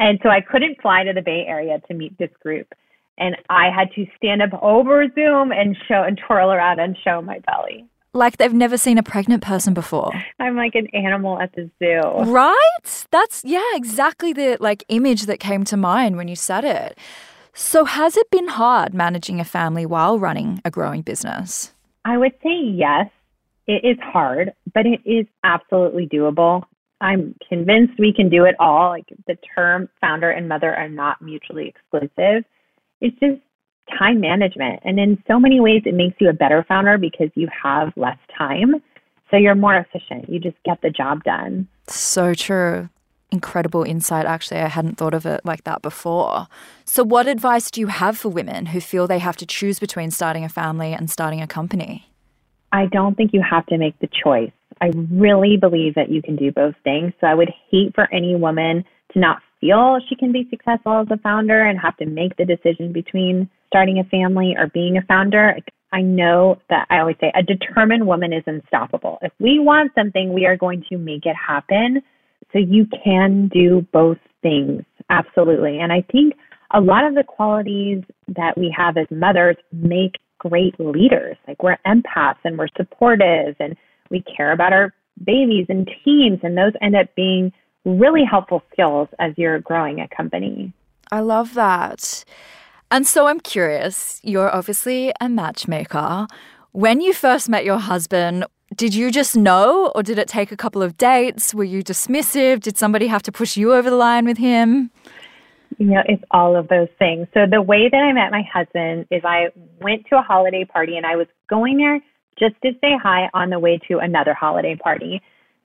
And 0.00 0.18
so 0.20 0.28
I 0.28 0.40
couldn't 0.40 0.82
fly 0.82 1.04
to 1.04 1.12
the 1.12 1.22
Bay 1.22 1.44
Area 1.46 1.80
to 1.86 1.94
meet 1.94 2.18
this 2.18 2.30
group. 2.42 2.66
And 3.16 3.36
I 3.48 3.70
had 3.70 3.92
to 3.94 4.06
stand 4.16 4.42
up 4.42 4.60
over 4.60 5.06
Zoom 5.14 5.52
and 5.52 5.76
show 5.86 6.02
and 6.02 6.20
twirl 6.26 6.50
around 6.50 6.80
and 6.80 6.96
show 7.04 7.22
my 7.22 7.38
belly 7.40 7.86
like 8.12 8.38
they've 8.38 8.52
never 8.52 8.76
seen 8.76 8.98
a 8.98 9.02
pregnant 9.02 9.42
person 9.42 9.74
before. 9.74 10.12
I'm 10.38 10.56
like 10.56 10.74
an 10.74 10.88
animal 10.88 11.40
at 11.40 11.54
the 11.54 11.70
zoo. 11.78 12.30
Right? 12.30 13.06
That's 13.10 13.42
yeah, 13.44 13.62
exactly 13.74 14.32
the 14.32 14.56
like 14.60 14.84
image 14.88 15.22
that 15.22 15.40
came 15.40 15.64
to 15.64 15.76
mind 15.76 16.16
when 16.16 16.28
you 16.28 16.36
said 16.36 16.64
it. 16.64 16.98
So 17.52 17.84
has 17.84 18.16
it 18.16 18.30
been 18.30 18.48
hard 18.48 18.94
managing 18.94 19.40
a 19.40 19.44
family 19.44 19.84
while 19.86 20.18
running 20.18 20.60
a 20.64 20.70
growing 20.70 21.02
business? 21.02 21.72
I 22.04 22.16
would 22.16 22.32
say 22.42 22.58
yes. 22.62 23.10
It 23.66 23.84
is 23.84 23.98
hard, 24.02 24.52
but 24.74 24.86
it 24.86 25.00
is 25.04 25.26
absolutely 25.44 26.08
doable. 26.08 26.64
I'm 27.00 27.34
convinced 27.48 27.94
we 27.98 28.12
can 28.12 28.28
do 28.28 28.44
it 28.44 28.56
all. 28.58 28.90
Like 28.90 29.06
the 29.26 29.36
term 29.54 29.88
founder 30.00 30.30
and 30.30 30.48
mother 30.48 30.74
are 30.74 30.88
not 30.88 31.22
mutually 31.22 31.68
exclusive. 31.68 32.44
It's 33.00 33.18
just 33.20 33.40
time 33.98 34.20
management. 34.20 34.80
And 34.84 34.98
in 34.98 35.22
so 35.26 35.38
many 35.38 35.60
ways, 35.60 35.82
it 35.84 35.94
makes 35.94 36.16
you 36.20 36.28
a 36.28 36.32
better 36.32 36.64
founder 36.66 36.98
because 36.98 37.30
you 37.34 37.48
have 37.62 37.92
less 37.96 38.18
time. 38.36 38.76
So 39.30 39.36
you're 39.36 39.54
more 39.54 39.76
efficient. 39.76 40.28
You 40.28 40.40
just 40.40 40.56
get 40.64 40.80
the 40.82 40.90
job 40.90 41.24
done. 41.24 41.68
So 41.86 42.34
true. 42.34 42.88
Incredible 43.32 43.84
insight, 43.84 44.26
actually. 44.26 44.60
I 44.60 44.66
hadn't 44.66 44.96
thought 44.96 45.14
of 45.14 45.24
it 45.24 45.42
like 45.44 45.62
that 45.62 45.82
before. 45.82 46.48
So, 46.84 47.04
what 47.04 47.28
advice 47.28 47.70
do 47.70 47.80
you 47.80 47.86
have 47.86 48.18
for 48.18 48.28
women 48.28 48.66
who 48.66 48.80
feel 48.80 49.06
they 49.06 49.20
have 49.20 49.36
to 49.36 49.46
choose 49.46 49.78
between 49.78 50.10
starting 50.10 50.44
a 50.44 50.48
family 50.48 50.92
and 50.92 51.08
starting 51.08 51.40
a 51.40 51.46
company? 51.46 52.10
I 52.72 52.86
don't 52.86 53.16
think 53.16 53.32
you 53.32 53.40
have 53.48 53.66
to 53.66 53.78
make 53.78 53.96
the 54.00 54.08
choice. 54.08 54.50
I 54.80 54.90
really 55.12 55.56
believe 55.56 55.94
that 55.94 56.10
you 56.10 56.22
can 56.22 56.34
do 56.34 56.50
both 56.50 56.74
things. 56.82 57.12
So, 57.20 57.28
I 57.28 57.34
would 57.34 57.52
hate 57.70 57.94
for 57.94 58.12
any 58.12 58.34
woman 58.34 58.84
to 59.12 59.18
not 59.20 59.42
feel 59.60 59.98
she 60.08 60.16
can 60.16 60.32
be 60.32 60.46
successful 60.50 61.00
as 61.00 61.06
a 61.10 61.18
founder 61.18 61.62
and 61.66 61.78
have 61.78 61.96
to 61.98 62.06
make 62.06 62.36
the 62.36 62.44
decision 62.44 62.92
between 62.92 63.48
starting 63.66 63.98
a 63.98 64.04
family 64.04 64.54
or 64.58 64.66
being 64.68 64.96
a 64.96 65.02
founder, 65.02 65.56
I 65.92 66.02
know 66.02 66.58
that 66.68 66.86
I 66.90 67.00
always 67.00 67.16
say 67.20 67.32
a 67.34 67.42
determined 67.42 68.06
woman 68.06 68.32
is 68.32 68.44
unstoppable. 68.46 69.18
If 69.22 69.32
we 69.38 69.58
want 69.58 69.92
something, 69.94 70.32
we 70.32 70.46
are 70.46 70.56
going 70.56 70.84
to 70.88 70.98
make 70.98 71.26
it 71.26 71.36
happen. 71.36 72.02
So 72.52 72.58
you 72.58 72.86
can 73.04 73.48
do 73.52 73.86
both 73.92 74.18
things. 74.42 74.82
Absolutely. 75.08 75.78
And 75.78 75.92
I 75.92 76.04
think 76.10 76.34
a 76.72 76.80
lot 76.80 77.04
of 77.04 77.14
the 77.14 77.24
qualities 77.24 78.02
that 78.28 78.56
we 78.56 78.74
have 78.76 78.96
as 78.96 79.06
mothers 79.10 79.56
make 79.72 80.16
great 80.38 80.78
leaders. 80.78 81.36
Like 81.46 81.62
we're 81.62 81.78
empaths 81.86 82.38
and 82.44 82.58
we're 82.58 82.68
supportive 82.76 83.56
and 83.58 83.76
we 84.10 84.22
care 84.36 84.52
about 84.52 84.72
our 84.72 84.94
babies 85.24 85.66
and 85.68 85.88
teams. 86.04 86.38
And 86.42 86.56
those 86.56 86.72
end 86.80 86.96
up 86.96 87.14
being 87.14 87.52
really 87.84 88.24
helpful 88.24 88.62
skills 88.72 89.08
as 89.18 89.32
you're 89.36 89.58
growing 89.60 90.00
a 90.00 90.08
company. 90.08 90.72
I 91.10 91.20
love 91.20 91.54
that. 91.54 92.24
And 92.90 93.06
so 93.06 93.26
I'm 93.26 93.40
curious, 93.40 94.20
you're 94.22 94.52
obviously 94.54 95.12
a 95.20 95.28
matchmaker. 95.28 96.26
When 96.72 97.00
you 97.00 97.12
first 97.12 97.48
met 97.48 97.64
your 97.64 97.78
husband, 97.78 98.44
did 98.76 98.94
you 98.94 99.10
just 99.10 99.36
know 99.36 99.92
or 99.94 100.02
did 100.02 100.18
it 100.18 100.28
take 100.28 100.52
a 100.52 100.56
couple 100.56 100.82
of 100.82 100.96
dates? 100.96 101.54
Were 101.54 101.64
you 101.64 101.82
dismissive? 101.82 102.60
Did 102.60 102.78
somebody 102.78 103.06
have 103.08 103.22
to 103.22 103.32
push 103.32 103.56
you 103.56 103.74
over 103.74 103.90
the 103.90 103.96
line 103.96 104.24
with 104.24 104.38
him? 104.38 104.90
You 105.78 105.86
know, 105.86 106.02
it's 106.06 106.22
all 106.30 106.56
of 106.56 106.68
those 106.68 106.88
things. 106.98 107.26
So 107.32 107.46
the 107.50 107.62
way 107.62 107.88
that 107.88 107.96
I 107.96 108.12
met 108.12 108.30
my 108.30 108.42
husband 108.52 109.06
is 109.10 109.22
I 109.24 109.48
went 109.80 110.06
to 110.10 110.18
a 110.18 110.22
holiday 110.22 110.64
party 110.64 110.96
and 110.96 111.06
I 111.06 111.16
was 111.16 111.26
going 111.48 111.78
there 111.78 112.00
just 112.38 112.60
to 112.62 112.72
say 112.80 112.96
hi 113.00 113.28
on 113.34 113.50
the 113.50 113.58
way 113.58 113.78
to 113.88 113.98
another 113.98 114.34
holiday 114.34 114.76
party. 114.76 115.20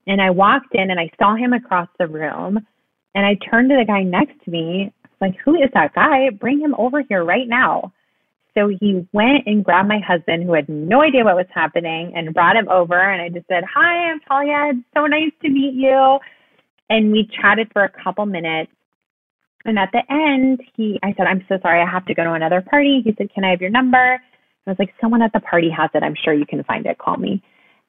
And 0.07 0.21
I 0.21 0.29
walked 0.29 0.73
in 0.73 0.91
and 0.91 0.99
I 0.99 1.09
saw 1.17 1.35
him 1.35 1.53
across 1.53 1.89
the 1.97 2.07
room 2.07 2.65
and 3.15 3.25
I 3.25 3.35
turned 3.49 3.69
to 3.69 3.77
the 3.77 3.85
guy 3.85 4.03
next 4.03 4.43
to 4.43 4.51
me 4.51 4.93
like, 5.21 5.35
who 5.43 5.55
is 5.55 5.69
that 5.73 5.95
guy? 5.95 6.29
Bring 6.29 6.59
him 6.59 6.75
over 6.77 7.01
here 7.01 7.23
right 7.23 7.47
now. 7.47 7.93
So 8.53 8.69
he 8.79 9.05
went 9.11 9.47
and 9.47 9.63
grabbed 9.63 9.89
my 9.89 9.99
husband, 9.99 10.43
who 10.43 10.53
had 10.53 10.69
no 10.69 11.01
idea 11.01 11.25
what 11.25 11.35
was 11.35 11.47
happening, 11.53 12.13
and 12.15 12.33
brought 12.33 12.55
him 12.55 12.69
over. 12.69 12.97
And 12.97 13.21
I 13.21 13.29
just 13.29 13.47
said, 13.47 13.63
Hi, 13.73 14.11
I'm 14.11 14.19
Talia. 14.21 14.71
It's 14.71 14.87
so 14.95 15.05
nice 15.07 15.31
to 15.41 15.49
meet 15.49 15.73
you. 15.73 16.19
And 16.89 17.11
we 17.11 17.29
chatted 17.41 17.69
for 17.73 17.83
a 17.83 18.03
couple 18.03 18.25
minutes. 18.25 18.71
And 19.65 19.79
at 19.79 19.89
the 19.91 20.03
end, 20.09 20.61
he, 20.75 20.99
I 21.03 21.13
said, 21.17 21.25
I'm 21.27 21.43
so 21.49 21.57
sorry. 21.61 21.81
I 21.81 21.89
have 21.89 22.05
to 22.05 22.13
go 22.13 22.23
to 22.23 22.33
another 22.33 22.61
party. 22.61 23.01
He 23.03 23.13
said, 23.17 23.33
Can 23.33 23.43
I 23.43 23.49
have 23.49 23.61
your 23.61 23.71
number? 23.71 24.21
I 24.67 24.69
was 24.69 24.77
like, 24.79 24.93
Someone 25.01 25.21
at 25.21 25.33
the 25.33 25.41
party 25.41 25.69
has 25.69 25.89
it. 25.93 26.03
I'm 26.03 26.15
sure 26.23 26.33
you 26.33 26.45
can 26.45 26.63
find 26.63 26.85
it. 26.85 26.97
Call 26.97 27.17
me. 27.17 27.43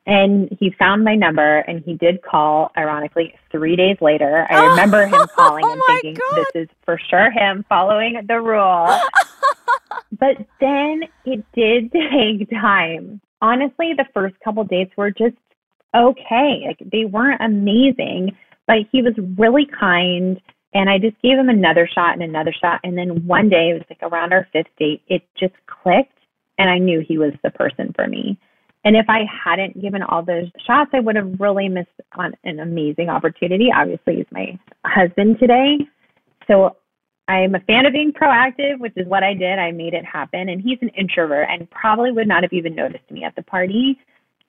And 0.07 0.57
he 0.61 0.71
found 0.79 1.03
my 1.03 1.17
number 1.17 1.59
and 1.59 1.83
he 1.85 1.95
did 1.95 2.23
call, 2.23 2.71
ironically, 2.77 3.35
three 3.51 3.75
days 3.75 3.97
later. 4.01 4.47
I 4.49 4.65
oh, 4.65 4.71
remember 4.71 5.05
him 5.07 5.15
oh 5.17 5.27
calling 5.35 5.65
Oh 5.67 5.73
and 5.73 5.83
thinking, 5.87 6.15
God. 6.15 6.45
this 6.55 6.63
is 6.63 6.69
for 6.85 6.99
sure 7.11 7.31
him 7.33 7.65
following 7.69 8.21
the 8.27 8.41
rule. 8.41 8.87
but 10.19 10.37
then 10.61 11.03
it 11.25 11.45
did 11.55 11.91
take 12.13 12.49
time. 12.51 13.21
Honestly, 13.43 13.95
the 13.97 14.07
first 14.15 14.37
couple 14.45 14.63
dates 14.63 14.93
were 14.97 15.11
just 15.11 15.37
okay. 15.95 16.63
Like 16.67 16.91
they 16.91 17.05
weren't 17.05 17.41
amazing, 17.41 18.37
but 18.69 18.77
he 18.93 19.03
was 19.03 19.15
really 19.37 19.67
kind. 19.67 20.41
And 20.73 20.89
I 20.89 20.99
just 20.99 21.21
gave 21.21 21.37
him 21.37 21.49
another 21.49 21.89
shot 21.93 22.13
and 22.13 22.23
another 22.23 22.53
shot. 22.53 22.81
And 22.85 22.97
then 22.97 23.27
one 23.27 23.49
day, 23.49 23.71
it 23.71 23.75
was 23.75 23.83
like 23.91 24.03
around 24.03 24.33
our 24.33 24.47
fifth 24.53 24.71
date, 24.79 25.03
it 25.09 25.23
just 25.39 25.55
clicked. 25.67 26.13
And 26.59 26.71
I 26.71 26.79
knew 26.79 27.01
he 27.07 27.19
was 27.19 27.33
the 27.43 27.51
person 27.51 27.93
for 27.95 28.07
me. 28.07 28.39
And 28.85 28.97
if 28.97 29.07
I 29.09 29.27
hadn't 29.45 29.81
given 29.81 30.03
all 30.03 30.23
those 30.23 30.49
shots, 30.65 30.91
I 30.95 31.01
would 31.01 31.17
have 31.17 31.41
really 31.41 31.69
missed 31.69 31.89
on 32.15 32.35
an 32.45 32.61
amazing 32.61 33.09
opportunity. 33.09 33.71
Obviously, 33.75 34.17
he's 34.17 34.27
my 34.31 34.59
husband 34.85 35.39
today. 35.41 35.79
So 36.47 36.77
I'm 37.29 37.57
a 37.57 37.61
fan 37.61 37.87
of 37.87 37.93
being 37.93 38.13
proactive, 38.13 38.79
which 38.79 38.93
is 38.97 39.07
what 39.09 39.25
I 39.25 39.35
did. 39.35 39.59
I 39.59 39.73
made 39.73 39.95
it 39.95 40.05
happen. 40.05 40.49
And 40.49 40.61
he's 40.61 40.79
an 40.83 40.91
introvert 40.91 41.49
and 41.51 41.69
probably 41.71 42.13
would 42.13 42.29
not 42.29 42.45
have 42.45 42.53
even 42.53 42.77
noticed 42.77 43.11
me 43.11 43.25
at 43.25 43.35
the 43.35 43.43
party. 43.43 43.99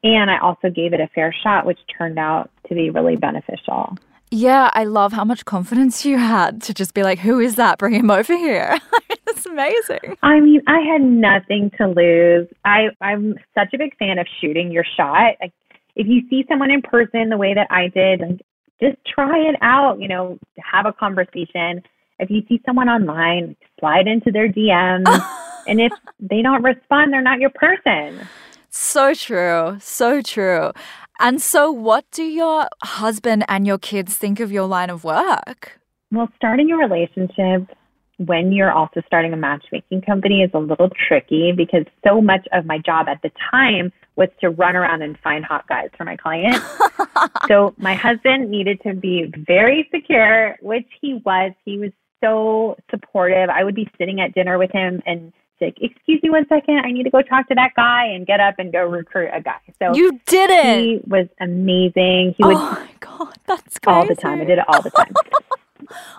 And 0.04 0.30
I 0.30 0.38
also 0.38 0.70
gave 0.70 0.94
it 0.94 1.02
a 1.02 1.08
fair 1.16 1.34
shot, 1.44 1.66
which 1.66 1.80
turned 1.98 2.20
out 2.20 2.52
to 2.68 2.76
be 2.76 2.92
really 2.92 3.16
beneficial. 3.16 3.98
Yeah, 4.30 4.70
I 4.74 4.84
love 4.84 5.14
how 5.14 5.24
much 5.24 5.46
confidence 5.46 6.06
you 6.06 6.18
had 6.18 6.62
to 6.64 6.74
just 6.74 6.94
be 6.94 7.02
like, 7.02 7.20
who 7.20 7.40
is 7.40 7.56
that? 7.56 7.78
Bring 7.78 7.94
him 7.94 8.12
over 8.12 8.36
here. 8.36 8.78
That's 9.26 9.46
amazing. 9.46 10.18
I 10.22 10.40
mean, 10.42 10.62
I 10.68 10.80
had 10.82 11.02
nothing 11.02 11.72
to 11.78 11.88
lose. 11.88 12.48
I, 12.66 12.88
I'm 13.00 13.36
such 13.58 13.74
a 13.74 13.78
big 13.78 13.96
fan 13.98 14.20
of 14.20 14.28
shooting 14.42 14.72
your 14.72 14.84
shot. 14.98 15.36
Like, 15.40 15.54
if 15.96 16.08
you 16.08 16.24
see 16.30 16.46
someone 16.50 16.72
in 16.72 16.82
person 16.82 17.30
the 17.30 17.38
way 17.38 17.54
that 17.54 17.68
I 17.70 17.88
did, 17.88 18.20
like, 18.20 18.42
just 18.82 18.98
try 19.06 19.38
it 19.40 19.56
out, 19.62 20.00
you 20.00 20.08
know, 20.08 20.38
have 20.60 20.86
a 20.86 20.94
conversation. 20.94 21.82
If 22.20 22.30
you 22.30 22.44
see 22.50 22.62
someone 22.66 22.90
online, 22.90 23.56
slide 23.80 24.08
into 24.08 24.32
their 24.32 24.50
DMs. 24.50 25.08
and 25.68 25.80
if 25.80 25.92
they 26.20 26.42
don't 26.42 26.64
respond, 26.64 27.14
they're 27.14 27.22
not 27.22 27.40
your 27.40 27.52
person. 27.52 28.28
So 28.70 29.14
true. 29.14 29.78
So 29.80 30.22
true. 30.22 30.72
And 31.20 31.42
so, 31.42 31.72
what 31.72 32.06
do 32.12 32.24
your 32.24 32.68
husband 32.84 33.44
and 33.48 33.66
your 33.66 33.78
kids 33.78 34.18
think 34.18 34.40
of 34.40 34.52
your 34.52 34.68
line 34.68 34.90
of 34.90 35.04
work? 35.04 35.80
Well, 36.12 36.30
starting 36.36 36.72
a 36.72 36.78
relationship 36.78 37.70
when 38.18 38.52
you're 38.52 38.72
also 38.72 39.02
starting 39.06 39.34
a 39.34 39.38
matchmaking 39.38 40.02
company 40.02 40.42
is 40.42 40.50
a 40.54 40.60
little 40.60 40.90
tricky 41.08 41.52
because 41.56 41.86
so 42.06 42.20
much 42.20 42.48
of 42.52 42.66
my 42.66 42.80
job 42.80 43.08
at 43.08 43.22
the 43.22 43.32
time 43.52 43.92
was 44.16 44.30
to 44.42 44.50
run 44.50 44.76
around 44.76 45.04
and 45.04 45.18
find 45.20 45.46
hot 45.46 45.68
guys 45.68 45.90
for 45.96 46.04
my 46.04 46.16
clients. 46.16 46.66
so 47.48 47.76
my 47.78 47.94
husband 47.94 48.50
needed 48.50 48.82
to 48.82 48.94
be 48.96 49.32
very 49.46 49.88
secure, 49.94 50.56
which 50.62 50.88
he 51.00 51.22
was. 51.26 51.52
He 51.64 51.78
was 51.78 51.92
so 52.24 52.76
supportive. 52.90 53.50
I 53.50 53.64
would 53.64 53.76
be 53.76 53.88
sitting 54.00 54.20
at 54.20 54.34
dinner 54.34 54.58
with 54.58 54.72
him 54.72 55.02
and 55.06 55.32
say, 55.60 55.74
excuse 55.82 56.22
me 56.24 56.30
one 56.30 56.48
second, 56.48 56.80
I 56.86 56.92
need 56.92 57.04
to 57.04 57.10
go 57.10 57.22
talk 57.22 57.48
to 57.50 57.56
that 57.56 57.72
guy 57.76 58.06
and 58.06 58.26
get 58.26 58.40
up 58.40 58.56
and 58.60 58.72
go 58.72 58.84
recruit 58.86 59.30
a 59.34 59.42
guy. 59.42 59.60
So 59.80 59.94
You 59.96 60.20
did 60.26 60.50
it. 60.50 60.80
he 60.80 61.00
was 61.06 61.28
amazing. 61.40 62.36
He 62.38 62.44
would, 62.44 62.56
oh 62.58 62.72
my 62.72 62.90
God, 63.00 63.38
that's 63.48 63.80
crazy. 63.80 63.96
all 63.98 64.08
the 64.08 64.16
time. 64.16 64.42
I 64.42 64.46
did 64.46 64.60
it 64.60 64.66
all 64.68 64.82
the 64.82 64.92
time. 64.92 65.14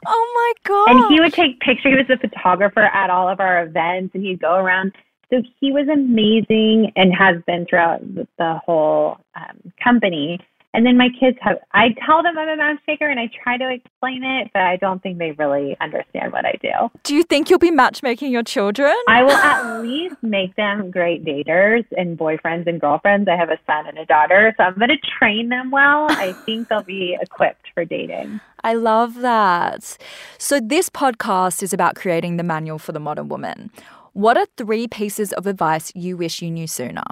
Oh 0.06 0.32
my 0.34 0.52
God. 0.70 0.90
and 0.90 1.12
he 1.14 1.20
would 1.20 1.32
take 1.34 1.60
pictures. 1.60 1.92
He 1.92 1.98
was 1.98 2.06
a 2.10 2.16
photographer 2.16 2.80
at 2.80 3.10
all 3.10 3.28
of 3.28 3.40
our 3.40 3.64
events, 3.64 4.14
and 4.14 4.24
he'd 4.24 4.40
go 4.40 4.54
around. 4.54 4.92
So 5.30 5.42
he 5.60 5.72
was 5.72 5.88
amazing 5.88 6.92
and 6.96 7.12
has 7.12 7.42
been 7.46 7.66
throughout 7.66 8.00
the, 8.14 8.26
the 8.38 8.60
whole 8.64 9.18
um, 9.34 9.72
company. 9.82 10.40
And 10.74 10.84
then 10.84 10.98
my 10.98 11.08
kids 11.18 11.38
have, 11.40 11.56
I 11.72 11.94
tell 12.04 12.22
them 12.22 12.36
I'm 12.36 12.48
a 12.48 12.56
matchmaker 12.56 13.08
and 13.08 13.18
I 13.18 13.30
try 13.42 13.56
to 13.56 13.72
explain 13.72 14.22
it, 14.22 14.50
but 14.52 14.62
I 14.62 14.76
don't 14.76 15.02
think 15.02 15.18
they 15.18 15.32
really 15.32 15.76
understand 15.80 16.32
what 16.32 16.44
I 16.44 16.58
do. 16.60 16.90
Do 17.04 17.14
you 17.14 17.22
think 17.22 17.48
you'll 17.48 17.58
be 17.58 17.70
matchmaking 17.70 18.30
your 18.30 18.42
children? 18.42 18.94
I 19.08 19.22
will 19.22 19.30
at 19.32 19.80
least 19.80 20.16
make 20.22 20.54
them 20.56 20.90
great 20.90 21.24
daters 21.24 21.86
and 21.96 22.18
boyfriends 22.18 22.66
and 22.66 22.80
girlfriends. 22.80 23.28
I 23.28 23.36
have 23.36 23.48
a 23.48 23.58
son 23.66 23.86
and 23.86 23.98
a 23.98 24.04
daughter, 24.04 24.54
so 24.58 24.64
I'm 24.64 24.74
going 24.74 24.90
to 24.90 24.98
train 25.18 25.48
them 25.48 25.70
well. 25.70 26.06
I 26.10 26.32
think 26.46 26.68
they'll 26.68 26.82
be 26.82 27.16
equipped 27.18 27.68
for 27.72 27.84
dating. 27.86 28.38
I 28.62 28.74
love 28.74 29.16
that. 29.16 29.96
So, 30.36 30.60
this 30.60 30.90
podcast 30.90 31.62
is 31.62 31.72
about 31.72 31.94
creating 31.94 32.36
the 32.36 32.42
manual 32.42 32.78
for 32.78 32.92
the 32.92 33.00
modern 33.00 33.28
woman. 33.28 33.70
What 34.12 34.36
are 34.36 34.46
three 34.56 34.88
pieces 34.88 35.32
of 35.32 35.46
advice 35.46 35.92
you 35.94 36.16
wish 36.16 36.42
you 36.42 36.50
knew 36.50 36.66
sooner? 36.66 37.04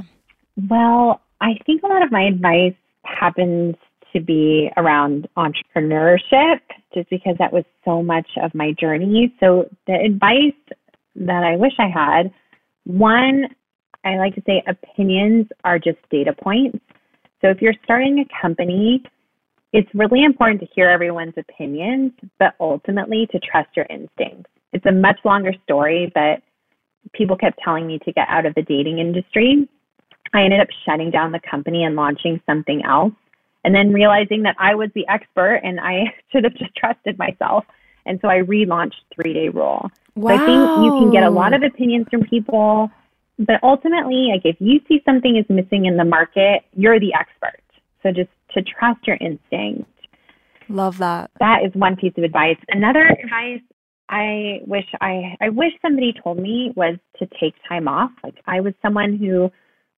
Well, 0.69 1.21
I 1.41 1.55
think 1.65 1.83
a 1.83 1.87
lot 1.87 2.03
of 2.03 2.11
my 2.11 2.23
advice 2.23 2.75
happens 3.07 3.77
to 4.13 4.21
be 4.21 4.71
around 4.77 5.29
entrepreneurship, 5.37 6.61
just 6.95 7.11
because 7.11 7.37
that 7.39 7.53
was 7.53 7.65
so 7.85 8.03
much 8.03 8.29
of 8.43 8.55
my 8.55 8.73
journey. 8.73 9.35
So, 9.41 9.69
the 9.87 9.95
advice 9.95 10.79
that 11.17 11.45
I 11.45 11.57
wish 11.57 11.73
I 11.79 11.89
had 11.89 12.33
one, 12.85 13.47
I 14.05 14.17
like 14.17 14.35
to 14.37 14.43
say 14.47 14.63
opinions 14.67 15.47
are 15.65 15.79
just 15.79 15.99
data 16.11 16.33
points. 16.33 16.79
So, 17.41 17.49
if 17.49 17.61
you're 17.61 17.75
starting 17.85 18.21
a 18.21 18.41
company, 18.41 19.03
it's 19.73 19.89
really 19.95 20.25
important 20.25 20.61
to 20.61 20.67
hear 20.75 20.89
everyone's 20.89 21.35
opinions, 21.37 22.13
but 22.39 22.55
ultimately 22.61 23.29
to 23.33 23.39
trust 23.41 23.69
your 23.77 23.87
instincts. 23.91 24.51
It's 24.73 24.87
a 24.87 24.93
much 24.93 25.19
longer 25.25 25.53
story, 25.65 26.11
but 26.15 26.41
people 27.13 27.37
kept 27.37 27.59
telling 27.63 27.87
me 27.87 27.99
to 28.01 28.13
get 28.13 28.27
out 28.29 28.47
of 28.47 28.55
the 28.55 28.63
dating 28.63 28.99
industry. 28.99 29.69
I 30.37 30.43
ended 30.43 30.61
up 30.61 30.69
shutting 30.85 31.11
down 31.11 31.33
the 31.33 31.41
company 31.41 31.85
and 31.85 31.97
launching 31.97 32.41
something 32.47 32.83
else, 32.85 33.13
and 33.65 33.75
then 33.75 33.93
realizing 33.93 34.43
that 34.43 34.57
I 34.59 34.75
was 34.75 34.91
the 34.95 35.07
expert 35.09 35.61
and 35.65 35.81
I 35.81 36.15
should 36.33 36.45
have 36.45 36.55
just 36.55 36.75
trusted 36.77 37.19
myself. 37.19 37.65
And 38.05 38.21
so 38.23 38.29
I 38.29 38.39
relaunched 38.39 39.03
Three 39.15 39.33
Day 39.33 39.49
Rule. 39.49 39.91
So 40.17 40.29
I 40.29 40.39
think 40.39 40.85
you 40.85 40.93
can 40.99 41.11
get 41.11 41.25
a 41.25 41.31
lot 41.31 41.53
of 41.53 41.63
opinions 41.63 42.07
from 42.11 42.23
people, 42.25 42.89
but 43.39 43.57
ultimately, 43.63 44.29
like 44.33 44.43
if 44.45 44.57
you 44.61 44.81
see 44.89 45.03
something 45.05 45.37
is 45.37 45.45
missing 45.49 45.87
in 45.87 45.97
the 45.97 46.05
market, 46.05 46.63
you're 46.73 47.01
the 47.01 47.13
expert. 47.13 47.61
So 48.03 48.13
just 48.13 48.31
to 48.55 48.63
trust 48.63 49.07
your 49.07 49.17
instinct. 49.21 49.91
Love 50.69 50.99
that. 50.99 51.31
That 51.41 51.65
is 51.65 51.75
one 51.75 51.97
piece 51.97 52.15
of 52.17 52.25
advice. 52.25 52.57
Another 52.69 53.07
advice 53.07 53.61
I 54.09 54.61
wish 54.67 54.87
I 55.01 55.37
I 55.41 55.49
wish 55.49 55.73
somebody 55.83 56.15
told 56.23 56.39
me 56.39 56.73
was 56.77 56.97
to 57.19 57.27
take 57.41 57.55
time 57.69 57.89
off. 57.89 58.11
Like 58.23 58.37
I 58.47 58.61
was 58.61 58.73
someone 58.81 59.17
who 59.17 59.51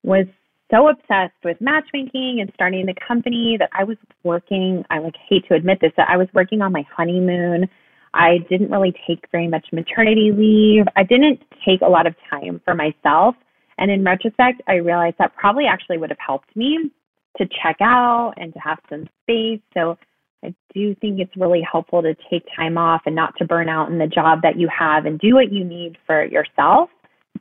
was 0.02 0.26
so 0.70 0.88
obsessed 0.88 1.34
with 1.44 1.60
matchmaking 1.60 2.38
and 2.40 2.50
starting 2.54 2.86
the 2.86 2.94
company 3.06 3.56
that 3.58 3.70
I 3.72 3.84
was 3.84 3.96
working, 4.22 4.84
I 4.90 4.98
like 4.98 5.14
hate 5.28 5.46
to 5.48 5.54
admit 5.54 5.78
this, 5.80 5.92
that 5.96 6.08
I 6.10 6.16
was 6.16 6.28
working 6.34 6.60
on 6.60 6.72
my 6.72 6.84
honeymoon. 6.94 7.68
I 8.14 8.38
didn't 8.50 8.70
really 8.70 8.94
take 9.06 9.24
very 9.32 9.48
much 9.48 9.66
maternity 9.72 10.30
leave. 10.32 10.84
I 10.96 11.02
didn't 11.02 11.40
take 11.64 11.80
a 11.82 11.88
lot 11.88 12.06
of 12.06 12.14
time 12.28 12.60
for 12.64 12.74
myself. 12.74 13.34
And 13.78 13.90
in 13.90 14.04
retrospect, 14.04 14.60
I 14.66 14.74
realized 14.74 15.16
that 15.18 15.34
probably 15.36 15.64
actually 15.66 15.98
would 15.98 16.10
have 16.10 16.18
helped 16.24 16.54
me 16.56 16.90
to 17.38 17.46
check 17.62 17.76
out 17.80 18.34
and 18.36 18.52
to 18.52 18.58
have 18.58 18.78
some 18.90 19.08
space. 19.22 19.60
So 19.72 19.96
I 20.44 20.54
do 20.74 20.94
think 20.96 21.20
it's 21.20 21.36
really 21.36 21.62
helpful 21.70 22.02
to 22.02 22.14
take 22.30 22.44
time 22.54 22.76
off 22.76 23.02
and 23.06 23.14
not 23.14 23.34
to 23.38 23.44
burn 23.44 23.68
out 23.68 23.90
in 23.90 23.98
the 23.98 24.06
job 24.06 24.42
that 24.42 24.58
you 24.58 24.68
have 24.76 25.06
and 25.06 25.18
do 25.18 25.34
what 25.34 25.52
you 25.52 25.64
need 25.64 25.96
for 26.06 26.24
yourself. 26.24 26.90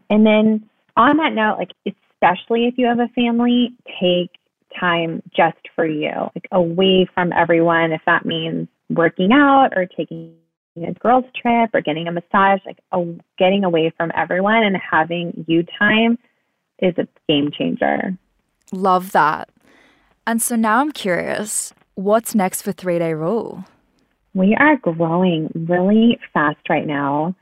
And 0.10 0.26
then 0.26 0.70
on 0.96 1.18
that 1.18 1.34
note, 1.34 1.58
like 1.58 1.72
especially 2.22 2.66
if 2.66 2.78
you 2.78 2.86
have 2.88 3.00
a 3.00 3.08
family, 3.10 3.74
take 4.00 4.32
time 4.80 5.22
just 5.36 5.58
for 5.76 5.86
you, 5.86 6.12
like 6.36 6.48
away 6.52 7.08
from 7.14 7.32
everyone. 7.34 7.92
If 7.92 8.02
that 8.06 8.26
means 8.26 8.68
working 8.90 9.32
out 9.32 9.70
or 9.76 9.86
taking 9.86 10.34
a 10.78 10.94
girls 10.94 11.26
trip 11.40 11.72
or 11.74 11.82
getting 11.82 12.08
a 12.08 12.12
massage, 12.12 12.60
like 12.66 12.80
a, 12.92 13.04
getting 13.38 13.64
away 13.64 13.92
from 13.98 14.12
everyone 14.16 14.64
and 14.64 14.78
having 14.78 15.46
you 15.48 15.66
time 15.78 16.18
is 16.80 16.94
a 16.98 17.08
game 17.28 17.52
changer. 17.52 18.18
Love 18.72 19.12
that. 19.12 19.50
And 20.26 20.42
so 20.42 20.56
now 20.56 20.80
I'm 20.80 20.92
curious 20.92 21.74
what's 21.96 22.36
next 22.36 22.62
for 22.62 22.72
Three 22.72 23.00
Day 23.00 23.14
Rule? 23.14 23.66
We 24.34 24.56
are 24.56 24.78
growing 24.78 25.50
really 25.56 26.20
fast 26.34 26.60
right 26.70 26.86
now. 26.86 27.36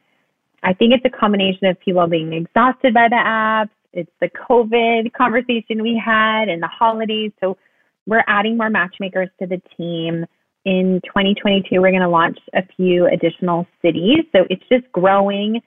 I 0.63 0.73
think 0.73 0.93
it's 0.93 1.05
a 1.05 1.09
combination 1.09 1.67
of 1.67 1.80
people 1.80 2.07
being 2.07 2.32
exhausted 2.32 2.93
by 2.93 3.07
the 3.09 3.15
apps. 3.15 3.69
It's 3.95 4.11
the 4.21 4.29
COVID 4.29 5.13
conversation 5.13 5.81
we 5.81 6.01
had 6.03 6.49
and 6.49 6.61
the 6.61 6.67
holidays. 6.67 7.31
So 7.39 7.57
we're 8.05 8.23
adding 8.27 8.57
more 8.57 8.69
matchmakers 8.69 9.29
to 9.39 9.47
the 9.47 9.61
team. 9.77 10.25
In 10.65 10.99
2022, 11.05 11.81
we're 11.81 11.91
going 11.91 12.01
to 12.01 12.09
launch 12.09 12.37
a 12.53 12.63
few 12.75 13.07
additional 13.07 13.65
cities. 13.81 14.25
So 14.31 14.45
it's 14.49 14.63
just 14.71 14.91
growing 14.91 15.61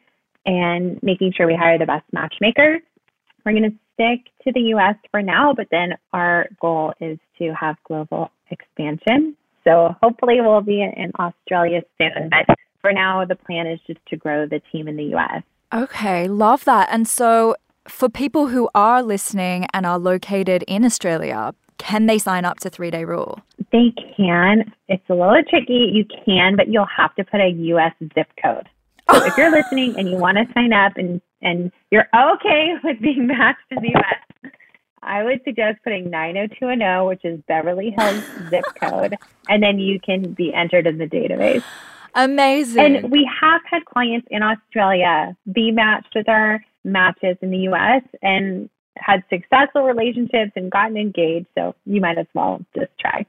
and 0.45 1.03
making 1.03 1.33
sure 1.37 1.47
we 1.47 1.57
hire 1.57 1.79
the 1.79 1.87
best 1.87 2.05
matchmakers. 2.13 2.81
We're 3.45 3.53
going 3.53 3.71
to 3.71 3.77
stick 3.95 4.33
to 4.45 4.53
the 4.53 4.69
US 4.75 4.97
for 5.11 5.23
now, 5.23 5.55
but 5.55 5.69
then 5.71 5.95
our 6.13 6.49
goal 6.61 6.93
is 7.01 7.19
to 7.39 7.53
have 7.55 7.77
global 7.85 8.31
expansion. 8.51 9.37
So 9.65 9.95
hopefully 10.03 10.41
we'll 10.41 10.61
be 10.61 10.83
in 10.83 11.13
Australia 11.19 11.83
soon. 11.99 12.31
But 12.31 12.57
for 12.81 12.93
now, 12.93 13.25
the 13.25 13.35
plan 13.37 13.67
is 13.67 13.81
just 13.87 14.01
to 14.09 14.17
grow 14.17 14.47
the 14.47 14.61
team 14.73 14.89
in 14.89 14.97
the 14.97 15.15
US. 15.17 15.43
Okay, 15.73 16.29
love 16.29 16.65
that. 16.65 16.89
And 16.91 17.07
so 17.07 17.55
for 17.89 18.09
people 18.09 18.49
who 18.49 18.69
are 18.75 19.03
listening 19.03 19.67
and 19.73 19.87
are 19.87 19.99
located 19.99 20.65
in 20.69 20.85
Australia, 20.85 21.55
can 21.79 22.07
they 22.07 22.19
sign 22.19 22.45
up 22.45 22.59
to 22.61 22.71
Three 22.71 22.91
Day 22.91 23.05
Rule? 23.05 23.41
They 23.73 23.93
can. 24.17 24.73
It's 24.89 25.03
a 25.09 25.15
little 25.15 25.43
tricky. 25.49 25.91
You 25.93 26.05
can, 26.25 26.57
but 26.57 26.69
you'll 26.69 26.87
have 26.87 27.15
to 27.17 27.25
put 27.25 27.41
a 27.41 27.49
US 27.49 27.93
zip 28.15 28.29
code. 28.43 28.69
So 29.11 29.25
if 29.25 29.37
you're 29.37 29.51
listening 29.59 29.97
and 29.97 30.09
you 30.09 30.17
want 30.17 30.39
to 30.39 30.45
sign 30.53 30.73
up 30.73 30.97
and, 30.97 31.21
and 31.41 31.73
you're 31.91 32.09
okay 32.15 32.75
with 32.83 33.01
being 33.01 33.27
matched 33.29 33.61
in 33.71 33.83
the 33.83 33.95
US, 33.95 34.53
I 35.03 35.23
would 35.23 35.41
suggest 35.45 35.79
putting 35.85 36.11
90210, 36.11 37.07
which 37.07 37.25
is 37.25 37.41
Beverly 37.47 37.95
Hills 37.97 38.25
zip 38.51 38.65
code, 38.81 39.15
and 39.49 39.63
then 39.63 39.79
you 39.79 40.01
can 40.01 40.33
be 40.33 40.53
entered 40.53 40.87
in 40.87 40.99
the 40.99 41.07
database. 41.07 41.63
Amazing. 42.15 42.97
And 42.97 43.11
we 43.11 43.31
have 43.41 43.61
had 43.71 43.85
clients 43.85 44.27
in 44.31 44.43
Australia 44.43 45.37
be 45.53 45.71
matched 45.71 46.15
with 46.15 46.29
our 46.29 46.65
matches 46.85 47.37
in 47.43 47.51
the 47.51 47.69
US 47.71 48.03
and 48.23 48.69
had 48.97 49.23
successful 49.31 49.83
relationships 49.83 50.53
and 50.57 50.71
gotten 50.71 50.97
engaged. 50.97 51.47
So 51.55 51.75
you 51.85 52.01
might 52.01 52.19
as 52.19 52.27
well 52.35 52.65
just 52.75 52.91
try. 52.99 53.27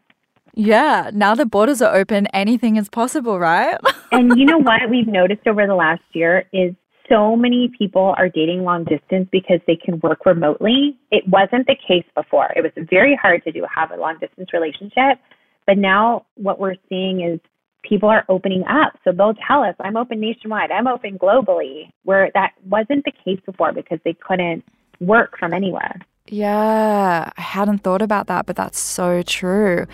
Yeah, 0.55 1.11
now 1.13 1.35
the 1.35 1.45
borders 1.45 1.81
are 1.81 1.95
open, 1.95 2.27
anything 2.27 2.75
is 2.75 2.89
possible, 2.89 3.39
right? 3.39 3.77
and 4.11 4.37
you 4.37 4.45
know 4.45 4.57
what 4.57 4.89
we've 4.89 5.07
noticed 5.07 5.47
over 5.47 5.65
the 5.67 5.75
last 5.75 6.01
year 6.13 6.45
is 6.51 6.73
so 7.09 7.35
many 7.35 7.71
people 7.77 8.13
are 8.17 8.29
dating 8.29 8.63
long 8.63 8.83
distance 8.83 9.27
because 9.31 9.59
they 9.67 9.75
can 9.75 9.99
work 9.99 10.25
remotely. 10.25 10.97
It 11.11 11.27
wasn't 11.27 11.65
the 11.67 11.75
case 11.75 12.05
before. 12.15 12.51
It 12.55 12.61
was 12.61 12.71
very 12.89 13.17
hard 13.19 13.43
to 13.45 13.51
do 13.51 13.65
have 13.73 13.91
a 13.91 13.95
long 13.95 14.17
distance 14.19 14.49
relationship. 14.53 15.19
But 15.65 15.77
now 15.77 16.25
what 16.35 16.59
we're 16.59 16.75
seeing 16.87 17.21
is 17.21 17.39
people 17.83 18.09
are 18.09 18.25
opening 18.29 18.63
up. 18.65 18.93
So 19.03 19.11
they'll 19.11 19.35
tell 19.47 19.63
us, 19.63 19.75
I'm 19.79 19.97
open 19.97 20.19
nationwide, 20.19 20.71
I'm 20.71 20.87
open 20.87 21.17
globally, 21.17 21.91
where 22.03 22.31
that 22.33 22.53
wasn't 22.67 23.05
the 23.05 23.11
case 23.11 23.39
before 23.45 23.71
because 23.73 23.99
they 24.03 24.13
couldn't 24.13 24.63
work 24.99 25.37
from 25.37 25.53
anywhere. 25.53 25.99
Yeah, 26.27 27.31
I 27.35 27.41
hadn't 27.41 27.79
thought 27.79 28.01
about 28.01 28.27
that, 28.27 28.45
but 28.45 28.55
that's 28.55 28.79
so 28.79 29.23
true. 29.23 29.87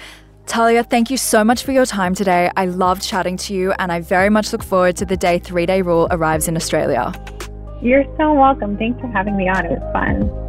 Talia, 0.46 0.84
thank 0.84 1.10
you 1.10 1.18
so 1.18 1.44
much 1.44 1.64
for 1.64 1.72
your 1.72 1.86
time 1.86 2.14
today. 2.14 2.52
I 2.56 2.66
loved 2.66 3.02
chatting 3.02 3.38
to 3.38 3.54
you, 3.54 3.74
and 3.80 3.92
I 3.92 4.02
very 4.02 4.30
much 4.30 4.52
look 4.52 4.64
forward 4.64 4.96
to 4.98 5.06
the 5.06 5.18
day 5.18 5.40
three 5.40 5.66
day 5.66 5.82
rule 5.82 6.08
arrives 6.12 6.48
in 6.48 6.56
Australia. 6.56 7.14
You're 7.82 8.06
so 8.18 8.34
welcome. 8.34 8.78
Thanks 8.78 9.00
for 9.00 9.08
having 9.08 9.38
me 9.38 9.48
on. 9.50 9.66
It 9.66 9.72
was 9.72 9.94
fun. 9.94 10.45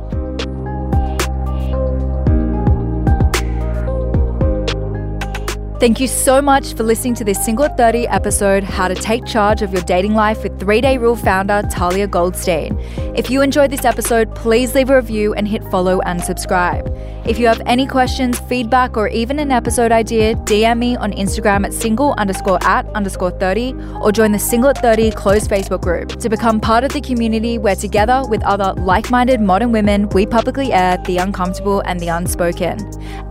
Thank 5.79 6.01
you 6.01 6.09
so 6.09 6.41
much 6.41 6.73
for 6.73 6.85
listening 6.85 7.15
to 7.17 7.25
this 7.25 7.45
Single 7.45 7.67
at 7.67 7.77
30 7.77 8.09
episode, 8.09 8.65
How 8.65 8.89
to 8.89 8.95
Take 8.95 9.27
Charge 9.27 9.61
of 9.61 9.75
Your 9.75 9.83
Dating 9.83 10.15
Life 10.15 10.43
with 10.43 10.59
3 10.59 10.81
Day 10.81 10.97
Rule 10.97 11.17
founder 11.17 11.63
Talia 11.71 12.07
Goldstein. 12.07 12.79
If 13.15 13.29
you 13.29 13.43
enjoyed 13.43 13.71
this 13.71 13.85
episode, 13.85 14.35
please 14.35 14.75
leave 14.75 14.89
a 14.89 14.97
review 14.97 15.35
and 15.35 15.47
hit 15.47 15.63
follow 15.65 16.01
and 16.01 16.25
subscribe. 16.25 16.91
If 17.27 17.39
you 17.39 17.47
have 17.49 17.61
any 17.67 17.87
questions, 17.87 18.39
feedback, 18.39 18.97
or 18.97 19.09
even 19.09 19.39
an 19.39 19.51
episode 19.51 19.93
idea, 19.93 20.35
DM 20.35 20.79
me 20.79 20.97
on 20.97 21.13
Instagram 21.13 21.67
at 21.67 21.75
single 21.75 22.15
underscore 22.17 22.63
at 22.63 22.87
underscore 22.95 23.33
30 23.33 23.75
or 24.01 24.13
join 24.13 24.33
the 24.33 24.39
Single 24.39 24.71
at 24.71 24.79
30 24.79 25.11
closed 25.11 25.51
Facebook 25.51 25.83
group 25.83 26.09
to 26.21 26.31
become 26.31 26.59
part 26.59 26.85
of 26.85 26.93
the 26.93 27.01
community 27.03 27.59
where 27.59 27.77
together 27.77 28.23
with 28.29 28.43
other 28.45 28.73
like 28.81 29.11
minded 29.11 29.41
modern 29.43 29.73
women, 29.73 30.09
we 30.11 30.25
publicly 30.25 30.73
air 30.73 30.97
the 31.05 31.19
uncomfortable 31.19 31.83
and 31.85 32.01
the 32.01 32.09
unspoken. 32.09 32.79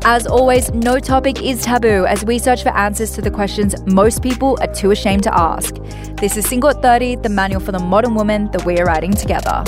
As 0.04 0.28
always, 0.28 0.72
no 0.74 1.00
topic 1.00 1.41
is 1.41 1.64
taboo 1.64 2.06
as 2.06 2.24
we 2.26 2.35
search 2.40 2.64
for 2.64 2.70
answers 2.70 3.12
to 3.12 3.22
the 3.22 3.32
questions 3.32 3.76
most 3.86 4.22
people 4.22 4.58
are 4.62 4.74
too 4.74 4.92
ashamed 4.92 5.24
to 5.24 5.38
ask. 5.38 5.76
This 6.16 6.38
is 6.38 6.46
Single 6.46 6.70
at 6.70 6.82
30, 6.82 7.18
the 7.18 7.30
manual 7.30 7.62
for 7.62 7.72
the 7.72 7.80
modern 7.80 8.16
woman 8.16 8.50
that 8.52 8.66
we 8.66 8.78
are 8.80 8.86
writing 8.86 9.14
together. 9.14 9.64